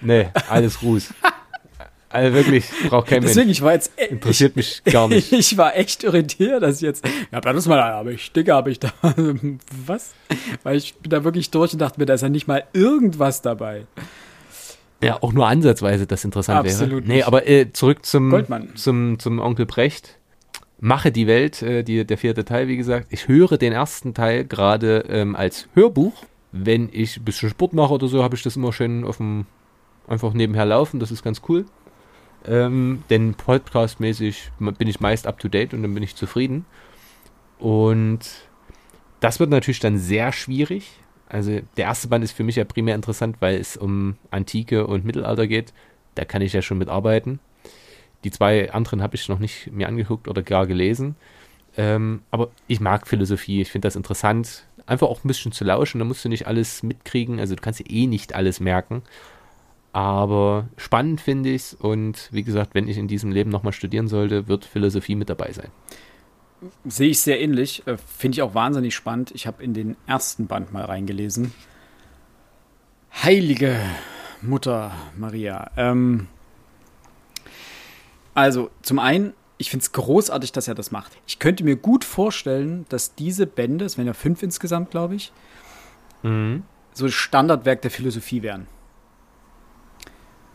Nee, 0.02 0.30
alles 0.50 0.82
Ruß. 0.82 1.14
Also 2.12 2.34
wirklich, 2.34 2.66
braucht 2.90 3.08
kein 3.08 3.22
Deswegen, 3.22 3.46
Mensch. 3.50 3.60
ich 3.60 3.62
war 3.62 3.74
jetzt. 3.74 3.92
E- 3.96 4.06
Interessiert 4.06 4.54
ich, 4.54 4.82
mich 4.84 4.84
gar 4.92 5.08
nicht. 5.08 5.32
Ich 5.32 5.56
war 5.58 5.76
echt 5.78 6.04
irritiert, 6.04 6.64
dass 6.64 6.78
ich 6.78 6.82
jetzt. 6.82 7.08
Ja, 7.32 7.40
Bertelsmann 7.40 7.80
habe 7.80 8.14
ich, 8.14 8.32
Dicke 8.32 8.52
habe 8.52 8.72
ich 8.72 8.80
da. 8.80 8.92
Was? 9.86 10.16
Weil 10.64 10.78
ich 10.78 10.96
bin 10.96 11.12
da 11.12 11.24
wirklich 11.24 11.52
durch 11.52 11.72
und 11.74 11.80
dachte 11.80 12.00
mir, 12.00 12.08
da 12.08 12.16
ist 12.16 12.22
ja 12.22 12.30
nicht 12.30 12.48
mal 12.48 12.64
irgendwas 12.74 13.44
dabei. 13.44 13.86
Ja, 15.04 15.22
auch 15.22 15.34
nur 15.34 15.48
ansatzweise 15.48 16.08
das 16.08 16.26
interessant 16.26 16.58
Absolut 16.58 17.08
wäre. 17.08 17.18
Nee, 17.18 17.22
aber 17.22 17.48
äh, 17.48 17.72
zurück 17.74 18.04
zum, 18.04 18.44
zum, 18.74 19.20
zum 19.20 19.40
Onkel 19.40 19.68
Brecht. 19.68 20.18
Mache 20.80 21.12
die 21.12 21.28
Welt, 21.28 21.62
äh, 21.62 21.84
die, 21.84 22.06
der 22.06 22.18
vierte 22.18 22.44
Teil, 22.44 22.68
wie 22.68 22.78
gesagt. 22.78 23.06
Ich 23.12 23.28
höre 23.28 23.58
den 23.60 23.72
ersten 23.72 24.16
Teil 24.16 24.46
gerade 24.46 25.06
ähm, 25.10 25.36
als 25.36 25.68
Hörbuch. 25.76 26.24
Wenn 26.52 26.90
ich 26.92 27.18
ein 27.18 27.26
bisschen 27.26 27.50
Sport 27.50 27.74
mache 27.74 27.94
oder 27.94 28.08
so, 28.08 28.24
habe 28.24 28.36
ich 28.36 28.44
das 28.44 28.56
immer 28.56 28.74
schön 28.74 29.04
auf 29.04 29.18
dem, 29.18 29.46
einfach 30.08 30.34
nebenher 30.34 30.66
laufen. 30.66 31.00
Das 31.00 31.12
ist 31.12 31.24
ganz 31.24 31.42
cool. 31.48 31.66
Ähm, 32.46 33.04
denn 33.10 33.36
podcastmäßig 33.36 34.52
bin 34.60 34.88
ich 34.88 35.00
meist 35.00 35.28
up 35.28 35.40
to 35.40 35.48
date 35.48 35.74
und 35.74 35.84
dann 35.84 35.94
bin 35.94 36.04
ich 36.04 36.16
zufrieden. 36.16 36.66
Und 37.60 38.20
das 39.20 39.40
wird 39.40 39.50
natürlich 39.50 39.82
dann 39.82 39.98
sehr 39.98 40.32
schwierig, 40.32 41.00
also 41.30 41.60
der 41.78 41.86
erste 41.86 42.08
Band 42.08 42.24
ist 42.24 42.32
für 42.32 42.44
mich 42.44 42.56
ja 42.56 42.66
primär 42.66 42.96
interessant, 42.96 43.38
weil 43.40 43.60
es 43.60 43.78
um 43.78 44.18
Antike 44.32 44.88
und 44.88 45.06
Mittelalter 45.06 45.46
geht. 45.46 45.74
Da 46.16 46.26
kann 46.26 46.42
ich 46.42 46.54
ja 46.54 46.64
schon 46.64 46.80
mitarbeiten. 46.80 47.40
Die 48.24 48.32
zwei 48.32 48.74
anderen 48.74 49.02
habe 49.04 49.16
ich 49.16 49.30
noch 49.30 49.40
nicht 49.40 49.72
mir 49.72 49.88
angeguckt 49.88 50.28
oder 50.28 50.42
gar 50.42 50.66
gelesen. 50.66 51.16
Ähm, 51.78 52.24
aber 52.32 52.50
ich 52.68 52.80
mag 52.80 53.08
Philosophie, 53.08 53.62
ich 53.62 53.72
finde 53.72 53.86
das 53.86 53.96
interessant. 53.96 54.66
Einfach 54.90 55.08
auch 55.08 55.24
ein 55.24 55.28
bisschen 55.28 55.52
zu 55.52 55.64
lauschen, 55.64 56.00
da 56.00 56.06
musst 56.06 56.26
du 56.26 56.30
nicht 56.30 56.48
alles 56.48 56.82
mitkriegen. 56.82 57.40
Also 57.40 57.56
du 57.56 57.62
kannst 57.62 57.84
eh 57.88 58.08
nicht 58.08 58.34
alles 58.34 58.60
merken. 58.60 59.04
Aber 59.94 60.68
spannend 60.78 61.22
finde 61.22 61.50
ich 61.50 61.62
es 61.62 61.74
und 61.76 62.28
wie 62.32 62.44
gesagt, 62.44 62.74
wenn 62.74 62.88
ich 62.88 62.98
in 62.98 63.08
diesem 63.08 63.32
Leben 63.32 63.52
nochmal 63.52 63.74
studieren 63.74 64.08
sollte, 64.08 64.48
wird 64.48 64.66
Philosophie 64.66 65.16
mit 65.16 65.30
dabei 65.30 65.52
sein. 65.52 65.70
Sehe 66.86 67.10
ich 67.10 67.22
sehr 67.22 67.40
ähnlich. 67.40 67.86
Äh, 67.88 67.98
Finde 67.98 68.36
ich 68.36 68.42
auch 68.42 68.56
wahnsinnig 68.56 68.96
spannend. 68.96 69.32
Ich 69.34 69.46
habe 69.46 69.64
in 69.64 69.74
den 69.74 69.96
ersten 70.08 70.48
Band 70.48 70.74
mal 70.74 70.86
reingelesen. 70.86 71.54
Heilige 73.24 73.80
Mutter 74.42 74.92
Maria. 75.18 75.70
Ähm, 75.78 76.28
also, 78.34 78.70
zum 78.82 79.00
einen, 79.00 79.34
ich 79.60 79.70
finde 79.70 79.84
es 79.84 79.92
großartig, 79.92 80.54
dass 80.54 80.68
er 80.68 80.74
das 80.74 80.90
macht. 80.90 81.12
Ich 81.28 81.38
könnte 81.38 81.64
mir 81.64 81.76
gut 81.76 82.06
vorstellen, 82.06 82.86
dass 82.90 83.14
diese 83.14 83.46
Bände, 83.46 83.86
es 83.86 83.98
wären 83.98 84.08
ja 84.08 84.14
fünf 84.14 84.42
insgesamt, 84.42 84.90
glaube 84.90 85.16
ich, 85.16 85.34
mhm. 86.24 86.64
so 86.94 87.08
Standardwerk 87.10 87.82
der 87.82 87.92
Philosophie 87.92 88.42
wären. 88.42 88.68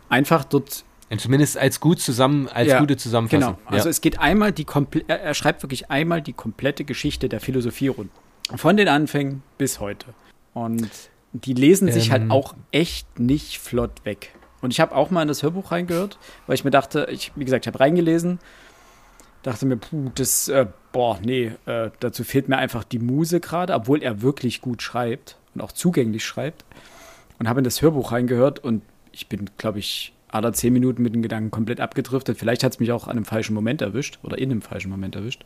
Einfach 0.08 0.44
dort 0.44 0.84
Zumindest 1.18 1.58
als 1.58 1.78
gut 1.78 2.00
zusammen, 2.00 2.48
als 2.48 2.70
ja, 2.70 2.80
gute 2.80 2.96
Zusammenfassung. 2.96 3.56
Genau. 3.56 3.70
Also 3.70 3.86
ja. 3.86 3.90
es 3.90 4.00
geht 4.00 4.18
einmal 4.18 4.50
die 4.50 4.66
er, 5.06 5.20
er 5.20 5.34
schreibt 5.34 5.62
wirklich 5.62 5.90
einmal 5.90 6.22
die 6.22 6.32
komplette 6.32 6.84
Geschichte 6.84 7.28
der 7.28 7.40
Philosophie 7.40 7.88
rund. 7.88 8.10
Von 8.56 8.76
den 8.76 8.88
Anfängen 8.88 9.42
bis 9.56 9.78
heute. 9.78 10.06
Und 10.54 10.88
die 11.32 11.52
lesen 11.52 11.92
sich 11.92 12.10
halt 12.10 12.22
ähm. 12.22 12.32
halt 12.32 12.44
auch 12.44 12.54
echt 12.72 13.20
nicht 13.20 13.58
flott 13.58 14.04
weg. 14.04 14.34
Und 14.60 14.72
ich 14.72 14.80
habe 14.80 14.94
auch 14.96 15.10
mal 15.10 15.22
in 15.22 15.28
das 15.28 15.42
Hörbuch 15.42 15.70
reingehört, 15.70 16.18
weil 16.46 16.54
ich 16.54 16.64
mir 16.64 16.70
dachte, 16.70 17.06
ich, 17.10 17.32
wie 17.36 17.44
gesagt, 17.44 17.66
ich 17.66 17.68
habe 17.68 17.78
reingelesen. 17.78 18.38
Dachte 19.44 19.66
mir, 19.66 19.76
puh, 19.76 20.10
das, 20.14 20.48
äh, 20.48 20.66
boah, 20.92 21.20
nee, 21.22 21.52
äh, 21.66 21.90
dazu 22.00 22.24
fehlt 22.24 22.48
mir 22.48 22.56
einfach 22.56 22.82
die 22.82 22.98
Muse 22.98 23.40
gerade, 23.40 23.74
obwohl 23.74 24.02
er 24.02 24.22
wirklich 24.22 24.60
gut 24.60 24.82
schreibt 24.82 25.36
und 25.54 25.60
auch 25.60 25.72
zugänglich 25.72 26.24
schreibt. 26.24 26.64
Und 27.38 27.48
habe 27.48 27.60
in 27.60 27.64
das 27.64 27.82
Hörbuch 27.82 28.12
reingehört 28.12 28.60
und 28.60 28.82
ich 29.12 29.28
bin, 29.28 29.50
glaube 29.58 29.80
ich, 29.80 30.12
alle 30.28 30.52
zehn 30.52 30.72
Minuten 30.72 31.02
mit 31.02 31.14
den 31.14 31.22
Gedanken 31.22 31.50
komplett 31.50 31.80
abgedriftet. 31.80 32.38
Vielleicht 32.38 32.64
hat 32.64 32.72
es 32.72 32.80
mich 32.80 32.90
auch 32.90 33.06
an 33.06 33.16
einem 33.16 33.24
falschen 33.24 33.54
Moment 33.54 33.82
erwischt 33.82 34.18
oder 34.22 34.38
in 34.38 34.50
einem 34.50 34.62
falschen 34.62 34.90
Moment 34.90 35.14
erwischt. 35.14 35.44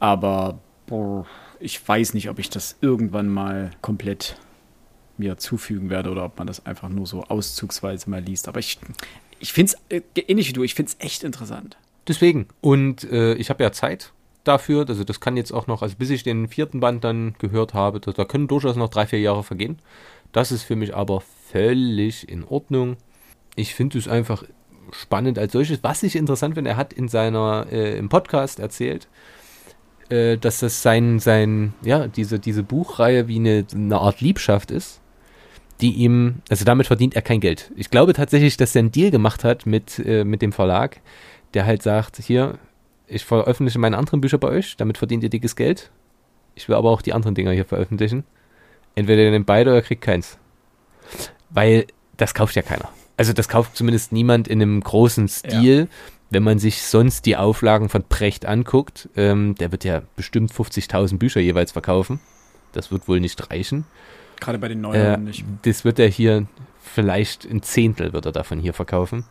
Aber 0.00 0.58
boah, 0.86 1.26
ich 1.60 1.86
weiß 1.86 2.14
nicht, 2.14 2.28
ob 2.28 2.38
ich 2.38 2.50
das 2.50 2.76
irgendwann 2.80 3.28
mal 3.28 3.70
komplett 3.82 4.36
mir 5.16 5.38
zufügen 5.38 5.90
werde 5.90 6.10
oder 6.10 6.24
ob 6.24 6.38
man 6.38 6.46
das 6.46 6.66
einfach 6.66 6.88
nur 6.88 7.06
so 7.06 7.24
auszugsweise 7.24 8.10
mal 8.10 8.20
liest. 8.20 8.48
Aber 8.48 8.58
ich, 8.58 8.78
ich 9.38 9.52
finde 9.52 9.74
es, 9.88 9.96
äh, 9.96 10.02
ähnlich 10.28 10.48
wie 10.48 10.52
du, 10.54 10.62
ich 10.62 10.74
finde 10.74 10.92
es 10.92 11.04
echt 11.04 11.24
interessant. 11.24 11.76
Deswegen. 12.08 12.46
Und 12.60 13.04
äh, 13.10 13.34
ich 13.34 13.50
habe 13.50 13.62
ja 13.62 13.72
Zeit 13.72 14.12
dafür. 14.44 14.86
Also 14.88 15.04
das 15.04 15.20
kann 15.20 15.36
jetzt 15.36 15.52
auch 15.52 15.66
noch, 15.66 15.82
also 15.82 15.96
bis 15.98 16.10
ich 16.10 16.22
den 16.22 16.48
vierten 16.48 16.80
Band 16.80 17.04
dann 17.04 17.34
gehört 17.38 17.74
habe, 17.74 18.00
da, 18.00 18.12
da 18.12 18.24
können 18.24 18.48
durchaus 18.48 18.76
noch 18.76 18.88
drei, 18.88 19.06
vier 19.06 19.20
Jahre 19.20 19.42
vergehen. 19.42 19.78
Das 20.32 20.52
ist 20.52 20.62
für 20.62 20.76
mich 20.76 20.94
aber 20.94 21.22
völlig 21.50 22.28
in 22.28 22.44
Ordnung. 22.44 22.96
Ich 23.54 23.74
finde 23.74 23.98
es 23.98 24.08
einfach 24.08 24.44
spannend 24.92 25.38
als 25.38 25.52
solches. 25.52 25.82
Was 25.82 26.02
ich 26.02 26.16
interessant 26.16 26.54
finde, 26.54 26.70
er 26.70 26.76
hat 26.76 26.92
in 26.92 27.08
seiner, 27.08 27.66
äh, 27.70 27.98
im 27.98 28.08
Podcast 28.08 28.60
erzählt, 28.60 29.08
äh, 30.08 30.36
dass 30.36 30.60
das 30.60 30.82
sein, 30.82 31.18
sein, 31.18 31.74
ja, 31.82 32.06
diese, 32.06 32.38
diese 32.38 32.62
Buchreihe 32.62 33.28
wie 33.28 33.36
eine, 33.36 33.66
eine 33.74 33.98
Art 33.98 34.20
Liebschaft 34.20 34.70
ist, 34.70 35.00
die 35.80 35.92
ihm, 35.92 36.36
also 36.48 36.64
damit 36.64 36.86
verdient 36.86 37.16
er 37.16 37.22
kein 37.22 37.40
Geld. 37.40 37.72
Ich 37.76 37.90
glaube 37.90 38.12
tatsächlich, 38.12 38.56
dass 38.56 38.74
er 38.74 38.80
einen 38.80 38.92
Deal 38.92 39.10
gemacht 39.10 39.44
hat 39.44 39.66
mit, 39.66 39.98
äh, 39.98 40.24
mit 40.24 40.42
dem 40.42 40.52
Verlag, 40.52 41.00
der 41.56 41.64
halt 41.64 41.82
sagt, 41.82 42.18
hier, 42.18 42.58
ich 43.06 43.24
veröffentliche 43.24 43.78
meine 43.78 43.96
anderen 43.96 44.20
Bücher 44.20 44.36
bei 44.36 44.48
euch, 44.48 44.76
damit 44.76 44.98
verdient 44.98 45.22
ihr 45.22 45.30
dickes 45.30 45.56
Geld. 45.56 45.90
Ich 46.54 46.68
will 46.68 46.76
aber 46.76 46.90
auch 46.90 47.00
die 47.00 47.14
anderen 47.14 47.34
Dinger 47.34 47.52
hier 47.52 47.64
veröffentlichen. 47.64 48.24
Entweder 48.94 49.22
ihr 49.22 49.30
nehmt 49.30 49.46
beide 49.46 49.70
oder 49.70 49.80
kriegt 49.80 50.02
keins. 50.02 50.38
Weil 51.48 51.86
das 52.18 52.34
kauft 52.34 52.56
ja 52.56 52.62
keiner. 52.62 52.90
Also 53.16 53.32
das 53.32 53.48
kauft 53.48 53.74
zumindest 53.74 54.12
niemand 54.12 54.48
in 54.48 54.60
einem 54.60 54.82
großen 54.82 55.28
Stil. 55.28 55.78
Ja. 55.80 55.86
Wenn 56.28 56.42
man 56.42 56.58
sich 56.58 56.82
sonst 56.82 57.24
die 57.24 57.36
Auflagen 57.36 57.88
von 57.88 58.02
Precht 58.02 58.44
anguckt, 58.44 59.08
ähm, 59.16 59.54
der 59.54 59.72
wird 59.72 59.84
ja 59.84 60.02
bestimmt 60.14 60.52
50.000 60.52 61.16
Bücher 61.16 61.40
jeweils 61.40 61.72
verkaufen. 61.72 62.20
Das 62.72 62.90
wird 62.90 63.08
wohl 63.08 63.20
nicht 63.20 63.50
reichen. 63.50 63.86
Gerade 64.40 64.58
bei 64.58 64.68
den 64.68 64.82
neuen 64.82 65.00
äh, 65.00 65.16
nicht. 65.16 65.44
Das 65.62 65.84
wird 65.84 65.98
er 65.98 66.08
hier 66.08 66.46
vielleicht 66.80 67.46
ein 67.46 67.62
Zehntel 67.62 68.12
wird 68.12 68.26
er 68.26 68.32
davon 68.32 68.58
hier 68.58 68.74
verkaufen. 68.74 69.24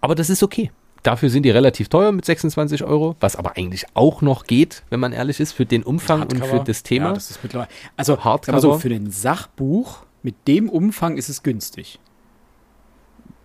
Aber 0.00 0.14
das 0.14 0.30
ist 0.30 0.42
okay. 0.42 0.70
Dafür 1.02 1.30
sind 1.30 1.44
die 1.44 1.50
relativ 1.50 1.88
teuer 1.88 2.12
mit 2.12 2.24
26 2.26 2.84
Euro, 2.84 3.16
was 3.20 3.36
aber 3.36 3.56
eigentlich 3.56 3.86
auch 3.94 4.20
noch 4.20 4.44
geht, 4.44 4.82
wenn 4.90 5.00
man 5.00 5.12
ehrlich 5.12 5.40
ist, 5.40 5.52
für 5.52 5.64
den 5.64 5.82
Umfang 5.82 6.20
Hardcover, 6.20 6.44
und 6.44 6.50
für 6.58 6.64
das 6.64 6.82
Thema. 6.82 7.06
Ja, 7.06 7.12
das 7.14 7.30
ist 7.30 7.42
mittlerweile. 7.42 7.70
Also, 7.96 8.22
Hardcover. 8.22 8.60
so, 8.60 8.78
für 8.78 8.90
den 8.90 9.10
Sachbuch 9.10 10.04
mit 10.22 10.34
dem 10.46 10.68
Umfang 10.68 11.16
ist 11.16 11.30
es 11.30 11.42
günstig. 11.42 11.98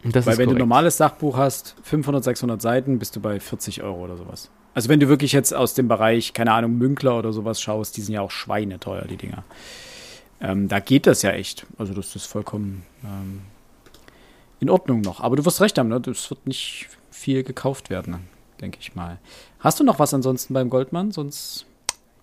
Das 0.04 0.26
Weil 0.26 0.38
wenn 0.38 0.46
korrekt. 0.46 0.50
du 0.50 0.56
ein 0.56 0.60
normales 0.60 0.98
Sachbuch 0.98 1.38
hast, 1.38 1.76
500, 1.84 2.24
600 2.24 2.62
Seiten, 2.62 3.00
bist 3.00 3.16
du 3.16 3.22
bei 3.22 3.40
40 3.40 3.82
Euro 3.82 4.04
oder 4.04 4.18
sowas. 4.18 4.52
Also 4.76 4.90
wenn 4.90 5.00
du 5.00 5.08
wirklich 5.08 5.32
jetzt 5.32 5.54
aus 5.54 5.74
dem 5.74 5.88
Bereich, 5.88 6.34
keine 6.34 6.52
Ahnung, 6.52 6.78
Münkler 6.78 7.18
oder 7.18 7.32
sowas 7.32 7.62
schaust, 7.62 7.96
die 7.98 8.02
sind 8.02 8.14
ja 8.14 8.22
auch 8.22 8.30
schweineteuer, 8.30 9.06
die 9.06 9.16
Dinger. 9.18 9.44
Ähm, 10.42 10.68
da 10.68 10.80
geht 10.80 11.08
das 11.08 11.22
ja 11.22 11.32
echt. 11.32 11.66
Also 11.78 11.94
das 11.94 12.16
ist 12.16 12.26
vollkommen 12.26 12.84
ähm, 13.04 13.42
in 14.60 14.70
Ordnung 14.70 15.02
noch. 15.02 15.22
Aber 15.22 15.36
du 15.36 15.46
wirst 15.46 15.62
recht 15.62 15.78
haben, 15.78 15.90
ne? 15.90 16.00
Das 16.00 16.30
wird 16.30 16.48
nicht 16.48 16.88
viel 17.12 17.44
gekauft 17.44 17.90
werden, 17.90 18.18
denke 18.62 18.78
ich 18.82 18.96
mal. 18.96 19.20
Hast 19.60 19.80
du 19.80 19.84
noch 19.84 20.00
was 20.00 20.14
ansonsten 20.14 20.54
beim 20.54 20.70
Goldmann? 20.70 21.12
Sonst. 21.12 21.66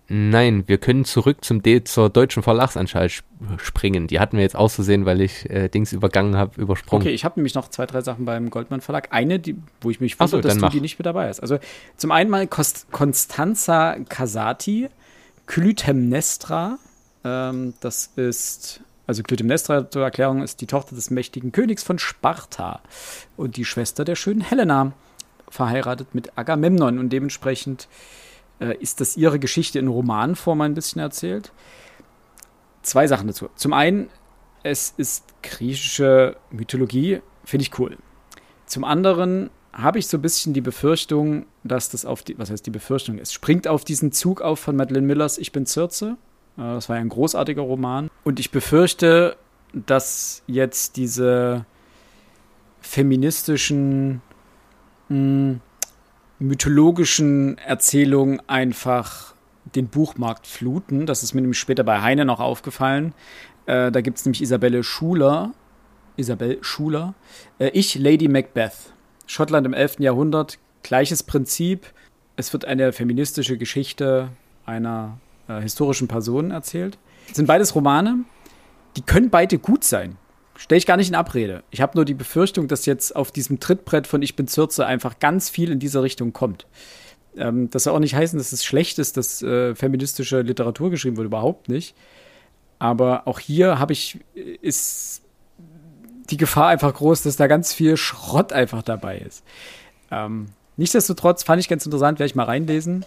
Nein, 0.09 0.63
wir 0.67 0.77
können 0.77 1.05
zurück 1.05 1.43
zum 1.45 1.63
D 1.63 1.83
zur 1.83 2.09
deutschen 2.09 2.43
Verlagsanstalt 2.43 3.11
sp 3.15 3.25
springen. 3.57 4.07
Die 4.07 4.19
hatten 4.19 4.37
wir 4.37 4.43
jetzt 4.43 4.55
auszusehen, 4.55 5.05
weil 5.05 5.21
ich 5.21 5.49
äh, 5.49 5.69
Dings 5.69 5.93
übergangen 5.93 6.35
habe, 6.35 6.59
übersprungen. 6.61 7.03
Okay, 7.03 7.13
ich 7.13 7.25
habe 7.25 7.39
nämlich 7.39 7.55
noch 7.55 7.69
zwei, 7.69 7.85
drei 7.85 8.01
Sachen 8.01 8.25
beim 8.25 8.49
Goldmann 8.49 8.81
Verlag. 8.81 9.09
Eine, 9.11 9.39
die, 9.39 9.55
wo 9.81 9.89
ich 9.89 10.01
mich 10.01 10.19
wundere, 10.19 10.41
so, 10.41 10.47
dass 10.47 10.55
du 10.55 10.61
mach. 10.61 10.71
die 10.71 10.81
nicht 10.81 10.99
mit 10.99 11.05
dabei 11.05 11.29
hast. 11.29 11.39
Also 11.39 11.57
zum 11.97 12.11
einen 12.11 12.29
mal 12.29 12.47
Kost 12.47 12.91
Constanza 12.91 13.95
Casati, 14.09 14.89
Clytemnestra. 15.45 16.77
Ähm, 17.23 17.73
das 17.79 18.11
ist 18.15 18.81
also 19.05 19.23
Clytemnestra 19.23 19.89
zur 19.89 20.03
Erklärung 20.03 20.41
ist 20.41 20.61
die 20.61 20.67
Tochter 20.67 20.95
des 20.95 21.09
mächtigen 21.09 21.51
Königs 21.51 21.83
von 21.83 21.99
Sparta 21.99 22.81
und 23.35 23.57
die 23.57 23.65
Schwester 23.65 24.05
der 24.05 24.15
schönen 24.15 24.41
Helena, 24.41 24.93
verheiratet 25.49 26.15
mit 26.15 26.37
Agamemnon 26.37 26.97
und 26.97 27.09
dementsprechend 27.09 27.87
äh, 28.59 28.75
ist 28.77 29.01
das 29.01 29.17
ihre 29.17 29.39
Geschichte 29.39 29.77
in 29.77 29.87
Romanform 29.87 30.61
ein 30.61 30.73
bisschen 30.73 30.99
erzählt. 30.99 31.51
Zwei 32.81 33.07
Sachen 33.07 33.27
dazu. 33.27 33.49
Zum 33.55 33.73
einen, 33.73 34.09
es 34.63 34.93
ist 34.97 35.25
griechische 35.43 36.37
Mythologie, 36.49 37.21
finde 37.45 37.63
ich 37.63 37.77
cool. 37.79 37.97
Zum 38.65 38.83
anderen 38.83 39.51
habe 39.73 39.99
ich 39.99 40.07
so 40.07 40.17
ein 40.17 40.21
bisschen 40.21 40.53
die 40.53 40.61
Befürchtung, 40.61 41.45
dass 41.63 41.89
das 41.89 42.05
auf 42.05 42.23
die, 42.23 42.37
was 42.37 42.49
heißt 42.49 42.65
die 42.65 42.71
Befürchtung, 42.71 43.19
es 43.19 43.33
springt 43.33 43.67
auf 43.67 43.83
diesen 43.83 44.11
Zug 44.11 44.41
auf 44.41 44.59
von 44.59 44.75
Madeleine 44.75 45.05
Millers 45.05 45.37
Ich 45.37 45.51
bin 45.51 45.65
Circe 45.65 46.17
das 46.55 46.89
war 46.89 46.97
ja 46.97 47.01
ein 47.01 47.09
großartiger 47.09 47.61
Roman. 47.61 48.09
Und 48.23 48.39
ich 48.39 48.51
befürchte, 48.51 49.37
dass 49.73 50.43
jetzt 50.47 50.97
diese 50.97 51.65
feministischen, 52.81 54.21
mh, 55.09 55.15
hm, 55.15 55.61
mythologischen 56.39 57.57
Erzählungen 57.57 58.41
einfach 58.47 59.33
den 59.75 59.87
Buchmarkt 59.87 60.45
fluten. 60.45 61.05
Das 61.05 61.23
ist 61.23 61.33
mir 61.33 61.41
nämlich 61.41 61.59
später 61.59 61.83
bei 61.83 62.01
Heine 62.01 62.25
noch 62.25 62.39
aufgefallen. 62.39 63.13
Äh, 63.65 63.91
da 63.91 64.01
gibt 64.01 64.17
es 64.17 64.25
nämlich 64.25 64.41
Isabelle 64.41 64.83
Schuler. 64.83 65.51
Isabel 66.17 66.59
Schuler. 66.61 67.13
Äh, 67.59 67.69
ich, 67.69 67.95
Lady 67.95 68.27
Macbeth. 68.27 68.73
Schottland 69.25 69.65
im 69.65 69.73
11. 69.73 69.99
Jahrhundert. 69.99 70.59
Gleiches 70.83 71.23
Prinzip. 71.23 71.87
Es 72.35 72.51
wird 72.51 72.65
eine 72.65 72.91
feministische 72.91 73.57
Geschichte 73.57 74.29
einer 74.65 75.17
äh, 75.47 75.61
historischen 75.61 76.07
Personen 76.07 76.51
erzählt. 76.51 76.97
Das 77.27 77.37
sind 77.37 77.47
beides 77.47 77.75
Romane, 77.75 78.19
die 78.95 79.01
können 79.01 79.29
beide 79.29 79.57
gut 79.57 79.83
sein. 79.83 80.17
Stelle 80.55 80.77
ich 80.77 80.85
gar 80.85 80.97
nicht 80.97 81.09
in 81.09 81.15
Abrede. 81.15 81.63
Ich 81.71 81.81
habe 81.81 81.93
nur 81.95 82.05
die 82.05 82.13
Befürchtung, 82.13 82.67
dass 82.67 82.85
jetzt 82.85 83.15
auf 83.15 83.31
diesem 83.31 83.59
Trittbrett 83.59 84.05
von 84.05 84.21
Ich 84.21 84.35
bin 84.35 84.47
Zürze 84.47 84.85
einfach 84.85 85.19
ganz 85.19 85.49
viel 85.49 85.71
in 85.71 85.79
dieser 85.79 86.03
Richtung 86.03 86.31
kommt. 86.31 86.67
Ähm, 87.35 87.69
das 87.69 87.83
soll 87.83 87.95
auch 87.95 87.99
nicht 87.99 88.15
heißen, 88.15 88.37
dass 88.37 88.51
es 88.51 88.63
schlecht 88.63 88.99
ist, 88.99 89.17
dass 89.17 89.41
äh, 89.41 89.75
feministische 89.75 90.41
Literatur 90.41 90.91
geschrieben 90.91 91.17
wird, 91.17 91.25
überhaupt 91.25 91.69
nicht. 91.69 91.95
Aber 92.79 93.27
auch 93.27 93.39
hier 93.39 93.79
habe 93.79 93.93
ich, 93.93 94.19
ist 94.33 95.23
die 96.29 96.37
Gefahr 96.37 96.67
einfach 96.67 96.93
groß, 96.93 97.23
dass 97.23 97.35
da 97.35 97.47
ganz 97.47 97.73
viel 97.73 97.97
Schrott 97.97 98.53
einfach 98.53 98.83
dabei 98.83 99.17
ist. 99.17 99.43
Ähm, 100.11 100.47
nichtsdestotrotz 100.77 101.43
fand 101.43 101.59
ich 101.59 101.67
ganz 101.67 101.85
interessant, 101.85 102.19
werde 102.19 102.27
ich 102.27 102.35
mal 102.35 102.43
reinlesen. 102.43 103.05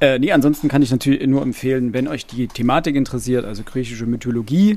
Äh, 0.00 0.18
nee, 0.18 0.32
ansonsten 0.32 0.68
kann 0.68 0.82
ich 0.82 0.90
natürlich 0.90 1.26
nur 1.26 1.42
empfehlen, 1.42 1.92
wenn 1.92 2.08
euch 2.08 2.26
die 2.26 2.48
Thematik 2.48 2.96
interessiert, 2.96 3.44
also 3.44 3.62
griechische 3.62 4.06
Mythologie 4.06 4.76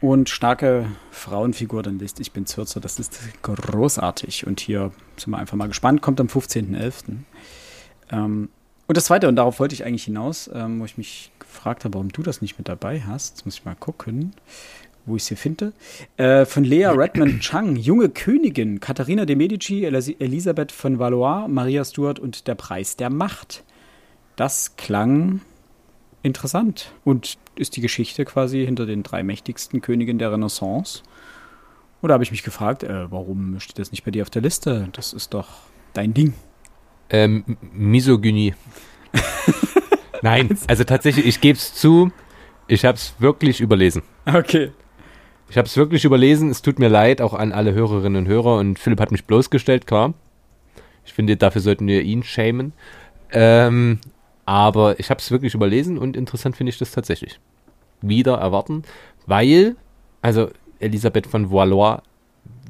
und 0.00 0.28
starke 0.28 0.86
Frauenfigur, 1.10 1.82
dann 1.82 1.98
lest 1.98 2.20
Ich 2.20 2.32
bin 2.32 2.46
Zürzer. 2.46 2.80
Das 2.80 2.98
ist 2.98 3.18
großartig. 3.42 4.46
Und 4.46 4.60
hier 4.60 4.92
sind 5.16 5.30
wir 5.30 5.38
einfach 5.38 5.56
mal 5.56 5.68
gespannt. 5.68 6.00
Kommt 6.00 6.20
am 6.20 6.26
15.11. 6.26 7.16
Ähm, 8.10 8.48
und 8.86 8.96
das 8.96 9.04
Zweite, 9.04 9.28
und 9.28 9.36
darauf 9.36 9.60
wollte 9.60 9.74
ich 9.74 9.84
eigentlich 9.84 10.04
hinaus, 10.04 10.50
ähm, 10.52 10.80
wo 10.80 10.84
ich 10.84 10.98
mich 10.98 11.30
gefragt 11.38 11.84
habe, 11.84 11.94
warum 11.94 12.08
du 12.08 12.22
das 12.22 12.40
nicht 12.40 12.58
mit 12.58 12.68
dabei 12.68 13.02
hast. 13.02 13.36
Jetzt 13.36 13.44
muss 13.44 13.54
ich 13.54 13.64
mal 13.64 13.76
gucken, 13.76 14.32
wo 15.10 15.16
ich 15.16 15.22
es 15.22 15.28
hier 15.28 15.36
finde. 15.36 15.72
Äh, 16.16 16.44
von 16.46 16.64
Lea 16.64 16.86
Redmond 16.86 17.40
Chang, 17.42 17.76
Junge 17.76 18.08
Königin, 18.08 18.80
Katharina 18.80 19.24
de 19.26 19.36
Medici, 19.36 19.84
Elisabeth 19.84 20.72
von 20.72 20.98
Valois, 20.98 21.48
Maria 21.48 21.84
Stuart 21.84 22.18
und 22.18 22.46
der 22.46 22.54
Preis 22.54 22.96
der 22.96 23.10
Macht. 23.10 23.64
Das 24.36 24.76
klang 24.76 25.40
interessant 26.22 26.92
und 27.04 27.38
ist 27.56 27.76
die 27.76 27.80
Geschichte 27.80 28.24
quasi 28.24 28.64
hinter 28.64 28.86
den 28.86 29.02
drei 29.02 29.22
mächtigsten 29.22 29.80
Königen 29.80 30.18
der 30.18 30.32
Renaissance. 30.32 31.02
Oder 32.02 32.14
habe 32.14 32.24
ich 32.24 32.30
mich 32.30 32.42
gefragt, 32.42 32.82
äh, 32.82 33.10
warum 33.10 33.60
steht 33.60 33.78
das 33.78 33.90
nicht 33.90 34.04
bei 34.04 34.10
dir 34.10 34.22
auf 34.22 34.30
der 34.30 34.42
Liste? 34.42 34.88
Das 34.92 35.12
ist 35.12 35.34
doch 35.34 35.48
dein 35.92 36.14
Ding. 36.14 36.34
Ähm, 37.10 37.56
Misogynie. 37.72 38.54
Nein, 40.22 40.56
also 40.66 40.84
tatsächlich, 40.84 41.26
ich 41.26 41.40
gebe 41.40 41.58
es 41.58 41.74
zu, 41.74 42.12
ich 42.66 42.84
habe 42.84 42.96
es 42.96 43.14
wirklich 43.18 43.60
überlesen. 43.60 44.02
Okay. 44.24 44.72
Ich 45.50 45.58
habe 45.58 45.66
es 45.66 45.76
wirklich 45.76 46.04
überlesen. 46.04 46.48
Es 46.48 46.62
tut 46.62 46.78
mir 46.78 46.88
leid, 46.88 47.20
auch 47.20 47.34
an 47.34 47.52
alle 47.52 47.74
Hörerinnen 47.74 48.24
und 48.24 48.28
Hörer. 48.28 48.58
Und 48.58 48.78
Philipp 48.78 49.00
hat 49.00 49.10
mich 49.10 49.24
bloßgestellt, 49.24 49.86
klar. 49.86 50.14
Ich 51.04 51.12
finde, 51.12 51.36
dafür 51.36 51.60
sollten 51.60 51.86
wir 51.88 52.02
ihn 52.02 52.22
schämen. 52.22 52.72
Ähm, 53.32 53.98
aber 54.46 54.98
ich 55.00 55.10
habe 55.10 55.20
es 55.20 55.30
wirklich 55.30 55.54
überlesen 55.54 55.98
und 55.98 56.16
interessant 56.16 56.56
finde 56.56 56.70
ich 56.70 56.78
das 56.78 56.92
tatsächlich. 56.92 57.40
Wieder 58.00 58.34
erwarten, 58.34 58.84
weil, 59.26 59.76
also 60.22 60.50
Elisabeth 60.78 61.26
von 61.26 61.50
Valois 61.50 62.02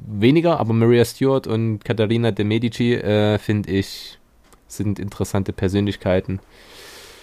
weniger, 0.05 0.59
aber 0.59 0.73
Maria 0.73 1.05
Stuart 1.05 1.47
und 1.47 1.83
Katharina 1.85 2.31
de 2.31 2.45
Medici 2.45 2.93
äh, 2.93 3.37
finde 3.37 3.71
ich 3.71 4.19
sind 4.67 4.99
interessante 4.99 5.53
Persönlichkeiten. 5.53 6.39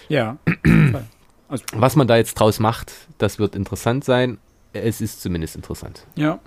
Ja. 0.07 0.37
also, 1.47 1.63
Was 1.73 1.95
man 1.95 2.07
da 2.07 2.17
jetzt 2.17 2.35
draus 2.35 2.59
macht, 2.59 2.93
das 3.17 3.39
wird 3.39 3.55
interessant 3.55 4.03
sein. 4.05 4.37
Es 4.73 5.01
ist 5.01 5.21
zumindest 5.21 5.55
interessant. 5.55 6.05
Ja. 6.15 6.39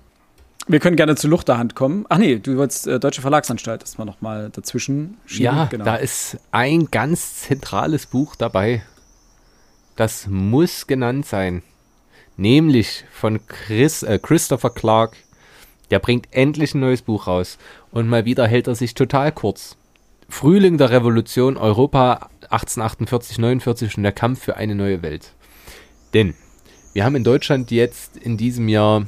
Wir 0.69 0.79
können 0.79 0.95
gerne 0.95 1.17
zu 1.17 1.27
Luchterhand 1.27 1.75
kommen. 1.75 2.07
Ach 2.09 2.19
nee, 2.19 2.39
du 2.39 2.57
wolltest 2.57 2.87
äh, 2.87 3.01
Deutsche 3.01 3.21
Verlagsanstalt 3.21 3.83
erstmal 3.83 4.07
nochmal 4.07 4.51
dazwischen 4.51 5.19
schieben. 5.27 5.45
Ja, 5.45 5.65
genau. 5.65 5.85
da 5.85 5.97
ist 5.97 6.39
ein 6.53 6.87
ganz 6.91 7.43
zentrales 7.43 8.07
Buch 8.07 8.37
dabei. 8.37 8.83
Das 9.97 10.29
muss 10.29 10.87
genannt 10.87 11.27
sein. 11.27 11.63
Nämlich 12.37 13.05
von 13.11 13.45
Chris, 13.47 14.05
äh, 14.05 14.21
Christopher 14.23 14.71
Clark. 14.71 15.17
Der 15.91 15.99
bringt 15.99 16.29
endlich 16.31 16.75
ein 16.75 16.81
neues 16.81 17.03
Buch 17.03 17.27
raus. 17.27 17.59
Und 17.91 18.09
mal 18.09 18.25
wieder 18.25 18.47
hält 18.47 18.69
er 18.69 18.77
sich 18.77 18.95
total 18.95 19.33
kurz. 19.33 19.77
Frühling 20.29 20.79
der 20.79 20.91
Revolution, 20.91 21.57
Europa 21.59 22.31
1848, 22.45 23.39
49 23.39 23.97
und 23.99 24.03
der 24.05 24.13
Kampf 24.13 24.43
für 24.43 24.57
eine 24.57 24.75
neue 24.75 25.03
Welt. 25.03 25.33
Denn 26.15 26.35
wir 26.93 27.05
haben 27.05 27.17
in 27.17 27.25
Deutschland 27.25 27.71
jetzt 27.71 28.17
in 28.17 28.37
diesem 28.37 28.69
Jahr 28.69 29.07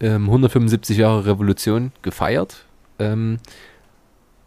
ähm, 0.00 0.24
175 0.24 0.98
Jahre 0.98 1.26
Revolution 1.26 1.92
gefeiert. 2.02 2.64
Ähm, 2.98 3.38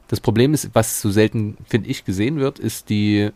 das 0.08 0.20
Problem 0.20 0.54
ist, 0.54 0.70
was 0.74 1.02
so 1.02 1.10
selten, 1.12 1.58
finde 1.68 1.90
ich, 1.90 2.06
gesehen 2.06 2.40
wird, 2.40 2.60
ist 2.60 2.90
die, 2.90 3.32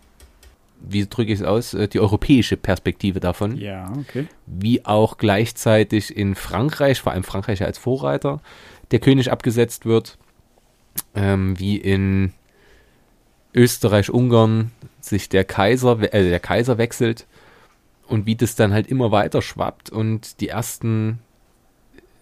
wie 0.82 1.06
drücke 1.06 1.32
ich 1.32 1.40
es 1.40 1.46
aus, 1.46 1.74
äh, 1.74 1.88
die 1.88 2.00
europäische 2.00 2.58
Perspektive 2.58 3.20
davon. 3.20 3.58
Ja, 3.58 3.92
okay. 4.00 4.28
Wie 4.46 4.86
auch 4.86 5.18
gleichzeitig 5.18 6.16
in 6.16 6.36
Frankreich, 6.36 7.02
vor 7.02 7.12
allem 7.12 7.24
Frankreich 7.24 7.64
als 7.64 7.78
Vorreiter, 7.78 8.42
der 8.92 9.00
König 9.00 9.32
abgesetzt 9.32 9.86
wird. 9.86 10.18
Ähm, 11.16 11.60
wie 11.60 11.78
in 11.78 12.34
Österreich, 13.56 14.12
Ungarn 14.12 14.72
sich 15.00 15.30
der 15.30 15.44
Kaiser, 15.44 16.00
äh, 16.14 16.30
der 16.30 16.40
Kaiser 16.40 16.78
wechselt 16.78 17.26
und 18.08 18.26
wie 18.26 18.36
das 18.36 18.56
dann 18.56 18.74
halt 18.74 18.88
immer 18.88 19.12
weiter 19.12 19.42
schwappt 19.42 19.90
und 19.90 20.40
die 20.42 20.50
ersten 20.50 21.20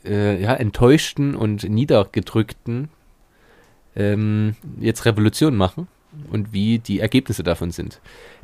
äh, 0.05 0.41
ja, 0.41 0.53
enttäuschten 0.53 1.35
und 1.35 1.63
niedergedrückten 1.63 2.89
ähm, 3.95 4.55
jetzt 4.79 5.05
Revolution 5.05 5.55
machen 5.55 5.87
und 6.31 6.53
wie 6.53 6.79
die 6.79 6.99
Ergebnisse 6.99 7.43
davon 7.43 7.71
sind. 7.71 7.99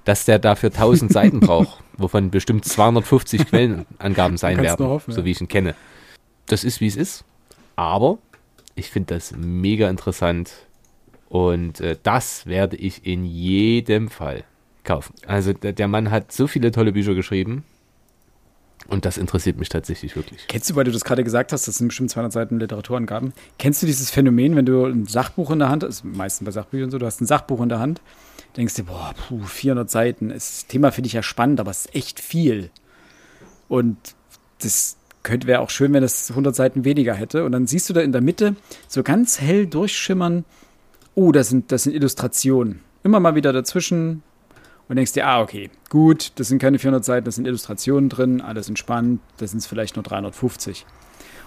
Dass 0.05 0.25
der 0.25 0.39
dafür 0.39 0.69
1000 0.69 1.11
Seiten 1.11 1.39
braucht, 1.39 1.83
wovon 1.97 2.31
bestimmt 2.31 2.65
250 2.65 3.45
Quellenangaben 3.49 4.37
sein 4.37 4.61
werden, 4.61 4.85
hoffen, 4.85 5.13
so 5.13 5.25
wie 5.25 5.31
ich 5.31 5.41
ihn 5.41 5.47
kenne. 5.47 5.75
Das 6.45 6.63
ist, 6.63 6.81
wie 6.81 6.87
es 6.87 6.95
ist. 6.95 7.25
Aber 7.75 8.17
ich 8.75 8.89
finde 8.89 9.15
das 9.15 9.33
mega 9.35 9.89
interessant 9.89 10.51
und 11.29 11.81
äh, 11.81 11.97
das 12.03 12.45
werde 12.45 12.77
ich 12.77 13.05
in 13.05 13.25
jedem 13.25 14.09
Fall 14.09 14.43
kaufen. 14.87 15.13
Also 15.27 15.53
der, 15.53 15.87
Mann 15.87 16.09
hat 16.09 16.31
so 16.31 16.47
viele 16.47 16.71
tolle 16.71 16.93
Bücher 16.93 17.13
geschrieben 17.13 17.63
und 18.87 19.05
das 19.05 19.17
interessiert 19.17 19.57
mich 19.57 19.69
tatsächlich 19.69 20.15
wirklich. 20.15 20.47
Kennst 20.47 20.69
du, 20.69 20.75
weil 20.75 20.85
du 20.85 20.91
das 20.91 21.03
gerade 21.03 21.23
gesagt 21.23 21.51
hast, 21.51 21.67
das 21.67 21.77
sind 21.77 21.89
bestimmt 21.89 22.09
200 22.09 22.31
Seiten 22.31 22.59
Literaturangaben. 22.59 23.33
Kennst 23.59 23.81
du 23.81 23.85
dieses 23.85 24.09
Phänomen, 24.09 24.55
wenn 24.55 24.65
du 24.65 24.85
ein 24.85 25.05
Sachbuch 25.05 25.51
in 25.51 25.59
der 25.59 25.69
Hand 25.69 25.83
hast, 25.83 26.03
meistens 26.03 26.45
bei 26.45 26.51
Sachbüchern 26.51 26.89
so, 26.89 26.97
du 26.97 27.05
hast 27.05 27.21
ein 27.21 27.25
Sachbuch 27.25 27.61
in 27.61 27.69
der 27.69 27.79
Hand, 27.79 28.01
denkst 28.55 28.75
du, 28.75 28.85
boah, 28.85 29.13
puh, 29.27 29.43
400 29.43 29.89
Seiten, 29.89 30.29
das 30.29 30.67
Thema 30.67 30.91
finde 30.91 31.07
ich 31.07 31.13
ja 31.13 31.21
spannend, 31.21 31.59
aber 31.59 31.71
es 31.71 31.85
ist 31.85 31.95
echt 31.95 32.19
viel. 32.19 32.69
Und 33.67 33.97
das 34.61 34.97
wäre 35.23 35.59
auch 35.59 35.69
schön, 35.69 35.91
wenn 35.91 36.01
das 36.01 36.29
100 36.29 36.55
Seiten 36.55 36.85
weniger 36.85 37.13
hätte. 37.13 37.43
Und 37.43 37.51
dann 37.51 37.67
siehst 37.67 37.89
du 37.89 37.93
da 37.93 37.99
in 37.99 38.13
der 38.13 38.21
Mitte 38.21 38.55
so 38.87 39.03
ganz 39.03 39.41
hell 39.41 39.67
durchschimmern, 39.67 40.45
oh, 41.15 41.33
das 41.33 41.49
sind, 41.49 41.73
das 41.73 41.83
sind 41.83 41.93
Illustrationen. 41.93 42.79
Immer 43.03 43.19
mal 43.19 43.35
wieder 43.35 43.51
dazwischen 43.51 44.23
und 44.89 44.95
denkst 44.95 45.13
dir, 45.13 45.27
ah, 45.27 45.41
okay, 45.41 45.69
gut, 45.89 46.31
das 46.35 46.47
sind 46.47 46.59
keine 46.59 46.79
400 46.79 47.03
Seiten, 47.03 47.25
das 47.25 47.35
sind 47.35 47.45
Illustrationen 47.45 48.09
drin, 48.09 48.41
alles 48.41 48.69
entspannt, 48.69 49.19
das 49.37 49.51
sind 49.51 49.65
vielleicht 49.65 49.95
nur 49.95 50.03
350. 50.03 50.85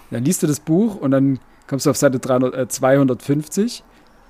Und 0.09 0.15
dann 0.15 0.25
liest 0.25 0.43
du 0.43 0.47
das 0.47 0.59
Buch 0.59 0.95
und 0.95 1.11
dann 1.11 1.39
kommst 1.67 1.85
du 1.85 1.89
auf 1.89 1.97
Seite 1.97 2.19
300, 2.19 2.53
äh, 2.53 2.67
250. 2.67 3.83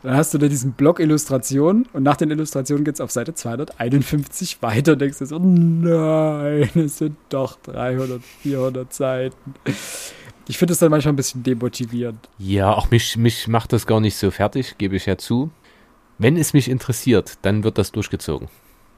Dann 0.04 0.16
hast 0.16 0.34
du 0.34 0.38
da 0.38 0.48
diesen 0.48 0.72
Block 0.72 1.00
Illustrationen 1.00 1.88
und 1.94 2.04
nach 2.04 2.18
den 2.18 2.32
Illustrationen 2.32 2.84
geht 2.84 2.96
es 2.96 3.02
auf 3.02 3.12
Seite 3.12 3.36
251 3.36 4.62
weiter 4.62 4.94
und 4.94 5.02
denkst 5.02 5.20
dir 5.20 5.28
so, 5.28 5.38
nein, 5.38 6.70
es 6.76 6.98
sind 6.98 7.18
doch 7.30 7.60
300, 7.62 8.22
400 8.42 8.92
Seiten. 8.92 9.54
Ich 10.48 10.58
finde 10.58 10.74
es 10.74 10.80
dann 10.80 10.90
manchmal 10.90 11.14
ein 11.14 11.18
bisschen 11.18 11.44
demotivierend. 11.44 12.30
Ja, 12.40 12.74
auch 12.74 12.90
mich, 12.90 13.16
mich 13.16 13.48
macht 13.48 13.74
das 13.74 13.86
gar 13.86 14.00
nicht 14.00 14.18
so 14.18 14.32
fertig, 14.32 14.78
gebe 14.78 14.96
ich 14.96 15.06
ja 15.06 15.18
zu. 15.18 15.52
Wenn 16.18 16.36
es 16.36 16.54
mich 16.54 16.70
interessiert, 16.70 17.38
dann 17.44 17.64
wird 17.64 17.78
das 17.78 17.92
durchgezogen. 17.92 18.48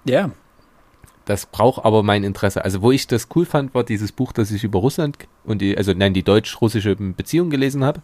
Ja. 0.06 0.32
Das 1.26 1.46
braucht 1.46 1.86
aber 1.86 2.04
mein 2.04 2.24
Interesse. 2.24 2.66
Also, 2.66 2.82
wo 2.82 2.92
ich 2.92 3.08
das 3.08 3.30
cool 3.36 3.46
fand, 3.46 3.74
war 3.74 3.84
dieses 3.84 4.12
Buch, 4.12 4.34
das 4.34 4.52
ich 4.52 4.64
über 4.64 4.80
Russland 4.80 5.18
und 5.46 5.62
die, 5.62 5.78
also 5.78 5.94
nein, 5.94 6.14
die 6.14 6.24
deutsch-russische 6.24 6.96
Beziehung 6.96 7.50
gelesen 7.50 7.84
habe. 7.86 8.02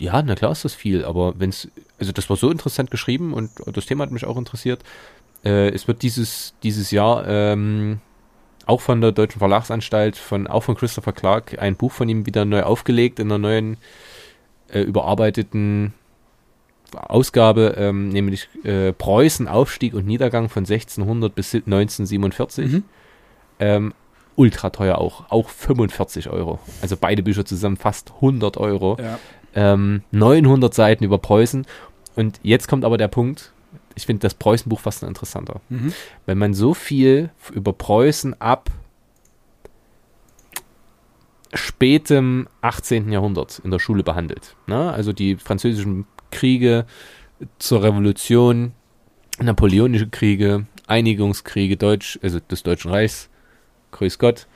Ja, 0.00 0.22
na 0.22 0.34
klar 0.34 0.52
ist 0.52 0.64
das 0.64 0.74
viel, 0.74 1.04
aber 1.04 1.38
wenn 1.38 1.50
es, 1.50 1.68
also 1.98 2.12
das 2.12 2.30
war 2.30 2.36
so 2.36 2.50
interessant 2.50 2.90
geschrieben 2.90 3.34
und 3.34 3.50
das 3.66 3.84
Thema 3.86 4.04
hat 4.04 4.10
mich 4.10 4.24
auch 4.24 4.38
interessiert. 4.38 4.82
Äh, 5.44 5.68
es 5.70 5.86
wird 5.86 6.02
dieses, 6.02 6.54
dieses 6.62 6.90
Jahr 6.90 7.26
ähm, 7.28 8.00
auch 8.66 8.80
von 8.80 9.00
der 9.00 9.12
Deutschen 9.12 9.38
Verlagsanstalt, 9.38 10.16
von, 10.16 10.46
auch 10.46 10.62
von 10.62 10.74
Christopher 10.74 11.12
Clark, 11.12 11.58
ein 11.60 11.76
Buch 11.76 11.92
von 11.92 12.08
ihm 12.08 12.26
wieder 12.26 12.44
neu 12.44 12.62
aufgelegt 12.62 13.18
in 13.18 13.26
einer 13.26 13.38
neuen, 13.38 13.76
äh, 14.68 14.80
überarbeiteten 14.80 15.92
Ausgabe, 16.94 17.74
ähm, 17.78 18.08
nämlich 18.08 18.48
äh, 18.64 18.92
Preußen, 18.92 19.48
Aufstieg 19.48 19.94
und 19.94 20.06
Niedergang 20.06 20.48
von 20.48 20.62
1600 20.62 21.34
bis 21.34 21.54
1947. 21.54 22.72
Mhm. 22.72 22.84
Ähm, 23.58 23.94
ultra 24.36 24.70
teuer 24.70 24.98
auch, 24.98 25.30
auch 25.30 25.48
45 25.48 26.30
Euro. 26.30 26.58
Also 26.80 26.96
beide 26.98 27.22
Bücher 27.22 27.44
zusammen 27.44 27.76
fast 27.76 28.12
100 28.16 28.56
Euro. 28.56 28.96
Ja. 29.00 29.18
Ähm, 29.54 30.02
900 30.12 30.72
Seiten 30.72 31.04
über 31.04 31.18
Preußen. 31.18 31.66
Und 32.16 32.40
jetzt 32.42 32.68
kommt 32.68 32.84
aber 32.84 32.96
der 32.96 33.08
Punkt, 33.08 33.52
ich 33.94 34.06
finde 34.06 34.20
das 34.20 34.34
Preußenbuch 34.34 34.80
fast 34.80 35.02
interessanter. 35.02 35.60
Mhm. 35.68 35.92
Wenn 36.26 36.38
man 36.38 36.54
so 36.54 36.74
viel 36.74 37.30
über 37.52 37.72
Preußen 37.72 38.40
ab 38.40 38.70
spätem 41.54 42.48
18. 42.62 43.12
Jahrhundert 43.12 43.60
in 43.62 43.70
der 43.70 43.78
Schule 43.78 44.02
behandelt. 44.02 44.56
Ne? 44.66 44.90
Also 44.92 45.12
die 45.12 45.36
französischen 45.36 46.06
Kriege 46.32 46.86
zur 47.58 47.82
Revolution, 47.82 48.72
napoleonische 49.40 50.08
Kriege, 50.08 50.66
Einigungskriege 50.86 51.76
Deutsch, 51.76 52.18
also 52.22 52.40
des 52.40 52.62
Deutschen 52.62 52.90
Reichs, 52.90 53.28
grüß 53.92 54.18
Gott. 54.18 54.46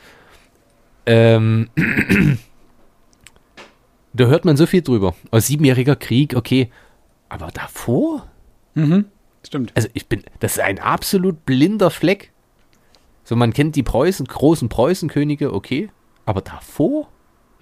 Ähm, 1.07 1.71
da 4.13 4.25
hört 4.25 4.45
man 4.45 4.57
so 4.57 4.67
viel 4.67 4.83
drüber. 4.83 5.15
Aus 5.31 5.47
siebenjähriger 5.47 5.97
Krieg, 5.97 6.35
okay, 6.35 6.71
aber 7.29 7.49
davor? 7.49 8.27
Mhm, 8.75 9.07
stimmt. 9.45 9.73
Also 9.75 9.89
ich 9.95 10.09
bin, 10.09 10.25
das 10.41 10.53
ist 10.53 10.61
ein 10.61 10.79
absolut 10.79 11.47
blinder 11.47 11.91
Fleck. 11.91 12.33
So, 13.25 13.35
man 13.35 13.53
kennt 13.53 13.75
die 13.75 13.83
Preußen, 13.83 14.27
großen 14.27 14.69
Preußenkönige, 14.69 15.53
okay, 15.53 15.91
aber 16.25 16.43
davor? 16.43 17.09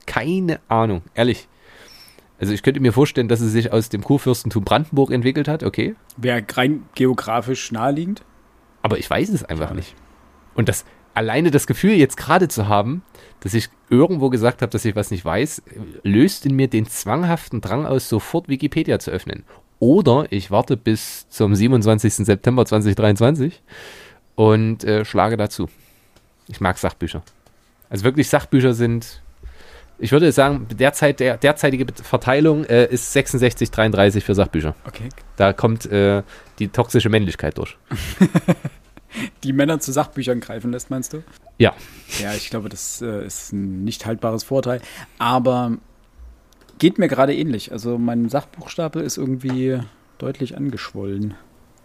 Keine 0.07 0.61
Ahnung, 0.69 1.03
ehrlich. 1.15 1.49
Also 2.39 2.53
ich 2.53 2.63
könnte 2.63 2.81
mir 2.81 2.93
vorstellen, 2.93 3.29
dass 3.29 3.41
es 3.41 3.53
sich 3.53 3.73
aus 3.73 3.89
dem 3.89 4.03
Kurfürstentum 4.03 4.65
Brandenburg 4.65 5.11
entwickelt 5.11 5.49
hat, 5.49 5.63
okay. 5.63 5.95
Wäre 6.17 6.45
rein 6.53 6.83
geografisch 6.95 7.73
naheliegend. 7.73 8.23
Aber 8.83 8.99
ich 8.99 9.09
weiß 9.09 9.31
es 9.31 9.45
einfach 9.45 9.73
nicht. 9.73 9.95
Und 10.55 10.69
das 10.69 10.85
alleine 11.15 11.51
das 11.51 11.67
Gefühl 11.67 11.93
jetzt 11.93 12.17
gerade 12.17 12.49
zu 12.49 12.69
haben, 12.69 13.03
dass 13.41 13.55
ich 13.55 13.69
irgendwo 13.89 14.31
gesagt 14.31 14.63
habe, 14.63 14.71
dass 14.71 14.85
ich 14.85 14.97
was 14.97 15.11
nicht 15.11 15.25
weiß, 15.25 15.63
löst 16.03 16.45
in 16.45 16.57
mir 16.57 16.69
den 16.69 16.87
zwanghaften 16.87 17.61
Drang 17.61 17.87
aus, 17.87 18.09
sofort 18.09 18.49
Wikipedia 18.49 18.99
zu 18.99 19.11
öffnen. 19.11 19.45
Oder 19.79 20.27
ich 20.31 20.51
warte 20.51 20.77
bis 20.77 21.29
zum 21.29 21.55
27. 21.55 22.15
September 22.27 22.67
2023 22.67 23.63
und 24.35 24.85
äh, 24.85 25.05
schlage 25.05 25.37
dazu. 25.37 25.69
Ich 26.49 26.61
mag 26.61 26.79
Sachbücher. 26.79 27.23
Also 27.89 28.05
wirklich 28.05 28.29
Sachbücher 28.29 28.75
sind 28.75 29.23
ich 30.05 30.13
würde 30.13 30.31
sagen, 30.33 30.67
derzeit, 30.71 31.19
der 31.19 31.39
derzeitige 31.39 31.87
Verteilung 31.95 32.65
äh, 32.67 32.85
ist 32.93 33.15
66, 33.15 33.71
33 33.71 34.23
für 34.23 34.35
Sachbücher. 34.35 34.75
Okay. 34.87 35.09
Da 35.37 35.55
kommt 35.55 35.87
äh, 35.87 36.23
die 36.59 36.69
toxische 36.69 37.09
Männlichkeit 37.09 37.57
durch. 37.57 37.79
die 39.45 39.55
Männer 39.55 39.81
zu 39.81 39.93
Sachbüchern 39.93 40.41
greifen 40.41 40.73
lässt, 40.73 40.91
meinst 40.91 41.15
du? 41.15 41.23
Ja. 41.57 41.73
Ja, 42.21 42.35
ich 42.35 42.51
glaube, 42.51 42.69
das 42.69 43.01
äh, 43.01 43.25
ist 43.25 43.55
ein 43.55 43.83
nicht 43.85 44.05
haltbares 44.05 44.45
Vorteil. 44.45 44.83
Aber 45.19 45.79
geht 46.79 46.99
mir 46.99 47.09
gerade 47.09 47.35
ähnlich. 47.35 47.73
Also 47.73 47.97
mein 47.97 48.29
Sachbuchstapel 48.29 49.03
ist 49.03 49.17
irgendwie 49.17 49.81
deutlich 50.19 50.55
angeschwollen 50.55 51.33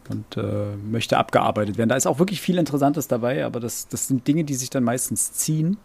und 0.09 0.35
äh, 0.35 0.75
möchte 0.75 1.17
abgearbeitet 1.17 1.77
werden. 1.77 1.87
Da 1.87 1.95
ist 1.95 2.05
auch 2.05 2.19
wirklich 2.19 2.41
viel 2.41 2.57
Interessantes 2.57 3.07
dabei, 3.07 3.45
aber 3.45 3.61
das, 3.61 3.87
das 3.87 4.07
sind 4.07 4.27
Dinge, 4.27 4.43
die 4.43 4.55
sich 4.55 4.69
dann 4.69 4.83
meistens 4.83 5.31
ziehen. 5.31 5.77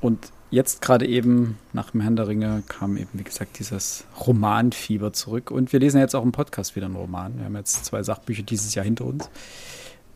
Und 0.00 0.32
jetzt 0.50 0.80
gerade 0.80 1.06
eben 1.06 1.58
nach 1.72 1.90
dem 1.90 2.00
Herrn 2.00 2.16
der 2.16 2.28
Ringe 2.28 2.62
kam 2.68 2.96
eben, 2.96 3.10
wie 3.14 3.24
gesagt, 3.24 3.58
dieses 3.58 4.04
Romanfieber 4.26 5.12
zurück. 5.12 5.50
Und 5.50 5.72
wir 5.72 5.80
lesen 5.80 6.00
jetzt 6.00 6.14
auch 6.14 6.22
im 6.22 6.32
Podcast 6.32 6.76
wieder 6.76 6.86
einen 6.86 6.96
Roman. 6.96 7.38
Wir 7.38 7.46
haben 7.46 7.56
jetzt 7.56 7.84
zwei 7.84 8.02
Sachbücher 8.02 8.42
dieses 8.42 8.74
Jahr 8.74 8.84
hinter 8.84 9.04
uns. 9.04 9.28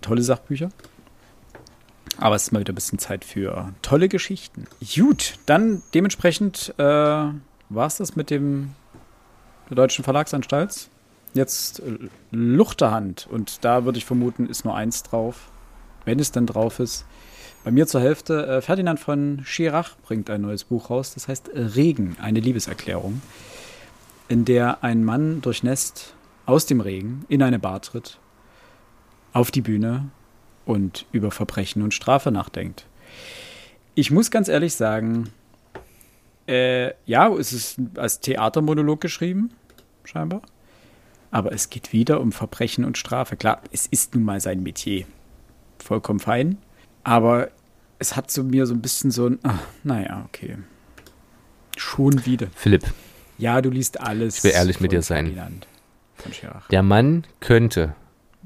Tolle 0.01 0.23
Sachbücher. 0.23 0.71
Aber 2.19 2.37
es 2.37 2.45
ist 2.45 2.53
mal 2.53 2.61
wieder 2.61 2.73
ein 2.73 2.75
bisschen 2.75 2.99
Zeit 2.99 3.25
für 3.25 3.73
tolle 3.83 4.09
Geschichten. 4.09 4.67
Gut, 4.95 5.35
dann 5.47 5.83
dementsprechend 5.95 6.75
äh, 6.77 6.83
war 6.83 7.87
es 7.87 7.97
das 7.97 8.17
mit 8.17 8.31
dem 8.31 8.75
der 9.69 9.77
Deutschen 9.77 10.05
Verlagsanstalt. 10.05 10.89
Jetzt 11.33 11.81
äh, 11.81 12.09
Luchterhand. 12.31 13.29
Und 13.31 13.65
da 13.65 13.85
würde 13.85 13.99
ich 13.99 14.05
vermuten, 14.05 14.47
ist 14.47 14.65
nur 14.65 14.75
eins 14.75 15.03
drauf. 15.03 15.51
Wenn 16.05 16.19
es 16.19 16.33
dann 16.33 16.47
drauf 16.47 16.81
ist. 16.81 17.05
Bei 17.63 17.71
mir 17.71 17.87
zur 17.87 18.01
Hälfte, 18.01 18.47
äh, 18.47 18.61
Ferdinand 18.63 18.99
von 18.99 19.43
Schirach 19.45 19.97
bringt 20.03 20.31
ein 20.31 20.41
neues 20.41 20.65
Buch 20.65 20.89
raus, 20.89 21.13
das 21.15 21.29
heißt 21.29 21.51
Regen, 21.55 22.17
eine 22.21 22.41
Liebeserklärung, 22.41 23.21
in 24.29 24.47
der 24.47 24.83
ein 24.83 25.05
Mann 25.05 25.43
durchnässt 25.43 26.15
aus 26.47 26.65
dem 26.65 26.81
Regen 26.81 27.27
in 27.29 27.43
eine 27.43 27.59
Bar 27.59 27.83
tritt, 27.83 28.19
auf 29.35 29.51
die 29.51 29.61
Bühne 29.61 30.09
und 30.65 31.05
über 31.13 31.31
Verbrechen 31.31 31.83
und 31.83 31.93
Strafe 31.93 32.31
nachdenkt. 32.31 32.87
Ich 33.95 34.11
muss 34.11 34.31
ganz 34.31 34.49
ehrlich 34.49 34.75
sagen, 34.75 35.31
äh, 36.47 36.93
ja, 37.05 37.29
es 37.29 37.53
ist 37.53 37.79
als 37.97 38.21
Theatermonolog 38.21 39.01
geschrieben, 39.01 39.51
scheinbar. 40.05 40.43
Aber 41.31 41.53
es 41.53 41.71
geht 41.71 41.93
wieder 41.93 42.21
um 42.21 42.33
Verbrechen 42.33 42.85
und 42.85 42.99
Strafe. 42.99 43.37
Klar, 43.37 43.61
es 43.71 43.87
ist 43.87 44.15
nun 44.15 44.25
mal 44.25 44.41
sein 44.41 44.63
Metier. 44.63 45.07
Vollkommen 45.79 46.19
fein. 46.19 46.59
Aber 47.05 47.49
es 47.99 48.17
hat 48.17 48.31
zu 48.31 48.45
mir 48.45 48.67
so 48.67 48.75
ein 48.75 48.81
bisschen 48.83 49.11
so 49.11 49.27
ein, 49.27 49.39
ach, 49.43 49.59
naja, 49.85 50.25
okay. 50.29 50.57
Schon 51.77 52.27
wieder. 52.27 52.49
Philipp, 52.55 52.85
Ja, 53.39 53.61
du 53.63 53.71
liest 53.71 54.01
alles. 54.01 54.39
Ich 54.39 54.45
will 54.45 54.51
ehrlich 54.53 54.81
mit 54.81 54.93
dir 54.93 55.03
sein. 55.03 55.63
Der 56.71 56.83
Mann 56.83 57.25
könnte 57.41 57.95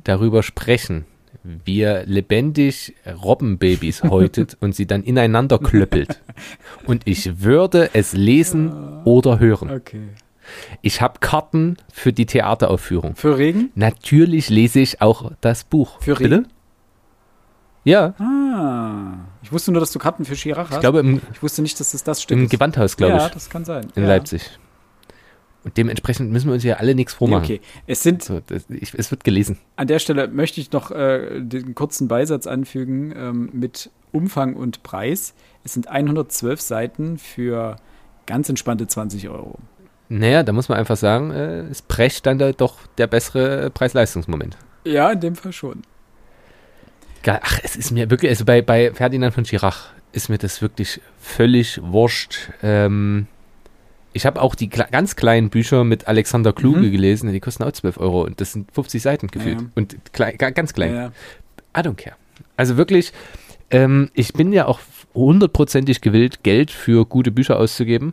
darüber 0.05 0.43
sprechen, 0.45 1.05
wie 1.43 1.81
er 1.81 2.07
lebendig 2.07 2.95
Robbenbabys 3.07 4.03
häutet 4.05 4.57
und 4.61 4.75
sie 4.75 4.87
dann 4.87 5.03
ineinander 5.03 5.59
klöppelt. 5.59 6.21
Und 6.87 7.03
ich 7.07 7.41
würde 7.43 7.91
es 7.95 8.13
lesen 8.13 9.03
oder 9.05 9.39
hören. 9.41 9.71
Okay. 9.71 10.09
Ich 10.83 11.01
habe 11.01 11.19
Karten 11.21 11.77
für 11.93 12.13
die 12.13 12.27
Theateraufführung. 12.27 13.17
Für 13.17 13.39
Regen? 13.39 13.71
Natürlich 13.75 14.49
lese 14.51 14.81
ich 14.81 15.01
auch 15.01 15.33
das 15.41 15.65
Buch. 15.65 16.01
Für 16.03 16.15
Bitte? 16.15 16.37
Regen? 16.37 16.49
Ja, 17.85 18.15
Ah. 18.19 18.44
Ich 19.43 19.53
wusste 19.53 19.73
nur, 19.73 19.81
dass 19.81 19.93
du 19.93 19.99
Karten 19.99 20.25
für 20.25 20.37
Schirach 20.37 20.69
hast. 20.71 20.75
ich 20.77 20.81
glaube 20.81 21.01
im, 21.01 21.21
ich 21.33 21.43
wusste 21.43 21.63
nicht, 21.63 21.79
dass 21.81 21.95
es 21.95 22.05
das 22.05 22.23
Stück 22.23 22.37
im 22.37 22.45
ist. 22.45 22.51
Gewandhaus, 22.51 22.97
glaube 22.97 23.15
ja, 23.15 23.27
ich, 23.27 23.33
das 23.33 23.51
kann 23.51 23.65
sein. 23.65 23.87
in 23.95 24.03
ja. 24.03 24.09
Leipzig. 24.09 24.59
Und 25.65 25.77
dementsprechend 25.79 26.31
müssen 26.31 26.49
wir 26.49 26.55
uns 26.55 26.63
ja 26.63 26.77
alle 26.77 26.95
nichts 26.95 27.15
vormachen. 27.15 27.45
okay. 27.45 27.61
Es 27.87 28.03
sind, 28.03 28.23
So, 28.23 28.41
das, 28.47 28.65
ich, 28.69 28.93
es 28.95 29.11
wird 29.11 29.25
gelesen. 29.25 29.59
an 29.77 29.87
der 29.87 29.99
Stelle 29.99 30.29
möchte 30.29 30.61
ich 30.61 30.73
noch 30.73 30.91
äh, 30.91 31.41
den 31.41 31.75
kurzen 31.75 32.07
Beisatz 32.07 32.47
anfügen 32.47 33.15
ähm, 33.17 33.49
mit 33.53 33.91
Umfang 34.13 34.57
und 34.57 34.83
Preis. 34.83 35.35
Es 35.65 35.73
sind 35.73 35.89
112 35.89 36.61
Seiten 36.61 37.19
für 37.19 37.77
ganz 38.27 38.49
entspannte 38.51 38.87
20 38.87 39.29
Euro. 39.31 39.59
Naja, 40.11 40.43
da 40.43 40.53
muss 40.53 40.69
man 40.69 40.79
einfach 40.79 40.99
sagen, 40.99 41.31
äh, 41.31 41.61
es 41.63 41.81
Brecht 41.81 42.27
dann 42.27 42.39
da 42.39 42.53
doch 42.53 42.77
der 42.99 43.07
bessere 43.07 43.71
Preis-Leistungsmoment. 43.71 44.59
Ja, 44.85 45.13
in 45.13 45.21
dem 45.21 45.35
Fall 45.35 45.53
schon. 45.55 45.81
Ge- 47.25 47.39
Ach, 47.43 47.59
es 47.65 47.75
ist 47.75 47.91
mir 47.91 48.09
wirklich, 48.11 48.31
also 48.31 48.45
bei, 48.45 48.63
bei 48.63 48.93
Ferdinand 48.95 49.35
von 49.35 49.45
Schirach 49.45 49.89
ist 50.13 50.29
mir 50.29 50.39
das 50.39 50.63
wirklich 50.63 51.01
völlig 51.21 51.81
wurscht. 51.83 52.51
Ähm, 52.63 53.27
ich 54.13 54.27
habe 54.27 54.41
auch 54.41 54.55
die 54.55 54.69
kle 54.69 54.87
ganz 54.93 55.17
kleinen 55.17 55.51
Bücher 55.51 55.83
mit 55.83 56.07
Alexander 56.07 56.53
Kluge 56.53 56.79
Mhm. 56.83 56.93
gelesen, 56.93 57.33
die 57.33 57.41
kosten 57.41 57.65
auch 57.65 57.73
12 57.73 57.99
Euro 57.99 58.23
und 58.23 58.41
das 58.41 58.53
sind 58.53 58.71
50 58.73 59.03
Seiten 59.03 59.27
gefühlt. 59.27 59.61
Ja. 59.61 59.67
Und 59.75 59.97
klei 60.13 60.33
ga- 60.33 60.51
ganz 60.51 60.73
klein. 60.73 60.95
Ja, 60.95 61.07
I 61.77 61.81
don't 61.81 61.97
care. 61.97 62.15
Also 62.57 62.77
wirklich, 62.77 63.13
ähm, 63.71 64.11
ich 64.15 64.33
bin 64.35 64.53
ja 64.53 64.67
auch 64.67 64.79
hundertprozentig 65.15 66.01
gewillt, 66.01 66.43
Geld 66.45 66.71
für 66.71 67.05
gute 67.07 67.33
Bücher 67.33 67.59
auszugeben. 67.59 68.13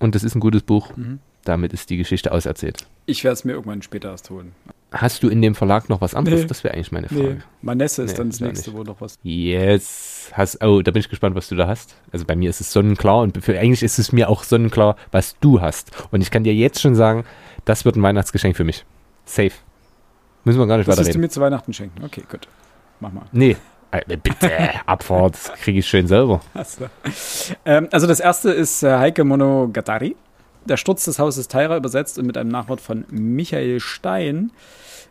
Und 0.00 0.14
das 0.16 0.24
ist 0.24 0.34
ein 0.34 0.40
gutes 0.40 0.62
Buch. 0.62 0.96
Mhm. 0.96 1.20
Damit 1.44 1.72
ist 1.72 1.90
die 1.90 1.96
Geschichte 1.96 2.32
auserzählt. 2.32 2.86
Ich 3.06 3.22
werde 3.24 3.34
es 3.34 3.44
mir 3.44 3.52
irgendwann 3.52 3.82
später 3.82 4.10
erst 4.10 4.30
holen. 4.30 4.52
Hast 4.92 5.22
du 5.22 5.28
in 5.28 5.40
dem 5.42 5.54
Verlag 5.54 5.88
noch 5.88 6.00
was 6.00 6.14
anderes? 6.14 6.40
Nee. 6.42 6.46
Das 6.46 6.62
wäre 6.64 6.74
eigentlich 6.74 6.92
meine 6.92 7.08
Frage. 7.08 7.22
Nee, 7.22 7.40
Manesse 7.62 8.02
ist 8.02 8.12
Nee, 8.12 8.16
dann 8.18 8.30
das 8.30 8.40
nächste, 8.40 8.70
nicht. 8.70 8.78
wo 8.78 8.82
noch 8.84 9.00
was. 9.00 9.18
Yes. 9.22 10.30
Hast, 10.34 10.62
oh, 10.62 10.82
da 10.82 10.90
bin 10.90 11.00
ich 11.00 11.08
gespannt, 11.08 11.34
was 11.34 11.48
du 11.48 11.56
da 11.56 11.66
hast. 11.66 11.94
Also 12.12 12.24
bei 12.24 12.36
mir 12.36 12.50
ist 12.50 12.60
es 12.60 12.72
sonnenklar 12.72 13.20
und 13.22 13.42
für, 13.42 13.58
eigentlich 13.58 13.82
ist 13.82 13.98
es 13.98 14.12
mir 14.12 14.28
auch 14.28 14.44
sonnenklar, 14.44 14.96
was 15.10 15.36
du 15.40 15.60
hast. 15.60 15.90
Und 16.10 16.20
ich 16.20 16.30
kann 16.30 16.44
dir 16.44 16.54
jetzt 16.54 16.80
schon 16.80 16.94
sagen, 16.94 17.24
das 17.64 17.84
wird 17.84 17.96
ein 17.96 18.02
Weihnachtsgeschenk 18.02 18.56
für 18.56 18.64
mich. 18.64 18.84
Safe. 19.24 19.52
Müssen 20.44 20.58
wir 20.58 20.66
gar 20.66 20.76
nicht 20.76 20.88
Das 20.88 20.96
wirst 20.96 20.98
du 20.98 21.02
weiterreden. 21.04 21.20
mir 21.22 21.28
zu 21.30 21.40
Weihnachten 21.40 21.72
schenken. 21.72 22.04
Okay, 22.04 22.22
gut. 22.30 22.48
Mach 23.00 23.12
mal. 23.12 23.24
Nee. 23.32 23.56
Äh, 23.92 24.16
Bitte, 24.16 24.50
Abfahrt, 24.86 25.34
das 25.34 25.52
kriege 25.60 25.78
ich 25.80 25.86
schön 25.86 26.06
selber. 26.06 26.40
Du. 26.54 26.86
Ähm, 27.64 27.88
also 27.92 28.06
das 28.06 28.20
erste 28.20 28.50
ist 28.50 28.82
äh, 28.82 28.90
Heike 28.96 29.22
Monogatari. 29.24 30.16
Der 30.66 30.76
Sturz 30.76 31.04
des 31.04 31.18
Hauses 31.18 31.48
Taira 31.48 31.76
übersetzt 31.76 32.18
und 32.18 32.26
mit 32.26 32.36
einem 32.36 32.50
Nachwort 32.50 32.80
von 32.80 33.04
Michael 33.10 33.80
Stein. 33.80 34.52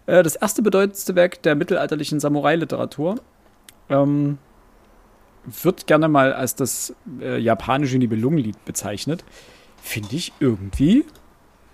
Äh, 0.06 0.24
das 0.24 0.36
erste 0.36 0.62
bedeutendste 0.62 1.16
Werk 1.16 1.42
der 1.44 1.56
mittelalterlichen 1.56 2.20
Samurai-Literatur. 2.20 3.16
Ähm, 3.90 4.38
wird 5.46 5.88
gerne 5.88 6.08
mal 6.08 6.34
als 6.34 6.56
das 6.56 6.96
äh, 7.20 7.40
japanische 7.40 7.98
Nibelungenlied 7.98 8.64
bezeichnet. 8.66 9.24
Finde 9.82 10.16
ich 10.16 10.34
irgendwie 10.40 11.06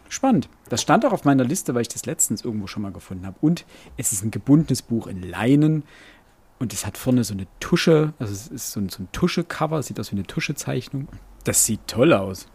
spannend. 0.09 0.49
Das 0.69 0.81
stand 0.81 1.05
auch 1.05 1.11
auf 1.11 1.25
meiner 1.25 1.43
Liste, 1.43 1.75
weil 1.75 1.81
ich 1.81 1.89
das 1.89 2.05
letztens 2.05 2.43
irgendwo 2.43 2.67
schon 2.67 2.83
mal 2.83 2.91
gefunden 2.91 3.25
habe. 3.25 3.37
Und 3.41 3.65
es 3.97 4.13
ist 4.13 4.23
ein 4.23 4.31
gebundenes 4.31 4.81
Buch 4.81 5.07
in 5.07 5.21
Leinen. 5.21 5.83
Und 6.59 6.73
es 6.73 6.85
hat 6.85 6.97
vorne 6.97 7.23
so 7.23 7.33
eine 7.33 7.45
Tusche, 7.59 8.13
also 8.17 8.33
es 8.33 8.47
ist 8.47 8.71
so 8.71 8.79
ein, 8.79 8.89
so 8.89 9.03
ein 9.03 9.09
Tusche-Cover, 9.11 9.83
sieht 9.83 9.99
aus 9.99 10.11
wie 10.11 10.15
eine 10.15 10.25
Tuschezeichnung. 10.25 11.07
Das 11.43 11.65
sieht 11.65 11.81
toll 11.87 12.13
aus. 12.13 12.47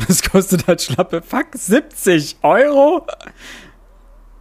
Das 0.08 0.22
kostet 0.22 0.66
halt 0.66 0.82
schlappe, 0.82 1.22
fuck, 1.22 1.46
70 1.52 2.36
Euro? 2.42 3.06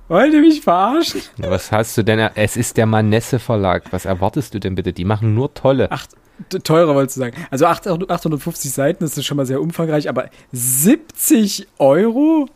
Wollt 0.08 0.34
ihr 0.34 0.42
mich 0.42 0.62
verarschen? 0.62 1.22
Was 1.38 1.72
hast 1.72 1.98
du 1.98 2.04
denn? 2.04 2.20
Es 2.36 2.58
ist 2.58 2.78
der 2.78 2.86
Manesse 2.88 3.38
Verlag. 3.40 3.84
Was 3.92 4.06
erwartest 4.06 4.54
du 4.54 4.60
denn 4.60 4.74
bitte? 4.76 4.92
Die 4.92 5.06
machen 5.06 5.36
nur 5.36 5.54
tolle. 5.54 5.92
Acht, 5.92 6.10
t- 6.50 6.60
teurer 6.60 6.96
wolltest 6.96 7.18
du 7.18 7.22
sagen. 7.22 7.38
Also 7.52 7.68
8 7.68 7.88
850 7.88 8.72
Seiten, 8.72 9.04
das 9.04 9.18
ist 9.18 9.26
schon 9.26 9.38
mal 9.38 9.46
sehr 9.46 9.62
umfangreich, 9.62 10.10
aber 10.10 10.30
70 10.52 11.68
Euro? 11.78 12.48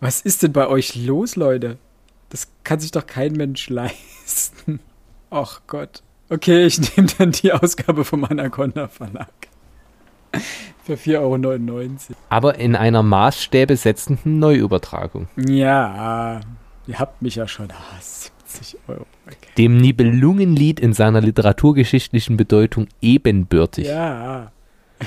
Was 0.00 0.20
ist 0.20 0.42
denn 0.42 0.52
bei 0.52 0.66
euch 0.66 0.94
los, 0.96 1.36
Leute? 1.36 1.78
Das 2.28 2.48
kann 2.62 2.78
sich 2.78 2.90
doch 2.90 3.06
kein 3.06 3.32
Mensch 3.32 3.68
leisten. 3.70 4.80
Ach 5.30 5.62
Gott. 5.66 6.02
Okay, 6.28 6.66
ich 6.66 6.78
nehme 6.96 7.08
dann 7.18 7.32
die 7.32 7.52
Ausgabe 7.52 8.04
vom 8.04 8.24
Anaconda 8.24 8.88
Verlag. 8.88 9.28
Für 10.84 10.94
4,99 10.94 11.18
Euro. 11.20 11.90
Aber 12.28 12.58
in 12.58 12.76
einer 12.76 13.02
maßstäbesetzenden 13.02 14.38
Neuübertragung. 14.38 15.28
Ja, 15.36 16.40
ihr 16.86 16.98
habt 16.98 17.22
mich 17.22 17.36
ja 17.36 17.48
schon. 17.48 17.68
Ah, 17.70 18.00
70 18.00 18.78
Euro. 18.88 19.06
Okay. 19.26 19.36
Dem 19.56 19.78
Nibelungenlied 19.78 20.78
in 20.80 20.92
seiner 20.92 21.20
literaturgeschichtlichen 21.22 22.36
Bedeutung 22.36 22.88
ebenbürtig. 23.00 23.86
Ja. 23.86 24.50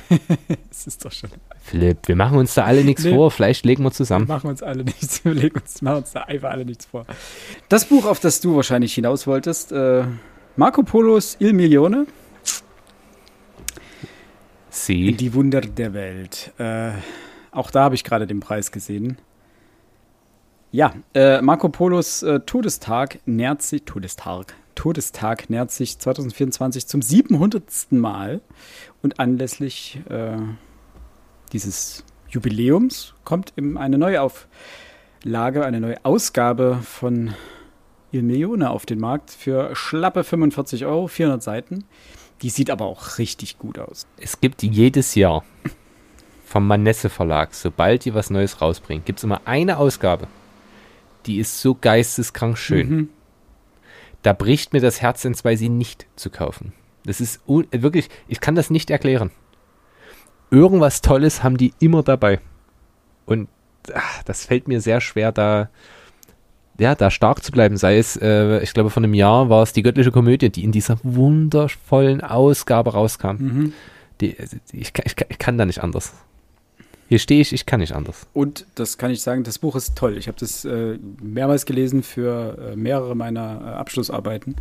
Es 0.70 0.86
ist 0.86 1.06
doch 1.06 1.12
schon. 1.12 1.30
Philipp, 1.62 2.08
wir 2.08 2.16
machen 2.16 2.38
uns 2.38 2.54
da 2.54 2.66
alle 2.66 2.84
nichts 2.84 3.04
Nee. 3.04 3.14
vor. 3.16 3.32
Vielleicht 3.32 3.66
legen 3.66 3.84
wir 3.84 3.92
zusammen. 3.92 4.28
Machen 4.28 4.50
uns 4.50 4.62
alle 4.62 4.84
nichts, 4.84 5.24
wir 5.26 5.34
legen 5.34 5.60
uns, 5.60 5.82
machen 5.82 5.98
uns 5.98 6.12
da 6.12 6.22
einfach 6.24 6.52
alle 6.52 6.66
nichts 6.66 6.86
vor. 6.86 7.06
Das 7.70 7.86
Buch, 7.86 8.06
auf 8.06 8.20
das 8.20 8.42
du 8.42 8.56
wahrscheinlich 8.56 8.94
hinaus 8.94 9.26
wolltest, 9.28 9.72
äh, 9.72 10.04
Marco 10.56 10.84
Polos 10.84 11.38
Il 11.40 11.54
Milione, 11.54 12.06
Sie. 14.70 15.14
Die 15.14 15.34
Wunder 15.34 15.62
der 15.62 15.94
Welt. 15.94 16.52
Äh, 16.58 16.92
auch 17.52 17.72
da 17.72 17.84
habe 17.84 17.96
ich 17.96 18.04
gerade 18.04 18.28
den 18.28 18.40
Preis 18.40 18.72
gesehen. 18.72 19.18
Ja, 20.72 20.94
äh, 21.14 21.42
Marco 21.42 21.70
Polos 21.70 22.24
äh, 22.24 22.42
Todestag 22.42 23.20
nähert 23.26 23.62
sich, 23.62 23.84
Todestag, 23.84 24.54
Todestag 24.76 25.50
nähert 25.50 25.72
sich 25.72 25.98
2024 25.98 26.88
zum 26.88 27.02
700. 27.02 27.64
Mal 27.92 28.42
und 29.02 29.20
anlässlich 29.20 30.02
äh, 30.10 30.38
dieses 31.54 32.04
Jubiläums 32.30 33.14
kommt 33.24 33.54
eben 33.56 33.78
eine 33.78 33.98
neue 33.98 34.22
Auflage, 34.22 35.66
eine 35.66 35.80
neue 35.80 36.04
Ausgabe 36.04 36.80
von 36.84 37.34
Il 38.12 38.24
Milione 38.24 38.70
auf 38.70 38.86
den 38.86 39.00
Markt 39.00 39.32
für 39.32 39.76
schlappe 39.76 40.24
45 40.24 40.86
Euro, 40.86 41.08
400 41.08 41.42
Seiten. 41.42 41.86
Die 42.42 42.50
sieht 42.50 42.70
aber 42.70 42.86
auch 42.86 43.18
richtig 43.18 43.58
gut 43.58 43.80
aus. 43.80 44.06
Es 44.18 44.40
gibt 44.40 44.62
jedes 44.64 45.16
Jahr 45.16 45.44
vom 46.46 46.68
Manesse 46.68 47.10
Verlag, 47.10 47.54
sobald 47.54 48.06
die 48.06 48.14
was 48.14 48.30
Neues 48.30 48.62
rausbringen, 48.62 49.04
gibt 49.06 49.20
es 49.20 49.24
immer 49.24 49.42
eine 49.46 49.78
Ausgabe. 49.78 50.28
Die 51.26 51.40
ist 51.40 51.62
so 51.62 51.76
geisteskrank 51.76 52.58
schön. 52.58 52.90
Mhm. 52.90 53.10
Da 54.22 54.34
bricht 54.34 54.74
mir 54.74 54.80
das 54.80 55.02
Herz 55.02 55.26
in 55.26 55.34
zwei, 55.34 55.56
sie 55.56 55.70
nicht 55.70 56.06
zu 56.16 56.30
kaufen. 56.30 56.74
Das 57.06 57.22
ist 57.22 57.42
wirklich, 57.48 58.10
ich 58.28 58.40
kann 58.40 58.56
das 58.56 58.70
nicht 58.70 58.90
erklären. 58.90 59.32
Irgendwas 60.52 61.02
Tolles 61.02 61.44
haben 61.44 61.58
die 61.58 61.74
immer 61.80 62.04
dabei. 62.04 62.40
Und 63.26 63.50
ach, 63.94 64.24
das 64.24 64.46
fällt 64.46 64.68
mir 64.68 64.82
sehr 64.82 65.02
schwer, 65.02 65.32
da, 65.32 65.70
ja, 66.80 66.96
da 66.96 67.10
stark 67.12 67.44
zu 67.44 67.52
bleiben. 67.52 67.78
Sei 67.78 67.98
es, 67.98 68.16
äh, 68.18 68.60
ich 68.62 68.74
glaube, 68.74 68.90
von 68.90 69.04
einem 69.04 69.14
Jahr 69.14 69.50
war 69.50 69.64
es 69.64 69.74
die 69.74 69.84
göttliche 69.84 70.12
Komödie, 70.12 70.50
die 70.50 70.64
in 70.64 70.72
dieser 70.72 71.00
wundervollen 71.04 72.22
Ausgabe 72.22 72.94
rauskam. 72.94 73.38
Mhm. 73.38 73.74
Die, 74.22 74.36
ich, 74.72 74.92
ich, 75.04 75.16
ich 75.30 75.38
kann 75.40 75.58
da 75.58 75.66
nicht 75.66 75.84
anders. 75.84 76.14
Hier 77.10 77.20
stehe 77.20 77.40
ich, 77.40 77.54
ich 77.54 77.66
kann 77.66 77.80
nicht 77.80 77.94
anders. 77.94 78.28
Und 78.34 78.66
das 78.76 78.98
kann 78.98 79.12
ich 79.12 79.22
sagen, 79.22 79.44
das 79.44 79.60
Buch 79.60 79.76
ist 79.76 79.96
toll. 79.96 80.18
Ich 80.18 80.28
habe 80.28 80.38
das 80.40 80.66
äh, 80.66 80.98
mehrmals 81.22 81.66
gelesen 81.66 82.04
für 82.04 82.74
äh, 82.74 82.76
mehrere 82.76 83.16
meiner 83.16 83.62
äh, 83.62 83.70
Abschlussarbeiten. 83.76 84.56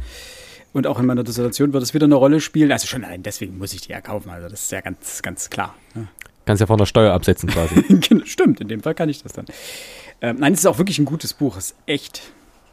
Und 0.73 0.87
auch 0.87 1.01
in 1.01 1.07
meiner 1.07 1.25
Dissertation 1.25 1.73
wird 1.73 1.83
es 1.83 1.95
wieder 1.95 2.05
eine 2.05 2.15
Rolle 2.15 2.41
spielen. 2.41 2.71
Also 2.71 2.87
schon 2.87 3.05
allein 3.05 3.23
deswegen 3.23 3.59
muss 3.59 3.73
ich 3.73 3.81
die 3.81 3.93
ja 3.93 4.01
kaufen. 4.01 4.31
Also 4.31 4.49
das 4.49 4.63
ist 4.63 4.73
ja 4.73 4.81
ganz, 4.81 5.23
ganz 5.23 5.51
klar. 5.51 5.75
Ne? 5.95 6.07
Kannst 6.47 6.61
ja 6.61 6.67
von 6.67 6.79
der 6.79 6.87
Steuer 6.87 7.13
absetzen 7.13 7.51
quasi. 7.51 7.83
Genau, 8.09 8.25
stimmt, 8.25 8.61
in 8.61 8.69
dem 8.69 8.81
Fall 8.81 8.95
kann 8.95 9.09
ich 9.09 9.23
das 9.23 9.33
dann. 9.33 9.47
Ähm, 10.23 10.37
nein, 10.39 10.53
es 10.55 10.61
ist 10.61 10.67
auch 10.67 10.79
wirklich 10.79 10.99
ein 10.99 11.05
gutes 11.05 11.35
Buch. 11.35 11.57
Es 11.57 11.73
ist 11.73 11.77
echt 11.87 12.23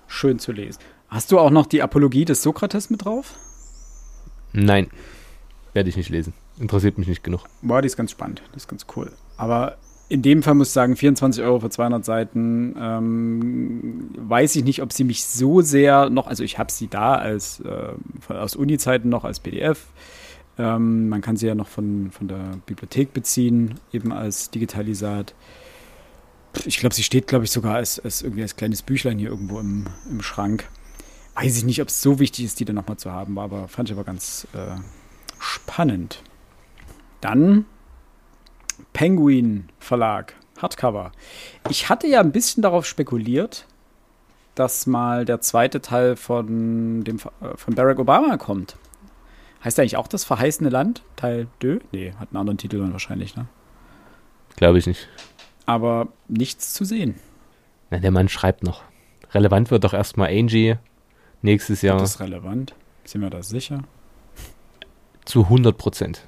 schön 0.08 0.40
zu 0.40 0.52
lesen. 0.52 0.80
Hast 1.10 1.32
du 1.32 1.40
auch 1.40 1.50
noch 1.50 1.66
die 1.66 1.82
Apologie 1.82 2.24
des 2.24 2.42
Sokrates 2.42 2.90
mit 2.90 3.04
drauf? 3.04 3.36
Nein, 4.54 4.90
werde 5.74 5.90
ich 5.90 5.98
nicht 5.98 6.10
lesen. 6.10 6.34
Interessiert 6.60 6.98
mich 6.98 7.08
nicht 7.08 7.24
genug. 7.24 7.46
Boah, 7.62 7.82
die 7.82 7.88
ist 7.88 7.98
ganz 7.98 8.12
spannend. 8.12 8.44
Die 8.54 8.58
ist 8.58 8.68
ganz 8.68 8.86
cool. 8.96 9.12
Aber 9.38 9.78
in 10.10 10.22
dem 10.22 10.44
Fall 10.44 10.54
muss 10.54 10.68
ich 10.68 10.74
sagen, 10.74 10.96
24 10.96 11.44
Euro 11.44 11.60
für 11.60 11.70
200 11.72 12.06
Seiten, 12.06 12.76
ähm, 12.80 14.10
weiß 14.18 14.56
ich 14.56 14.64
nicht, 14.64 14.84
ob 14.84 14.94
sie 14.94 15.04
mich 15.04 15.26
so 15.26 15.62
sehr 15.62 16.12
noch, 16.12 16.28
also 16.28 16.44
ich 16.44 16.60
habe 16.60 16.72
sie 16.72 16.88
da 16.88 17.16
als 17.16 17.62
äh, 17.62 18.32
aus 18.34 18.56
Uni-Zeiten 18.56 19.10
noch 19.10 19.24
als 19.24 19.40
PDF. 19.40 19.88
Ähm, 20.58 21.10
man 21.10 21.22
kann 21.22 21.36
sie 21.36 21.48
ja 21.48 21.56
noch 21.56 21.68
von, 21.68 22.12
von 22.12 22.28
der 22.28 22.58
Bibliothek 22.66 23.14
beziehen, 23.14 23.76
eben 23.92 24.12
als 24.12 24.52
Digitalisat. 24.52 25.34
Ich 26.66 26.78
glaube, 26.78 26.94
sie 26.94 27.04
steht, 27.04 27.28
glaube 27.28 27.46
ich, 27.46 27.52
sogar 27.52 27.76
als, 27.76 28.00
als 28.00 28.22
irgendwie 28.22 28.44
als 28.44 28.56
kleines 28.56 28.84
Büchlein 28.84 29.18
hier 29.18 29.30
irgendwo 29.30 29.60
im, 29.60 29.88
im 30.10 30.22
Schrank. 30.22 30.70
Weiß 31.36 31.58
ich 31.58 31.66
nicht, 31.66 31.82
ob 31.82 31.88
es 31.88 32.02
so 32.02 32.20
wichtig 32.20 32.46
ist, 32.46 32.60
die 32.60 32.66
dann 32.66 32.76
nochmal 32.76 32.98
zu 32.98 33.12
haben, 33.12 33.40
aber 33.40 33.68
fand 33.68 33.90
ich 33.90 33.96
aber 33.96 34.04
ganz 34.04 34.48
äh, 34.54 34.80
spannend. 35.40 36.22
Dann 37.22 37.66
Penguin 38.94 39.70
Verlag, 39.80 40.36
Hardcover. 40.62 41.12
Ich 41.70 41.90
hatte 41.90 42.06
ja 42.08 42.20
ein 42.20 42.32
bisschen 42.32 42.62
darauf 42.62 42.86
spekuliert, 42.86 43.66
dass 44.54 44.86
mal 44.86 45.26
der 45.26 45.42
zweite 45.42 45.82
Teil 45.82 46.16
von, 46.16 47.04
dem, 47.04 47.18
äh, 47.18 47.58
von 47.58 47.74
Barack 47.74 47.98
Obama 47.98 48.38
kommt. 48.38 48.78
Heißt 49.64 49.80
eigentlich 49.80 49.98
auch 49.98 50.08
das 50.08 50.24
verheißene 50.24 50.70
Land? 50.70 51.04
Teil 51.16 51.48
2? 51.62 51.80
Nee, 51.92 52.14
hat 52.20 52.30
einen 52.30 52.38
anderen 52.38 52.58
Titel 52.58 52.80
dann 52.80 52.92
wahrscheinlich, 52.92 53.36
ne? 53.36 53.48
Glaube 54.56 54.78
ich 54.78 54.88
nicht. 54.88 55.08
Aber 55.66 56.10
nichts 56.28 56.74
zu 56.74 56.86
sehen. 56.86 57.16
Na, 57.90 58.00
der 58.00 58.12
Mann 58.12 58.30
schreibt 58.30 58.64
noch. 58.64 58.84
Relevant 59.32 59.72
wird 59.72 59.84
doch 59.84 59.94
erstmal 59.94 60.30
Angie 60.30 60.76
nächstes 61.42 61.82
Jahr. 61.82 61.96
Ist 61.98 62.16
das 62.16 62.20
relevant? 62.20 62.76
Sind 63.06 63.22
wir 63.22 63.30
da 63.30 63.42
sicher? 63.42 63.84
Zu 65.26 65.44
100 65.44 65.78
Prozent 65.78 66.28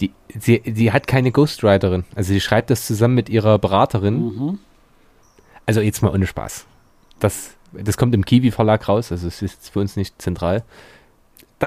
die, 0.00 0.12
sie, 0.38 0.62
sie 0.64 0.92
hat 0.92 1.06
keine 1.06 1.32
Ghostwriterin. 1.32 2.04
Also 2.14 2.32
sie 2.32 2.40
schreibt 2.40 2.70
das 2.70 2.86
zusammen 2.86 3.14
mit 3.14 3.28
ihrer 3.28 3.58
Beraterin. 3.58 4.20
Mhm. 4.20 4.58
Also 5.66 5.80
jetzt 5.80 6.02
mal 6.02 6.12
ohne 6.12 6.26
Spaß. 6.26 6.66
Das, 7.18 7.54
das 7.72 7.96
kommt 7.96 8.14
im 8.14 8.24
Kiwi-Verlag 8.24 8.88
raus, 8.88 9.12
also 9.12 9.26
es 9.26 9.42
ist 9.42 9.70
für 9.70 9.80
uns 9.80 9.96
nicht 9.96 10.20
zentral. 10.22 10.64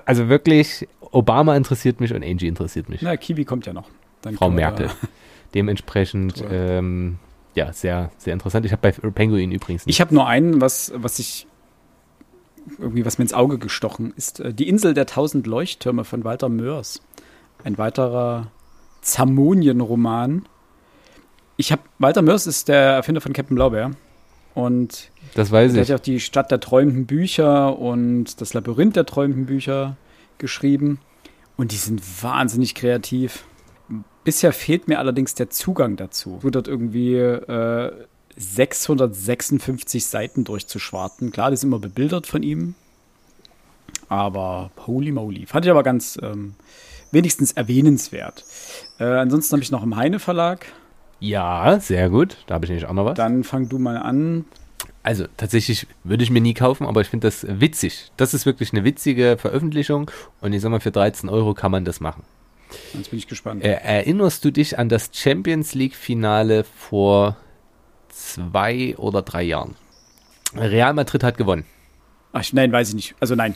Also 0.06 0.30
wirklich, 0.30 0.88
Obama 1.00 1.56
interessiert 1.56 2.00
mich 2.00 2.14
und 2.14 2.24
Angie 2.24 2.48
interessiert 2.48 2.90
mich. 2.90 3.02
Na, 3.02 3.18
Kiwi 3.18 3.46
kommt 3.46 3.66
ja 3.66 3.74
noch. 3.74 3.90
Dann 4.22 4.36
Frau 4.36 4.50
Merkel. 4.50 4.90
Dementsprechend, 5.54 6.44
ähm, 6.50 7.18
ja, 7.56 7.74
sehr, 7.74 8.12
sehr 8.18 8.34
interessant. 8.34 8.66
Ich 8.66 8.72
habe 8.72 8.82
bei 8.82 8.92
Penguin 8.92 9.52
übrigens. 9.52 9.86
Nicht. 9.86 9.96
Ich 9.96 10.02
habe 10.02 10.14
nur 10.14 10.28
einen, 10.28 10.62
was, 10.62 10.94
was 10.96 11.20
ich 11.20 11.48
irgendwie, 12.78 13.06
was 13.06 13.18
mir 13.18 13.24
ins 13.24 13.34
Auge 13.34 13.58
gestochen 13.58 14.14
ist. 14.16 14.40
Äh, 14.40 14.54
die 14.54 14.70
Insel 14.70 14.94
der 14.94 15.08
tausend 15.08 15.48
Leuchttürme 15.48 16.06
von 16.06 16.24
Walter 16.24 16.48
Mörs 16.48 17.02
ein 17.64 17.78
weiterer 17.78 18.48
Zamonien-Roman. 19.02 20.48
Ich 21.58 21.72
habe 21.72 21.82
Walter 22.00 22.22
Mörs 22.22 22.48
ist 22.48 22.68
der 22.68 22.82
Erfinder 22.82 23.22
von 23.22 23.34
Captain 23.34 23.56
Blaubeer. 23.56 23.92
Und 24.54 25.10
das 25.34 25.52
weiß 25.52 25.74
er 25.76 25.82
hat 25.82 25.88
ja 25.90 25.96
auch 25.96 26.00
die 26.00 26.20
Stadt 26.20 26.52
der 26.52 26.60
träumenden 26.60 27.06
Bücher 27.06 27.78
und 27.78 28.42
das 28.42 28.54
Labyrinth 28.54 28.96
der 28.96 29.06
träumenden 29.06 29.46
Bücher 29.46 29.96
geschrieben. 30.38 31.00
Und 31.58 31.72
die 31.72 31.78
sind 31.78 32.02
wahnsinnig 32.24 32.76
kreativ. 32.76 33.46
Bisher 34.24 34.54
fehlt 34.54 34.88
mir 34.88 35.00
allerdings 35.00 35.36
der 35.36 35.50
Zugang 35.50 35.96
dazu. 35.96 36.36
Es 36.38 36.44
wird 36.44 36.56
dort 36.56 36.68
irgendwie 36.68 37.16
äh, 37.16 37.92
656 38.36 40.06
Seiten 40.06 40.44
durchzuschwarten. 40.44 41.32
Klar, 41.32 41.52
die 41.52 41.58
sind 41.58 41.70
immer 41.70 41.80
bebildert 41.80 42.28
von 42.28 42.44
ihm. 42.44 42.76
Aber 44.10 44.72
holy 44.86 45.12
moly. 45.12 45.46
Fand 45.46 45.66
ich 45.66 45.72
aber 45.72 45.84
ganz 45.84 46.20
ähm, 46.22 46.56
wenigstens 47.12 47.54
erwähnenswert. 47.54 48.44
Äh, 49.00 49.06
ansonsten 49.06 49.54
habe 49.54 49.64
ich 49.64 49.72
noch 49.72 49.84
im 49.84 49.96
Heine 49.96 50.20
Verlag. 50.20 50.66
Ja, 51.22 51.80
sehr 51.80 52.10
gut. 52.10 52.38
Da 52.48 52.56
habe 52.56 52.66
ich 52.66 52.70
nämlich 52.70 52.88
auch 52.88 52.94
noch 52.94 53.06
was. 53.06 53.16
Dann 53.16 53.44
fang 53.44 53.70
du 53.70 53.78
mal 53.78 53.96
an. 53.98 54.46
Also 55.04 55.26
tatsächlich 55.38 55.88
würde 56.04 56.24
ich 56.24 56.32
mir 56.32 56.42
nie 56.42 56.54
kaufen, 56.54 56.86
aber 56.86 57.02
ich 57.02 57.08
finde 57.08 57.28
das 57.28 57.46
witzig. 57.48 58.12
Das 58.18 58.34
ist 58.34 58.46
wirklich 58.46 58.74
eine 58.74 58.84
witzige 58.84 59.38
Veröffentlichung 59.38 60.12
und 60.42 60.54
ich 60.54 60.62
sag 60.62 60.70
mal, 60.70 60.80
für 60.80 60.92
13 60.92 61.30
Euro 61.30 61.54
kann 61.54 61.72
man 61.72 61.86
das 61.86 62.00
machen. 62.00 62.24
Jetzt 62.94 63.12
bin 63.12 63.20
ich 63.20 63.28
gespannt. 63.28 63.64
Äh, 63.64 63.74
erinnerst 63.84 64.44
du 64.46 64.52
dich 64.52 64.80
an 64.80 64.90
das 64.90 65.10
Champions 65.14 65.74
League-Finale 65.76 66.64
vor 66.64 67.38
zwei 68.10 68.96
oder 68.98 69.22
drei 69.22 69.44
Jahren? 69.44 69.76
Real 70.56 70.94
Madrid 70.94 71.24
hat 71.24 71.38
gewonnen. 71.38 71.66
Ach, 72.34 72.44
nein, 72.54 72.72
weiß 72.72 72.90
ich 72.90 72.96
nicht. 72.96 73.16
Also 73.20 73.36
nein. 73.36 73.56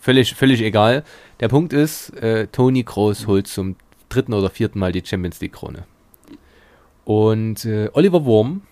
Völlig, 0.00 0.34
völlig 0.34 0.62
egal. 0.62 1.04
Der 1.40 1.48
Punkt 1.48 1.72
ist, 1.72 2.10
äh, 2.22 2.46
Toni 2.46 2.84
Kroos 2.84 3.26
holt 3.26 3.46
zum 3.46 3.76
dritten 4.08 4.32
oder 4.32 4.50
vierten 4.50 4.78
Mal 4.78 4.92
die 4.92 5.02
Champions 5.04 5.40
League 5.40 5.52
Krone. 5.52 5.84
Und 7.04 7.64
äh, 7.64 7.90
Oliver 7.92 8.24
Wurm, 8.24 8.62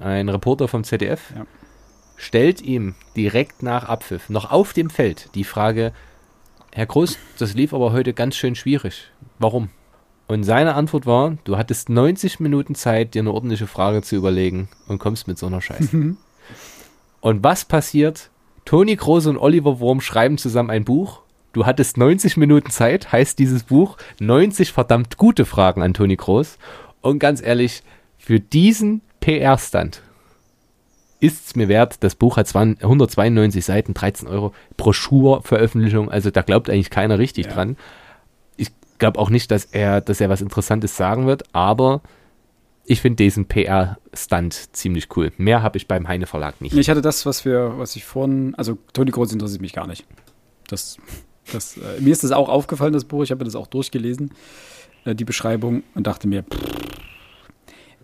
ein 0.00 0.28
Reporter 0.28 0.68
vom 0.68 0.84
ZDF, 0.84 1.32
ja. 1.36 1.46
stellt 2.16 2.60
ihm 2.60 2.94
direkt 3.16 3.62
nach 3.62 3.88
Abpfiff, 3.88 4.30
noch 4.30 4.50
auf 4.50 4.72
dem 4.72 4.90
Feld, 4.90 5.30
die 5.34 5.44
Frage, 5.44 5.92
Herr 6.72 6.86
Kroos, 6.86 7.18
das 7.38 7.54
lief 7.54 7.72
aber 7.72 7.92
heute 7.92 8.14
ganz 8.14 8.36
schön 8.36 8.54
schwierig. 8.54 9.12
Warum? 9.38 9.68
Und 10.26 10.42
seine 10.42 10.74
Antwort 10.74 11.06
war, 11.06 11.36
du 11.44 11.56
hattest 11.56 11.88
90 11.88 12.40
Minuten 12.40 12.74
Zeit, 12.74 13.14
dir 13.14 13.20
eine 13.20 13.32
ordentliche 13.32 13.66
Frage 13.66 14.02
zu 14.02 14.16
überlegen 14.16 14.68
und 14.88 14.98
kommst 14.98 15.28
mit 15.28 15.38
so 15.38 15.46
einer 15.46 15.60
Scheiße. 15.60 16.16
und 17.20 17.44
was 17.44 17.64
passiert? 17.64 18.30
Toni 18.64 18.96
Kroos 18.96 19.26
und 19.26 19.36
Oliver 19.36 19.78
Wurm 19.78 20.00
schreiben 20.00 20.38
zusammen 20.38 20.70
ein 20.70 20.84
Buch 20.84 21.20
Du 21.54 21.66
hattest 21.66 21.96
90 21.96 22.36
Minuten 22.36 22.70
Zeit, 22.70 23.12
heißt 23.12 23.38
dieses 23.38 23.62
Buch 23.62 23.96
90 24.18 24.72
verdammt 24.72 25.16
gute 25.16 25.44
Fragen 25.44 25.82
an 25.82 25.94
Toni 25.94 26.16
Groß. 26.16 26.58
Und 27.04 27.18
ganz 27.18 27.42
ehrlich, 27.42 27.82
für 28.16 28.40
diesen 28.40 29.02
PR-Stand 29.20 30.02
ist 31.20 31.46
es 31.46 31.56
mir 31.56 31.68
wert. 31.68 31.96
Das 32.00 32.14
Buch 32.14 32.36
hat 32.36 32.54
192 32.54 33.64
Seiten, 33.64 33.94
13 33.94 34.26
Euro. 34.26 34.54
Broschurveröffentlichung, 34.76 36.10
also 36.10 36.30
da 36.30 36.42
glaubt 36.42 36.70
eigentlich 36.70 36.90
keiner 36.90 37.18
richtig 37.18 37.46
ja. 37.46 37.52
dran. 37.52 37.76
Ich 38.56 38.70
glaube 38.98 39.18
auch 39.18 39.28
nicht, 39.28 39.50
dass 39.50 39.66
er, 39.66 40.00
dass 40.00 40.20
er 40.20 40.30
was 40.30 40.40
Interessantes 40.40 40.96
sagen 40.96 41.26
wird, 41.26 41.42
aber 41.54 42.00
ich 42.86 43.00
finde 43.00 43.16
diesen 43.16 43.46
PR-Stunt 43.46 44.74
ziemlich 44.74 45.08
cool. 45.16 45.32
Mehr 45.36 45.62
habe 45.62 45.76
ich 45.76 45.88
beim 45.88 46.08
Heine 46.08 46.26
Verlag 46.26 46.60
nicht. 46.60 46.74
Ich 46.74 46.88
hatte 46.88 47.02
das, 47.02 47.26
was 47.26 47.44
wir, 47.44 47.78
was 47.78 47.96
ich 47.96 48.04
vorhin, 48.04 48.54
also 48.56 48.78
Toni 48.92 49.10
Groß 49.10 49.32
interessiert 49.32 49.60
mich 49.60 49.72
gar 49.72 49.86
nicht. 49.86 50.06
Das 50.68 50.98
das, 51.52 51.76
äh, 51.76 52.00
mir 52.00 52.12
ist 52.12 52.24
das 52.24 52.32
auch 52.32 52.48
aufgefallen, 52.48 52.92
das 52.92 53.04
Buch. 53.04 53.22
Ich 53.22 53.30
habe 53.30 53.44
das 53.44 53.54
auch 53.54 53.66
durchgelesen, 53.66 54.30
die 55.12 55.24
Beschreibung, 55.24 55.82
und 55.94 56.06
dachte 56.06 56.26
mir, 56.26 56.44
pff, 56.44 56.74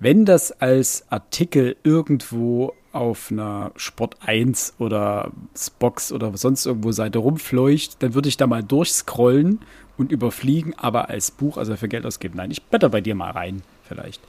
wenn 0.01 0.25
das 0.25 0.51
als 0.51 1.05
Artikel 1.11 1.77
irgendwo 1.85 2.75
auf 2.93 3.31
einer 3.31 3.71
Sport 3.77 4.17
1 4.25 4.75
oder 4.79 5.31
Spox 5.57 6.11
oder 6.11 6.37
sonst 6.37 6.67
irgendwo 6.67 6.91
Seite 6.91 7.19
rumfleucht, 7.19 8.03
dann 8.03 8.15
würde 8.15 8.29
ich 8.29 8.37
da 8.37 8.47
mal 8.47 8.63
durchscrollen 8.63 9.61
und 9.99 10.11
überfliegen, 10.11 10.75
aber 10.77 11.11
als 11.11 11.31
Buch, 11.31 11.59
also 11.59 11.77
für 11.77 11.89
Geld 11.89 12.07
ausgeben, 12.07 12.39
nein, 12.39 12.51
ich 12.51 12.63
blätter 12.63 12.89
bei 12.89 13.03
dir 13.03 13.15
mal 13.15 13.31
rein, 13.31 13.63
vielleicht. 13.85 14.23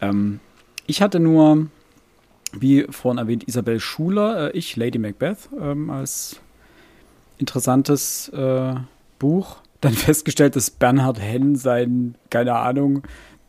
Ähm, 0.00 0.40
ich 0.86 1.00
hatte 1.00 1.20
nur, 1.20 1.68
wie 2.52 2.86
vorhin 2.90 3.18
erwähnt, 3.18 3.44
Isabel 3.44 3.78
Schuler, 3.78 4.52
äh, 4.52 4.58
ich, 4.58 4.74
Lady 4.74 4.98
Macbeth, 4.98 5.48
ähm, 5.58 5.88
als 5.88 6.40
interessantes 7.38 8.28
äh, 8.30 8.74
Buch. 9.20 9.58
Dann 9.80 9.92
festgestellt, 9.92 10.56
dass 10.56 10.70
Bernhard 10.70 11.20
Henn 11.20 11.56
sein, 11.56 12.16
keine 12.30 12.54
Ahnung, 12.56 13.02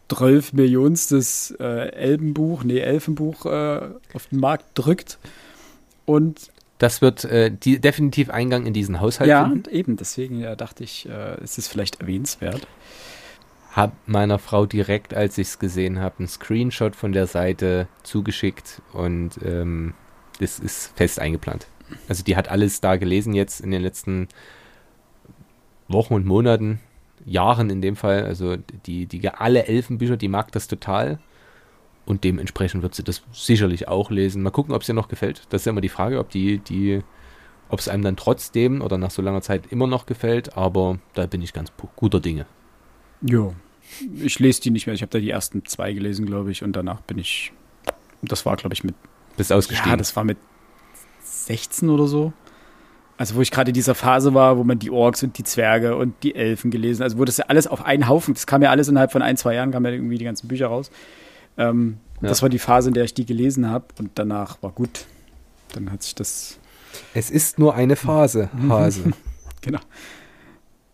12 0.10 0.54
Millionstes 0.54 1.52
äh, 1.60 1.90
Elbenbuch, 1.92 2.64
nee, 2.64 2.80
Elfenbuch 2.80 3.46
äh, 3.46 3.90
auf 4.14 4.28
den 4.28 4.40
Markt 4.40 4.66
drückt. 4.76 5.18
Und 6.06 6.52
das 6.78 7.02
wird 7.02 7.26
äh, 7.26 7.52
die, 7.52 7.80
definitiv 7.80 8.30
Eingang 8.30 8.66
in 8.66 8.74
diesen 8.74 9.02
Haushalt 9.02 9.30
Ja, 9.30 9.44
finden. 9.44 9.58
und 9.58 9.68
eben, 9.68 9.98
deswegen 9.98 10.40
ja, 10.40 10.56
dachte 10.56 10.84
ich, 10.84 11.10
äh, 11.10 11.44
ist 11.44 11.58
es 11.58 11.68
vielleicht 11.68 12.00
erwähnenswert. 12.02 12.68
Hab 13.72 13.94
meiner 14.08 14.40
Frau 14.40 14.66
direkt, 14.66 15.14
als 15.14 15.38
ich 15.38 15.48
es 15.48 15.60
gesehen 15.60 16.00
habe, 16.00 16.20
einen 16.20 16.28
Screenshot 16.28 16.96
von 16.96 17.12
der 17.12 17.28
Seite 17.28 17.88
zugeschickt 18.04 18.82
und 18.94 19.32
ähm, 19.44 19.94
das 20.40 20.60
ist 20.60 20.94
fest 20.96 21.20
eingeplant. 21.20 21.68
Also 22.08 22.24
die 22.24 22.36
hat 22.36 22.50
alles 22.50 22.82
da 22.82 22.96
gelesen 22.96 23.34
jetzt 23.34 23.60
in 23.62 23.72
den 23.72 23.82
letzten 23.82 24.28
Wochen 25.88 26.14
und 26.14 26.26
Monaten, 26.26 26.80
Jahren 27.26 27.70
in 27.70 27.82
dem 27.82 27.96
Fall. 27.96 28.26
Also 28.26 28.58
die, 28.86 29.06
die 29.06 29.28
alle 29.30 29.66
Elfenbücher, 29.66 30.18
die 30.18 30.28
mag 30.28 30.52
das 30.52 30.68
total. 30.68 31.20
Und 32.06 32.24
dementsprechend 32.24 32.84
wird 32.84 32.96
sie 32.96 33.04
das 33.04 33.22
sicherlich 33.34 33.88
auch 33.90 34.10
lesen. 34.10 34.42
Mal 34.42 34.52
gucken, 34.52 34.74
ob 34.74 34.82
es 34.82 34.88
ihr 34.88 34.96
noch 34.96 35.10
gefällt. 35.10 35.44
Das 35.50 35.62
ist 35.62 35.66
ja 35.66 35.72
immer 35.72 35.82
die 35.82 35.90
Frage, 35.90 36.20
ob 36.20 36.30
die, 36.30 36.60
die, 36.60 37.02
ob 37.68 37.80
es 37.80 37.90
einem 37.90 38.04
dann 38.04 38.16
trotzdem 38.16 38.82
oder 38.82 38.98
nach 38.98 39.12
so 39.12 39.22
langer 39.22 39.42
Zeit 39.42 39.64
immer 39.72 39.88
noch 39.88 40.06
gefällt. 40.06 40.56
Aber 40.56 41.00
da 41.16 41.26
bin 41.26 41.42
ich 41.42 41.52
ganz 41.52 41.72
guter 41.98 42.22
Dinge. 42.22 42.46
Ja. 43.22 43.52
Ich 44.22 44.40
lese 44.40 44.62
die 44.62 44.72
nicht 44.72 44.88
mehr. 44.88 44.96
Ich 44.96 45.02
habe 45.02 45.10
da 45.10 45.20
die 45.20 45.30
ersten 45.30 45.66
zwei 45.66 45.94
gelesen, 45.94 46.26
glaube 46.26 46.52
ich, 46.52 46.64
und 46.64 46.74
danach 46.74 47.02
bin 47.02 47.18
ich. 47.18 47.52
Das 48.22 48.46
war, 48.46 48.56
glaube 48.56 48.74
ich, 48.74 48.84
mit. 48.84 48.96
Bist 49.36 49.52
ausgestiegen. 49.52 49.92
Ja, 49.92 49.98
das 49.98 50.16
war 50.16 50.24
mit 50.24 50.38
16 51.24 51.90
oder 51.90 52.08
so. 52.08 52.34
Also, 53.18 53.36
wo 53.36 53.42
ich 53.42 53.50
gerade 53.52 53.72
in 53.72 53.74
dieser 53.74 53.96
Phase 53.96 54.34
war, 54.34 54.58
wo 54.58 54.64
man 54.64 54.78
die 54.80 54.92
Orks 54.92 55.24
und 55.24 55.38
die 55.38 55.44
Zwerge 55.44 55.96
und 55.96 56.14
die 56.24 56.36
Elfen 56.36 56.70
gelesen 56.72 57.02
Also, 57.04 57.18
wo 57.18 57.26
das 57.26 57.38
ja 57.38 57.46
alles 57.48 57.66
auf 57.68 57.84
einen 57.84 58.08
Haufen. 58.08 58.34
Das 58.36 58.46
kam 58.46 58.62
ja 58.62 58.70
alles 58.70 58.88
innerhalb 58.88 59.12
von 59.12 59.22
ein, 59.22 59.38
zwei 59.38 59.56
Jahren, 59.56 59.72
kamen 59.72 59.86
ja 59.86 59.92
irgendwie 59.92 60.18
die 60.18 60.26
ganzen 60.26 60.48
Bücher 60.48 60.68
raus. 60.68 60.92
Ähm, 61.58 61.98
Ja. 62.22 62.30
Das 62.30 62.42
war 62.42 62.50
die 62.50 62.60
Phase, 62.60 62.90
in 62.90 62.94
der 62.94 63.04
ich 63.04 63.14
die 63.14 63.26
gelesen 63.26 63.70
habe. 63.70 63.86
Und 64.00 64.12
danach 64.16 64.62
war 64.62 64.72
gut. 64.72 65.06
Dann 65.74 65.92
hat 65.92 66.04
sich 66.04 66.16
das. 66.16 66.60
Es 67.14 67.30
ist 67.30 67.60
nur 67.60 67.76
eine 67.76 67.96
Phase, 67.96 68.50
Hase. 68.70 69.12
Genau. 69.62 69.80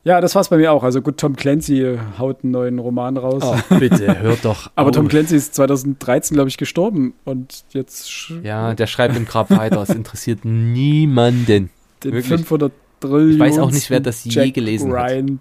Ja, 0.06 0.20
das 0.20 0.36
war's 0.36 0.50
bei 0.50 0.58
mir 0.58 0.72
auch. 0.74 0.84
Also 0.84 1.02
gut, 1.02 1.18
Tom 1.18 1.36
Clancy 1.36 1.98
haut 2.18 2.44
einen 2.44 2.52
neuen 2.52 2.80
Roman 2.80 3.16
raus. 3.18 3.44
Oh, 3.46 3.76
bitte, 3.80 4.20
hör 4.20 4.36
doch 4.42 4.70
Aber 4.76 4.90
auf. 4.90 4.96
Tom 4.96 5.08
Clancy 5.08 5.36
ist 5.36 5.56
2013, 5.56 6.36
glaube 6.36 6.50
ich, 6.50 6.58
gestorben. 6.58 7.14
Und 7.24 7.64
jetzt 7.70 8.30
Ja, 8.44 8.74
der 8.74 8.88
schreibt 8.88 9.16
im 9.16 9.26
Grab 9.26 9.50
weiter. 9.50 9.82
Es 9.82 9.90
interessiert 9.92 10.44
niemanden. 10.44 11.70
Den 12.04 12.14
wirklich. 12.14 12.28
500 12.28 12.72
Trillionen. 13.00 13.32
Ich 13.34 13.40
weiß 13.40 13.60
auch 13.60 13.72
nicht, 13.72 13.90
wer 13.90 14.00
das 14.00 14.24
je 14.24 14.32
Jack 14.32 14.54
gelesen 14.54 14.92
hat. 14.94 15.10
Ryan 15.12 15.40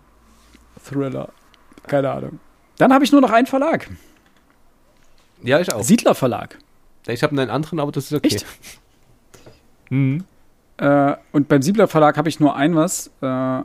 Thriller. 0.85 1.29
Keine 1.87 2.11
Ahnung. 2.11 2.39
Dann 2.79 2.93
habe 2.93 3.05
ich 3.05 3.13
nur 3.13 3.21
noch 3.21 3.31
einen 3.31 3.47
Verlag. 3.47 3.89
Ja, 5.43 5.61
ich 5.61 5.73
auch. 5.73 5.83
Siedler 5.83 6.15
Verlag. 6.15 6.59
Ich 7.07 7.23
habe 7.23 7.33
einen 7.33 7.51
anderen, 7.51 7.81
aber 7.81 7.93
das 7.93 8.07
ist 8.07 8.15
okay. 8.15 8.29
Echt? 8.29 8.47
Mhm. 9.91 10.25
Äh, 10.79 11.17
und 11.33 11.49
beim 11.49 11.61
Siedler 11.61 11.87
Verlag 11.87 12.17
habe 12.17 12.27
ich 12.31 12.41
nur 12.41 12.57
ein 12.57 12.75
was. 12.75 13.11
Äh, 13.21 13.63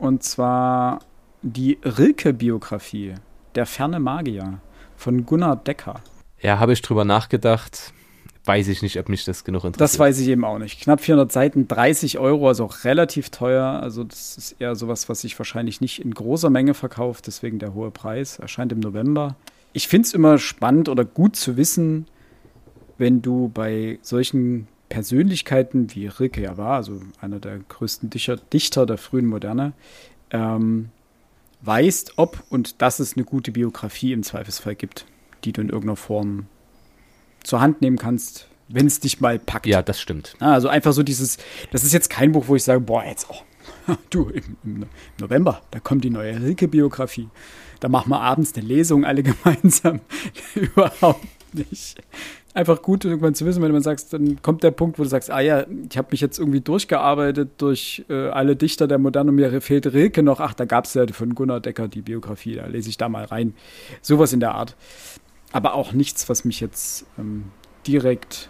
und 0.00 0.24
zwar 0.24 0.98
die 1.42 1.78
Rilke-Biografie. 1.84 3.14
Der 3.54 3.64
ferne 3.64 4.00
Magier. 4.00 4.58
Von 4.96 5.24
Gunnar 5.24 5.54
Decker. 5.54 6.00
Ja, 6.40 6.58
habe 6.58 6.72
ich 6.72 6.82
drüber 6.82 7.04
nachgedacht. 7.04 7.92
Weiß 8.48 8.68
ich 8.68 8.80
nicht, 8.80 8.98
ob 8.98 9.10
mich 9.10 9.26
das 9.26 9.44
genug 9.44 9.64
interessiert. 9.64 9.80
Das 9.82 9.98
weiß 9.98 10.18
ich 10.20 10.28
eben 10.28 10.42
auch 10.42 10.58
nicht. 10.58 10.80
Knapp 10.80 11.02
400 11.02 11.30
Seiten, 11.30 11.68
30 11.68 12.18
Euro, 12.18 12.48
also 12.48 12.64
auch 12.64 12.84
relativ 12.84 13.28
teuer. 13.28 13.66
Also 13.82 14.04
das 14.04 14.38
ist 14.38 14.56
eher 14.58 14.74
sowas, 14.74 15.10
was 15.10 15.20
sich 15.20 15.38
wahrscheinlich 15.38 15.82
nicht 15.82 16.02
in 16.02 16.14
großer 16.14 16.48
Menge 16.48 16.72
verkauft, 16.72 17.26
deswegen 17.26 17.58
der 17.58 17.74
hohe 17.74 17.90
Preis. 17.90 18.38
Erscheint 18.38 18.72
im 18.72 18.80
November. 18.80 19.36
Ich 19.74 19.86
finde 19.86 20.06
es 20.06 20.14
immer 20.14 20.38
spannend 20.38 20.88
oder 20.88 21.04
gut 21.04 21.36
zu 21.36 21.58
wissen, 21.58 22.06
wenn 22.96 23.20
du 23.20 23.50
bei 23.52 23.98
solchen 24.00 24.66
Persönlichkeiten, 24.88 25.94
wie 25.94 26.06
Rilke 26.06 26.40
ja 26.40 26.56
war, 26.56 26.76
also 26.76 27.02
einer 27.20 27.40
der 27.40 27.58
größten 27.58 28.08
Dichter, 28.08 28.38
Dichter 28.38 28.86
der 28.86 28.96
frühen 28.96 29.26
Moderne, 29.26 29.74
ähm, 30.30 30.88
weißt, 31.60 32.14
ob 32.16 32.42
und 32.48 32.80
dass 32.80 32.98
es 32.98 33.14
eine 33.14 33.26
gute 33.26 33.52
Biografie 33.52 34.14
im 34.14 34.22
Zweifelsfall 34.22 34.74
gibt, 34.74 35.04
die 35.44 35.52
du 35.52 35.60
in 35.60 35.68
irgendeiner 35.68 35.96
Form 35.96 36.46
zur 37.48 37.62
Hand 37.62 37.80
nehmen 37.80 37.96
kannst, 37.96 38.46
wenn 38.68 38.86
es 38.86 39.00
dich 39.00 39.20
mal 39.20 39.38
packt. 39.38 39.66
Ja, 39.66 39.80
das 39.80 39.98
stimmt. 39.98 40.34
Also 40.38 40.68
einfach 40.68 40.92
so 40.92 41.02
dieses, 41.02 41.38
das 41.72 41.82
ist 41.82 41.94
jetzt 41.94 42.10
kein 42.10 42.32
Buch, 42.32 42.44
wo 42.46 42.56
ich 42.56 42.62
sage, 42.62 42.80
boah, 42.80 43.02
jetzt, 43.02 43.26
oh, 43.30 43.94
du, 44.10 44.28
im, 44.28 44.56
im 44.64 44.86
November, 45.18 45.62
da 45.70 45.80
kommt 45.80 46.04
die 46.04 46.10
neue 46.10 46.40
Rilke-Biografie. 46.40 47.28
Da 47.80 47.88
machen 47.88 48.10
wir 48.10 48.20
abends 48.20 48.52
eine 48.54 48.66
Lesung 48.66 49.06
alle 49.06 49.22
gemeinsam. 49.24 50.00
Überhaupt 50.54 51.24
nicht. 51.54 51.96
Einfach 52.52 52.82
gut, 52.82 53.04
irgendwann 53.04 53.34
zu 53.34 53.46
wissen, 53.46 53.62
wenn 53.62 53.72
man 53.72 53.82
sagt, 53.82 54.12
dann 54.12 54.42
kommt 54.42 54.62
der 54.62 54.70
Punkt, 54.70 54.98
wo 54.98 55.04
du 55.04 55.08
sagst, 55.08 55.30
ah 55.30 55.40
ja, 55.40 55.64
ich 55.88 55.96
habe 55.96 56.08
mich 56.10 56.20
jetzt 56.20 56.38
irgendwie 56.38 56.60
durchgearbeitet 56.60 57.52
durch 57.58 58.04
äh, 58.10 58.28
alle 58.28 58.56
Dichter 58.56 58.88
der 58.88 58.98
Moderne 58.98 59.30
und 59.30 59.36
mir 59.36 59.60
fehlt 59.62 59.86
Rilke 59.86 60.22
noch. 60.22 60.40
Ach, 60.40 60.54
da 60.54 60.66
gab 60.66 60.84
es 60.84 60.94
ja 60.94 61.06
von 61.06 61.34
Gunnar 61.34 61.60
Decker 61.60 61.88
die 61.88 62.02
Biografie, 62.02 62.56
da 62.56 62.66
lese 62.66 62.90
ich 62.90 62.98
da 62.98 63.08
mal 63.08 63.24
rein. 63.24 63.54
Sowas 64.02 64.32
in 64.32 64.40
der 64.40 64.54
Art. 64.54 64.76
Aber 65.52 65.74
auch 65.74 65.92
nichts, 65.92 66.28
was 66.28 66.44
mich 66.44 66.60
jetzt 66.60 67.06
ähm, 67.18 67.44
direkt 67.86 68.48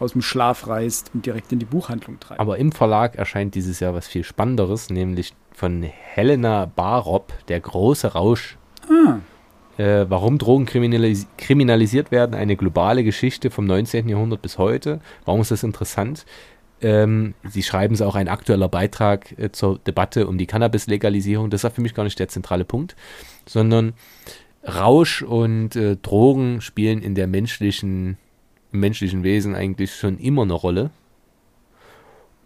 aus 0.00 0.12
dem 0.12 0.22
Schlaf 0.22 0.66
reißt 0.66 1.12
und 1.14 1.24
direkt 1.26 1.52
in 1.52 1.60
die 1.60 1.64
Buchhandlung 1.64 2.18
treibt. 2.18 2.40
Aber 2.40 2.58
im 2.58 2.72
Verlag 2.72 3.14
erscheint 3.14 3.54
dieses 3.54 3.78
Jahr 3.80 3.94
was 3.94 4.08
viel 4.08 4.24
Spannenderes, 4.24 4.90
nämlich 4.90 5.32
von 5.54 5.82
Helena 5.82 6.66
Barop, 6.66 7.32
Der 7.48 7.60
große 7.60 8.12
Rausch. 8.14 8.56
ah, 8.90 9.18
Äh, 9.78 10.06
warum 10.10 10.38
Drogen 10.38 10.66
kriminalis 10.66 11.26
kriminalisiert 11.38 12.10
werden, 12.10 12.34
eine 12.34 12.56
globale 12.56 13.04
Geschichte 13.04 13.50
vom 13.50 13.64
19. 13.66 14.08
Jahrhundert 14.08 14.42
bis 14.42 14.58
heute. 14.58 15.00
Warum 15.24 15.40
ist 15.40 15.50
das 15.50 15.62
interessant? 15.62 16.26
Ähm, 16.80 17.34
Sie 17.44 17.62
schreiben 17.62 17.94
es 17.94 18.02
auch 18.02 18.16
ein 18.16 18.28
aktueller 18.28 18.68
Beitrag 18.68 19.38
äh, 19.38 19.52
zur 19.52 19.78
Debatte 19.78 20.26
um 20.26 20.36
die 20.36 20.46
Cannabis-Legalisierung. 20.46 21.48
Das 21.48 21.62
war 21.62 21.70
für 21.70 21.80
mich 21.80 21.94
gar 21.94 22.02
nicht 22.02 22.18
der 22.18 22.28
zentrale 22.28 22.64
Punkt, 22.64 22.96
sondern 23.46 23.92
Rausch 24.66 25.22
und 25.22 25.76
äh, 25.76 25.96
Drogen 25.96 26.60
spielen 26.60 27.02
in 27.02 27.14
der 27.14 27.26
menschlichen, 27.26 28.18
im 28.72 28.80
menschlichen 28.80 29.24
Wesen 29.24 29.54
eigentlich 29.54 29.94
schon 29.94 30.18
immer 30.18 30.42
eine 30.42 30.52
Rolle. 30.52 30.90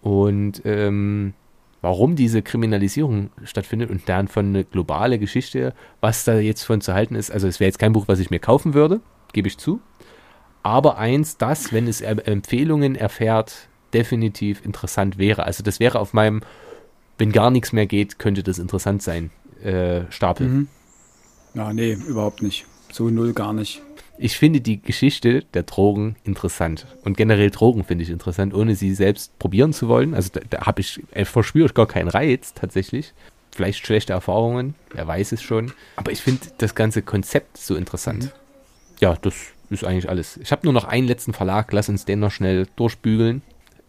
Und 0.01 0.63
ähm, 0.65 1.35
warum 1.83 2.17
diese 2.17 2.43
Kriminalisierung 2.43 3.31
stattfindet 3.45 3.91
und 3.91 4.09
dann 4.09 4.29
von 4.29 4.47
eine 4.47 4.65
globale 4.65 5.19
Geschichte, 5.19 5.75
was 6.01 6.25
da 6.25 6.39
jetzt 6.39 6.65
von 6.65 6.81
zu 6.81 6.95
halten 6.95 7.15
ist. 7.15 7.31
Also 7.31 7.47
es 7.49 7.61
wäre 7.61 7.69
jetzt 7.69 7.79
kein 7.79 7.93
Buch, 7.93 8.09
was 8.09 8.19
ich 8.19 8.31
mir 8.31 8.39
kaufen 8.41 8.75
würde, 8.75 9.01
gebe 9.33 9.49
ich 9.49 9.59
zu. 9.59 9.81
Aber 10.63 10.99
eins, 10.99 11.37
das, 11.37 11.73
wenn 11.73 11.87
es 11.87 12.01
Empfehlungen 12.01 12.97
erfährt, 12.97 13.69
definitiv 13.95 14.65
interessant 14.65 15.17
wäre. 15.19 15.45
Also 15.45 15.63
das 15.63 15.79
wäre 15.79 16.01
auf 16.01 16.13
meinem, 16.13 16.41
wenn 17.19 17.31
gar 17.31 17.51
nichts 17.51 17.73
mehr 17.73 17.87
geht, 17.87 18.19
könnte 18.19 18.43
das 18.43 18.59
interessant 18.59 19.03
sein, 19.03 19.31
äh, 19.63 20.03
Stapel. 20.11 20.49
mhm. 20.49 20.69
Ja, 21.57 21.73
nee, 21.73 21.97
überhaupt 22.07 22.43
nicht. 22.43 22.67
So 22.93 23.09
null 23.09 23.33
gar 23.33 23.53
nicht. 23.53 23.83
Ich 24.19 24.39
finde 24.39 24.61
die 24.61 24.81
Geschichte 24.81 25.43
der 25.55 25.63
Drogen 25.63 26.17
interessant. 26.25 26.87
Und 27.03 27.17
generell 27.17 27.51
Drogen 27.51 27.85
finde 27.85 28.05
ich 28.05 28.11
interessant, 28.11 28.55
ohne 28.55 28.77
sie 28.77 28.95
selbst 28.95 29.39
probieren 29.39 29.73
zu 29.73 29.89
wollen. 29.89 30.15
Also 30.15 30.31
da, 30.33 30.41
da 30.49 30.67
habe 30.67 30.81
ich, 30.81 31.03
äh, 31.13 31.25
verspüre 31.25 31.67
ich 31.67 31.75
gar 31.75 31.87
keinen 31.87 32.09
Reiz 32.09 32.55
tatsächlich. 32.55 33.13
Vielleicht 33.53 33.85
schlechte 33.87 34.13
Erfahrungen, 34.13 34.75
wer 34.93 35.07
weiß 35.07 35.33
es 35.33 35.43
schon. 35.43 35.73
Aber 35.97 36.13
ich 36.13 36.21
finde 36.21 36.43
das 36.59 36.75
ganze 36.75 37.01
Konzept 37.03 37.57
so 37.57 37.75
interessant. 37.75 38.35
Ja, 39.01 39.17
das 39.21 39.35
ist 39.71 39.85
eigentlich 39.85 40.11
alles. 40.11 40.37
Ich 40.37 40.53
habe 40.53 40.63
nur 40.65 40.75
noch 40.75 40.85
einen 40.85 41.07
letzten 41.07 41.33
Verlag, 41.33 41.73
lass 41.73 41.89
uns 41.89 42.05
den 42.05 42.21
noch 42.21 42.33
schnell 42.33 42.67
durchbügeln. 42.77 43.43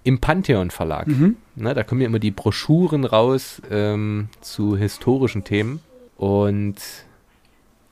Im 0.04 0.20
Pantheon 0.20 0.72
Verlag. 0.72 1.08
Na, 1.56 1.74
da 1.74 1.84
kommen 1.84 2.00
ja 2.00 2.08
immer 2.08 2.20
die 2.20 2.32
Broschüren 2.32 3.04
raus 3.04 3.62
ähm, 3.70 4.30
zu 4.40 4.78
historischen 4.78 5.44
Themen. 5.44 5.82
Und 6.16 6.78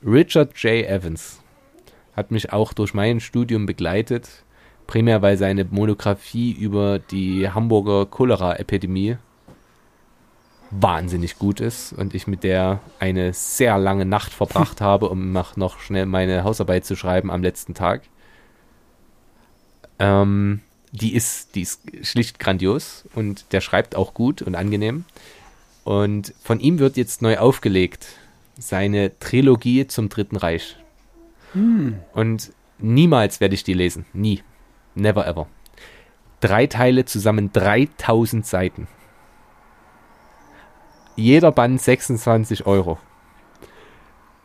Richard 0.04 0.56
J. 0.58 0.86
Evans 0.86 1.40
hat 2.14 2.30
mich 2.30 2.52
auch 2.52 2.72
durch 2.72 2.94
mein 2.94 3.20
Studium 3.20 3.66
begleitet, 3.66 4.44
primär 4.86 5.22
weil 5.22 5.36
seine 5.36 5.64
Monographie 5.64 6.52
über 6.52 6.98
die 6.98 7.50
Hamburger 7.50 8.06
Cholera-Epidemie 8.06 9.16
wahnsinnig 10.70 11.38
gut 11.38 11.60
ist 11.60 11.92
und 11.92 12.14
ich 12.14 12.26
mit 12.26 12.42
der 12.42 12.80
eine 12.98 13.32
sehr 13.32 13.78
lange 13.78 14.04
Nacht 14.04 14.32
verbracht 14.32 14.80
habe, 14.80 15.08
um 15.08 15.32
noch, 15.32 15.80
schnell 15.80 16.06
meine 16.06 16.44
Hausarbeit 16.44 16.84
zu 16.84 16.96
schreiben 16.96 17.30
am 17.30 17.42
letzten 17.42 17.74
Tag. 17.74 18.02
Ähm, 19.98 20.60
die 20.92 21.14
ist, 21.14 21.54
die 21.54 21.62
ist 21.62 21.82
schlicht 22.02 22.38
grandios 22.38 23.04
und 23.14 23.52
der 23.52 23.60
schreibt 23.60 23.96
auch 23.96 24.14
gut 24.14 24.42
und 24.42 24.54
angenehm. 24.54 25.04
Und 25.84 26.34
von 26.42 26.58
ihm 26.58 26.78
wird 26.78 26.96
jetzt 26.96 27.22
neu 27.22 27.38
aufgelegt 27.38 28.08
seine 28.58 29.18
Trilogie 29.18 29.86
zum 29.86 30.08
Dritten 30.08 30.36
Reich. 30.36 30.76
Und 32.12 32.52
niemals 32.78 33.40
werde 33.40 33.54
ich 33.54 33.64
die 33.64 33.74
lesen. 33.74 34.06
Nie. 34.12 34.42
Never 34.94 35.26
ever. 35.26 35.46
Drei 36.40 36.66
Teile 36.66 37.04
zusammen 37.04 37.52
3000 37.52 38.46
Seiten. 38.46 38.88
Jeder 41.16 41.52
Band 41.52 41.80
26 41.80 42.66
Euro. 42.66 42.98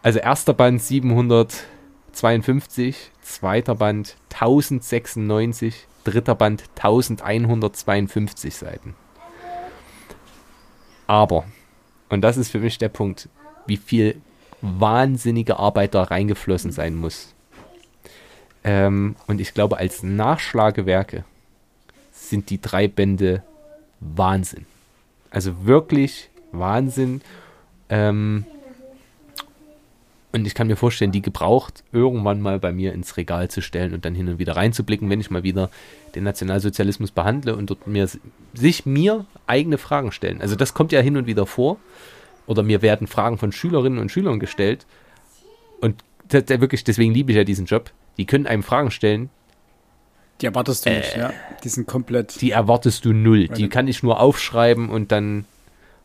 Also 0.03 0.19
erster 0.19 0.53
Band 0.53 0.81
752, 0.81 3.11
zweiter 3.21 3.75
Band 3.75 4.15
1096, 4.33 5.87
dritter 6.03 6.35
Band 6.35 6.63
1152 6.75 8.55
Seiten. 8.55 8.95
Aber, 11.07 11.45
und 12.09 12.21
das 12.21 12.37
ist 12.37 12.49
für 12.49 12.59
mich 12.59 12.77
der 12.77 12.89
Punkt, 12.89 13.29
wie 13.65 13.77
viel 13.77 14.21
wahnsinnige 14.61 15.57
Arbeit 15.57 15.95
da 15.95 16.03
reingeflossen 16.03 16.71
sein 16.71 16.95
muss. 16.95 17.33
Ähm, 18.63 19.15
und 19.27 19.41
ich 19.41 19.53
glaube, 19.53 19.77
als 19.77 20.03
Nachschlagewerke 20.03 21.23
sind 22.11 22.49
die 22.49 22.61
drei 22.61 22.87
Bände 22.87 23.43
Wahnsinn. 23.99 24.65
Also 25.31 25.65
wirklich 25.65 26.29
Wahnsinn. 26.51 27.21
Ähm, 27.89 28.45
und 30.33 30.47
ich 30.47 30.55
kann 30.55 30.67
mir 30.67 30.77
vorstellen, 30.77 31.11
die 31.11 31.21
gebraucht 31.21 31.83
irgendwann 31.91 32.39
mal 32.39 32.59
bei 32.59 32.71
mir 32.71 32.93
ins 32.93 33.17
Regal 33.17 33.49
zu 33.49 33.61
stellen 33.61 33.93
und 33.93 34.05
dann 34.05 34.15
hin 34.15 34.29
und 34.29 34.39
wieder 34.39 34.55
reinzublicken, 34.55 35.09
wenn 35.09 35.19
ich 35.19 35.29
mal 35.29 35.43
wieder 35.43 35.69
den 36.15 36.23
Nationalsozialismus 36.23 37.11
behandle 37.11 37.55
und 37.55 37.69
dort 37.69 37.87
mir 37.87 38.07
sich 38.53 38.85
mir 38.85 39.25
eigene 39.45 39.77
Fragen 39.77 40.11
stellen. 40.11 40.41
Also 40.41 40.55
das 40.55 40.73
kommt 40.73 40.93
ja 40.93 41.01
hin 41.01 41.17
und 41.17 41.27
wieder 41.27 41.45
vor. 41.45 41.77
Oder 42.51 42.63
mir 42.63 42.81
werden 42.81 43.07
Fragen 43.07 43.37
von 43.37 43.53
Schülerinnen 43.53 43.97
und 43.97 44.11
Schülern 44.11 44.37
gestellt. 44.37 44.85
Und 45.79 46.03
das, 46.27 46.43
das 46.43 46.59
wirklich, 46.59 46.83
deswegen 46.83 47.13
liebe 47.13 47.31
ich 47.31 47.37
ja 47.37 47.45
diesen 47.45 47.65
Job. 47.65 47.91
Die 48.17 48.25
können 48.25 48.45
einem 48.45 48.61
Fragen 48.61 48.91
stellen. 48.91 49.29
Die 50.41 50.47
erwartest 50.47 50.85
du 50.85 50.89
äh, 50.89 50.97
nicht, 50.97 51.15
ja. 51.15 51.31
Die 51.63 51.69
sind 51.69 51.87
komplett. 51.87 52.41
Die 52.41 52.51
erwartest 52.51 53.05
du 53.05 53.13
null. 53.13 53.47
Die 53.47 53.69
kann 53.69 53.87
ich 53.87 54.03
nur 54.03 54.19
aufschreiben 54.19 54.89
und 54.89 55.13
dann 55.13 55.45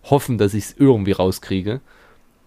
hoffen, 0.04 0.38
dass 0.38 0.54
ich 0.54 0.66
es 0.66 0.76
irgendwie 0.78 1.10
rauskriege. 1.10 1.80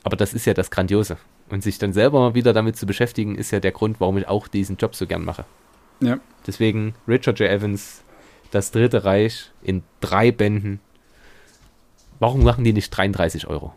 Aber 0.04 0.16
das 0.16 0.34
ist 0.34 0.46
ja 0.46 0.54
das 0.54 0.72
Grandiose. 0.72 1.18
Und 1.50 1.62
sich 1.62 1.78
dann 1.78 1.92
selber 1.92 2.22
mal 2.22 2.36
wieder 2.36 2.54
damit 2.54 2.78
zu 2.78 2.86
beschäftigen, 2.86 3.36
ist 3.36 3.52
ja 3.52 3.60
der 3.60 3.74
Grund, 3.74 4.00
warum 4.00 4.18
ich 4.18 4.30
auch 4.30 4.48
diesen 4.48 4.78
Job 4.78 4.96
so 4.96 5.08
gern 5.08 5.26
mache. 5.26 5.44
Ja. 6.00 6.20
Deswegen 6.48 6.96
Richard 7.06 7.38
J. 7.40 7.50
Evans, 7.50 8.02
das 8.52 8.72
Dritte 8.72 9.04
Reich 9.04 9.52
in 9.62 9.84
drei 10.00 10.32
Bänden. 10.32 10.80
Warum 12.20 12.46
machen 12.46 12.64
die 12.64 12.72
nicht 12.72 12.92
33 12.92 13.48
Euro? 13.48 13.74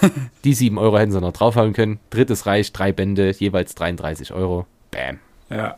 die 0.44 0.54
7 0.54 0.78
Euro 0.78 0.98
hätten 0.98 1.12
sie 1.12 1.20
noch 1.20 1.32
draufhauen 1.32 1.72
können. 1.72 1.98
Drittes 2.10 2.46
Reich, 2.46 2.72
drei 2.72 2.92
Bände, 2.92 3.30
jeweils 3.30 3.74
33 3.74 4.32
Euro. 4.32 4.66
Bam. 4.90 5.18
Ja. 5.50 5.76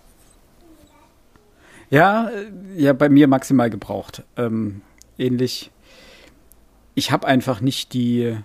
Ja, 1.91 2.29
äh, 2.29 2.47
ja, 2.77 2.93
bei 2.93 3.09
mir 3.09 3.29
maximal 3.29 3.71
gebraucht. 3.71 4.23
Ähm, 4.37 4.81
ähnlich. 5.19 5.71
Ich 6.95 7.11
habe 7.11 7.27
einfach 7.27 7.61
nicht 7.61 7.93
die, 7.93 8.37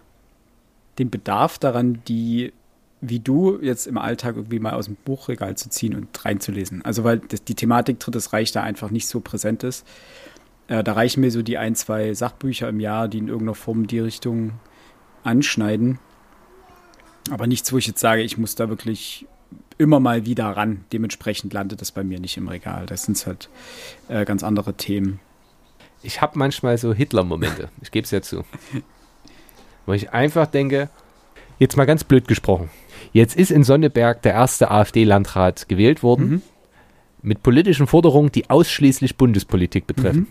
den 0.98 1.10
Bedarf 1.10 1.58
daran, 1.58 2.02
die 2.08 2.54
wie 3.02 3.20
du 3.20 3.60
jetzt 3.62 3.88
im 3.88 3.98
Alltag 3.98 4.36
irgendwie 4.36 4.60
mal 4.60 4.74
aus 4.74 4.86
dem 4.86 4.96
Buchregal 4.96 5.56
zu 5.56 5.70
ziehen 5.70 5.96
und 5.96 6.26
reinzulesen. 6.26 6.84
Also 6.84 7.04
weil 7.04 7.20
das, 7.20 7.44
die 7.44 7.56
Thematik 7.56 8.00
Drittes 8.00 8.34
Reich 8.34 8.52
da 8.52 8.62
einfach 8.62 8.92
nicht 8.92 9.08
so 9.08 9.22
präsent 9.22 9.64
ist. 9.64 9.86
Äh, 10.68 10.84
da 10.84 10.94
reichen 10.94 11.22
mir 11.22 11.32
so 11.32 11.42
die 11.42 11.58
ein, 11.58 11.76
zwei 11.76 12.14
Sachbücher 12.14 12.68
im 12.68 12.80
Jahr, 12.80 13.08
die 13.08 13.20
in 13.20 13.28
irgendeiner 13.28 13.56
Form 13.56 13.88
die 13.88 14.00
Richtung 14.00 14.52
anschneiden. 15.30 16.00
Aber 17.30 17.48
nichts, 17.48 17.72
wo 17.72 17.78
ich 17.78 17.88
jetzt 17.88 18.00
sage, 18.00 18.22
ich 18.22 18.38
muss 18.38 18.56
da 18.56 18.70
wirklich 18.70 19.28
immer 19.78 20.00
mal 20.00 20.26
wieder 20.26 20.46
ran. 20.46 20.84
Dementsprechend 20.92 21.54
landet 21.54 21.82
das 21.82 21.92
bei 21.92 22.04
mir 22.04 22.20
nicht 22.20 22.38
im 22.38 22.48
Regal. 22.48 22.86
Das 22.86 23.04
sind 23.04 23.24
halt 23.26 23.50
äh, 24.08 24.26
ganz 24.26 24.44
andere 24.44 24.74
Themen. 24.74 25.20
Ich 26.02 26.22
habe 26.22 26.38
manchmal 26.38 26.78
so 26.78 26.94
Hitler-Momente, 26.94 27.70
ich 27.82 27.92
gebe 27.92 28.06
es 28.06 28.12
ja 28.12 28.22
zu. 28.22 28.44
Wo 29.86 29.94
ich 29.94 30.12
einfach 30.12 30.48
denke, 30.48 30.90
jetzt 31.60 31.78
mal 31.78 31.86
ganz 31.86 32.04
blöd 32.04 32.28
gesprochen, 32.28 32.70
Jetzt 33.12 33.36
ist 33.36 33.52
in 33.52 33.64
Sonneberg 33.64 34.22
der 34.22 34.34
erste 34.34 34.72
AfD-Landrat 34.72 35.68
gewählt 35.68 36.04
worden 36.04 36.30
mhm. 36.30 36.42
mit 37.22 37.44
politischen 37.44 37.88
Forderungen, 37.88 38.32
die 38.32 38.50
ausschließlich 38.50 39.18
Bundespolitik 39.18 39.88
betreffen. 39.88 40.22
Mhm. 40.22 40.28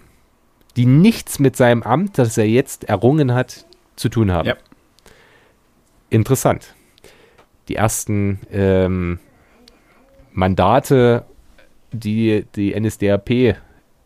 Die 0.76 0.86
nichts 0.86 1.38
mit 1.38 1.56
seinem 1.56 1.82
Amt, 1.82 2.18
das 2.18 2.38
er 2.38 2.48
jetzt 2.48 2.84
errungen 2.84 3.34
hat, 3.34 3.66
zu 3.96 4.08
tun 4.08 4.30
haben. 4.30 4.48
Ja. 4.48 4.56
Interessant. 6.10 6.74
Die 7.68 7.76
ersten 7.76 8.40
ähm, 8.50 9.18
Mandate, 10.32 11.24
die 11.92 12.46
die 12.54 12.78
NSDAP 12.78 13.56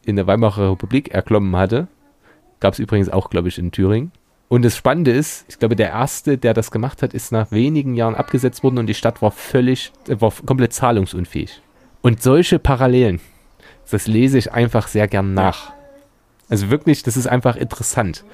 in 0.05 0.17
der 0.17 0.27
Weimarer 0.27 0.73
Republik 0.73 1.13
erklommen 1.13 1.55
hatte, 1.57 1.87
gab 2.61 2.75
es 2.75 2.79
übrigens 2.79 3.09
auch, 3.09 3.31
glaube 3.31 3.49
ich, 3.49 3.59
in 3.59 3.71
Thüringen. 3.71 4.13
Und 4.49 4.65
das 4.65 4.77
Spannende 4.77 5.13
ist, 5.13 5.47
ich 5.49 5.59
glaube, 5.59 5.77
der 5.77 5.89
erste, 5.89 6.37
der 6.37 6.53
das 6.53 6.71
gemacht 6.71 7.03
hat, 7.03 7.15
ist 7.15 7.33
nach 7.33 7.51
wenigen 7.53 7.95
Jahren 7.95 8.15
abgesetzt 8.15 8.63
worden 8.63 8.79
und 8.79 8.87
die 8.87 8.95
Stadt 8.95 9.23
war 9.23 9.31
völlig, 9.31 9.93
war 10.07 10.33
komplett 10.45 10.75
zahlungsunfähig. 10.75 11.63
Und 12.03 12.23
solche 12.23 12.59
Parallelen, 12.59 13.21
das 13.91 14.07
lese 14.07 14.37
ich 14.37 14.53
einfach 14.53 14.89
sehr 14.89 15.09
gern 15.09 15.33
nach. 15.35 15.73
Also 16.51 16.69
wirklich, 16.69 17.03
das 17.03 17.17
ist 17.17 17.27
einfach 17.27 17.57
interessant. 17.57 18.25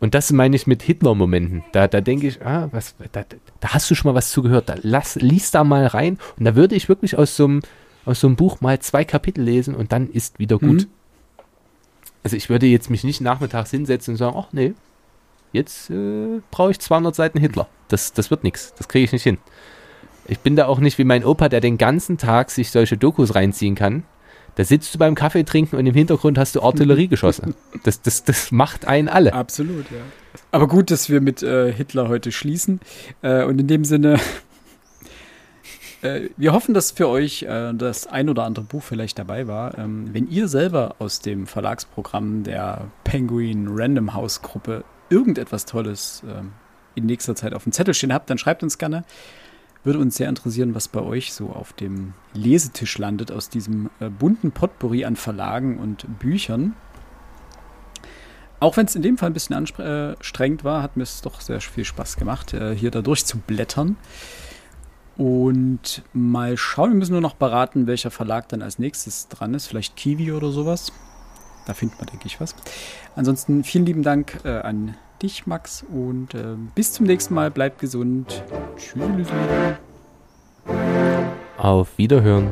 Und 0.00 0.14
das 0.14 0.32
meine 0.32 0.56
ich 0.56 0.66
mit 0.66 0.82
Hitler-Momenten. 0.82 1.64
Da, 1.72 1.88
da 1.88 2.00
denke 2.00 2.26
ich, 2.26 2.44
ah, 2.44 2.68
was, 2.72 2.94
da, 3.12 3.24
da, 3.60 3.68
hast 3.68 3.90
du 3.90 3.94
schon 3.94 4.10
mal 4.10 4.16
was 4.16 4.30
zugehört. 4.30 4.68
Da 4.68 4.74
lass, 4.82 5.14
lies 5.16 5.50
da 5.50 5.64
mal 5.64 5.86
rein. 5.86 6.18
Und 6.38 6.44
da 6.44 6.56
würde 6.56 6.74
ich 6.74 6.88
wirklich 6.88 7.16
aus 7.16 7.36
so 7.36 7.44
einem, 7.44 7.62
aus 8.04 8.20
so 8.20 8.26
einem 8.26 8.36
Buch 8.36 8.60
mal 8.60 8.78
zwei 8.80 9.04
Kapitel 9.04 9.42
lesen 9.42 9.74
und 9.74 9.92
dann 9.92 10.10
ist 10.10 10.38
wieder 10.38 10.58
gut. 10.58 10.82
Mhm. 10.82 10.86
Also 12.22 12.36
ich 12.36 12.48
würde 12.50 12.66
jetzt 12.66 12.90
mich 12.90 13.04
nicht 13.04 13.20
nachmittags 13.20 13.70
hinsetzen 13.70 14.12
und 14.12 14.18
sagen, 14.18 14.36
ach 14.38 14.52
nee, 14.52 14.74
jetzt 15.52 15.90
äh, 15.90 16.40
brauche 16.50 16.72
ich 16.72 16.80
200 16.80 17.14
Seiten 17.14 17.38
Hitler. 17.38 17.68
Das, 17.88 18.12
das 18.12 18.30
wird 18.30 18.44
nichts. 18.44 18.74
Das 18.76 18.88
kriege 18.88 19.04
ich 19.04 19.12
nicht 19.12 19.22
hin. 19.22 19.38
Ich 20.26 20.40
bin 20.40 20.56
da 20.56 20.66
auch 20.66 20.78
nicht 20.78 20.98
wie 20.98 21.04
mein 21.04 21.24
Opa, 21.24 21.48
der 21.48 21.60
den 21.60 21.78
ganzen 21.78 22.18
Tag 22.18 22.50
sich 22.50 22.70
solche 22.70 22.96
Dokus 22.96 23.34
reinziehen 23.34 23.74
kann. 23.74 24.04
Da 24.56 24.64
sitzt 24.64 24.94
du 24.94 24.98
beim 24.98 25.14
Kaffee 25.14 25.44
trinken 25.44 25.76
und 25.76 25.86
im 25.86 25.94
Hintergrund 25.94 26.38
hast 26.38 26.54
du 26.54 26.62
Artillerie 26.62 27.08
geschossen. 27.08 27.54
Das, 27.82 28.02
das, 28.02 28.24
das 28.24 28.52
macht 28.52 28.86
einen 28.86 29.08
alle. 29.08 29.32
Absolut, 29.32 29.90
ja. 29.90 29.98
Aber 30.52 30.68
gut, 30.68 30.90
dass 30.90 31.08
wir 31.08 31.20
mit 31.20 31.42
äh, 31.42 31.72
Hitler 31.72 32.08
heute 32.08 32.30
schließen. 32.30 32.80
Äh, 33.22 33.44
und 33.44 33.60
in 33.60 33.66
dem 33.66 33.84
Sinne, 33.84 34.20
äh, 36.02 36.28
wir 36.36 36.52
hoffen, 36.52 36.74
dass 36.74 36.92
für 36.92 37.08
euch 37.08 37.42
äh, 37.42 37.72
das 37.74 38.06
ein 38.06 38.28
oder 38.28 38.44
andere 38.44 38.64
Buch 38.64 38.82
vielleicht 38.82 39.18
dabei 39.18 39.48
war. 39.48 39.76
Ähm, 39.78 40.10
wenn 40.12 40.28
ihr 40.28 40.46
selber 40.48 40.96
aus 40.98 41.20
dem 41.20 41.46
Verlagsprogramm 41.46 42.44
der 42.44 42.88
Penguin 43.02 43.66
Random 43.70 44.14
House 44.14 44.42
Gruppe 44.42 44.84
irgendetwas 45.10 45.64
Tolles 45.66 46.22
ähm, 46.28 46.52
in 46.94 47.06
nächster 47.06 47.34
Zeit 47.34 47.54
auf 47.54 47.64
dem 47.64 47.72
Zettel 47.72 47.94
stehen 47.94 48.12
habt, 48.12 48.30
dann 48.30 48.38
schreibt 48.38 48.62
uns 48.62 48.78
gerne. 48.78 49.04
Würde 49.84 49.98
uns 49.98 50.16
sehr 50.16 50.30
interessieren, 50.30 50.74
was 50.74 50.88
bei 50.88 51.00
euch 51.00 51.34
so 51.34 51.50
auf 51.50 51.74
dem 51.74 52.14
Lesetisch 52.32 52.96
landet 52.98 53.30
aus 53.30 53.50
diesem 53.50 53.90
äh, 54.00 54.08
bunten 54.08 54.50
Potpourri 54.50 55.04
an 55.04 55.14
Verlagen 55.14 55.78
und 55.78 56.18
Büchern. 56.18 56.74
Auch 58.60 58.78
wenn 58.78 58.86
es 58.86 58.94
in 58.94 59.02
dem 59.02 59.18
Fall 59.18 59.28
ein 59.28 59.34
bisschen 59.34 59.54
anstrengend 59.54 60.62
äh, 60.62 60.64
war, 60.64 60.82
hat 60.82 60.96
mir 60.96 61.02
es 61.02 61.20
doch 61.20 61.42
sehr 61.42 61.60
viel 61.60 61.84
Spaß 61.84 62.16
gemacht, 62.16 62.54
äh, 62.54 62.74
hier 62.74 62.90
da 62.90 63.02
durchzublättern. 63.02 63.96
Und 65.18 66.02
mal 66.14 66.56
schauen, 66.56 66.90
wir 66.90 66.96
müssen 66.96 67.12
nur 67.12 67.20
noch 67.20 67.34
beraten, 67.34 67.86
welcher 67.86 68.10
Verlag 68.10 68.48
dann 68.48 68.62
als 68.62 68.78
nächstes 68.78 69.28
dran 69.28 69.52
ist. 69.52 69.66
Vielleicht 69.66 69.96
Kiwi 69.96 70.32
oder 70.32 70.50
sowas. 70.50 70.92
Da 71.66 71.74
findet 71.74 71.98
man, 71.98 72.06
denke 72.06 72.26
ich, 72.26 72.40
was. 72.40 72.54
Ansonsten 73.16 73.64
vielen 73.64 73.86
lieben 73.86 74.02
Dank 74.02 74.40
äh, 74.44 74.48
an 74.48 74.96
dich, 75.22 75.46
Max, 75.46 75.82
und 75.82 76.34
äh, 76.34 76.56
bis 76.74 76.92
zum 76.92 77.06
nächsten 77.06 77.34
Mal. 77.34 77.50
Bleibt 77.50 77.78
gesund. 77.78 78.42
Tschüss. 78.76 79.28
Auf 81.56 81.96
Wiederhören. 81.96 82.50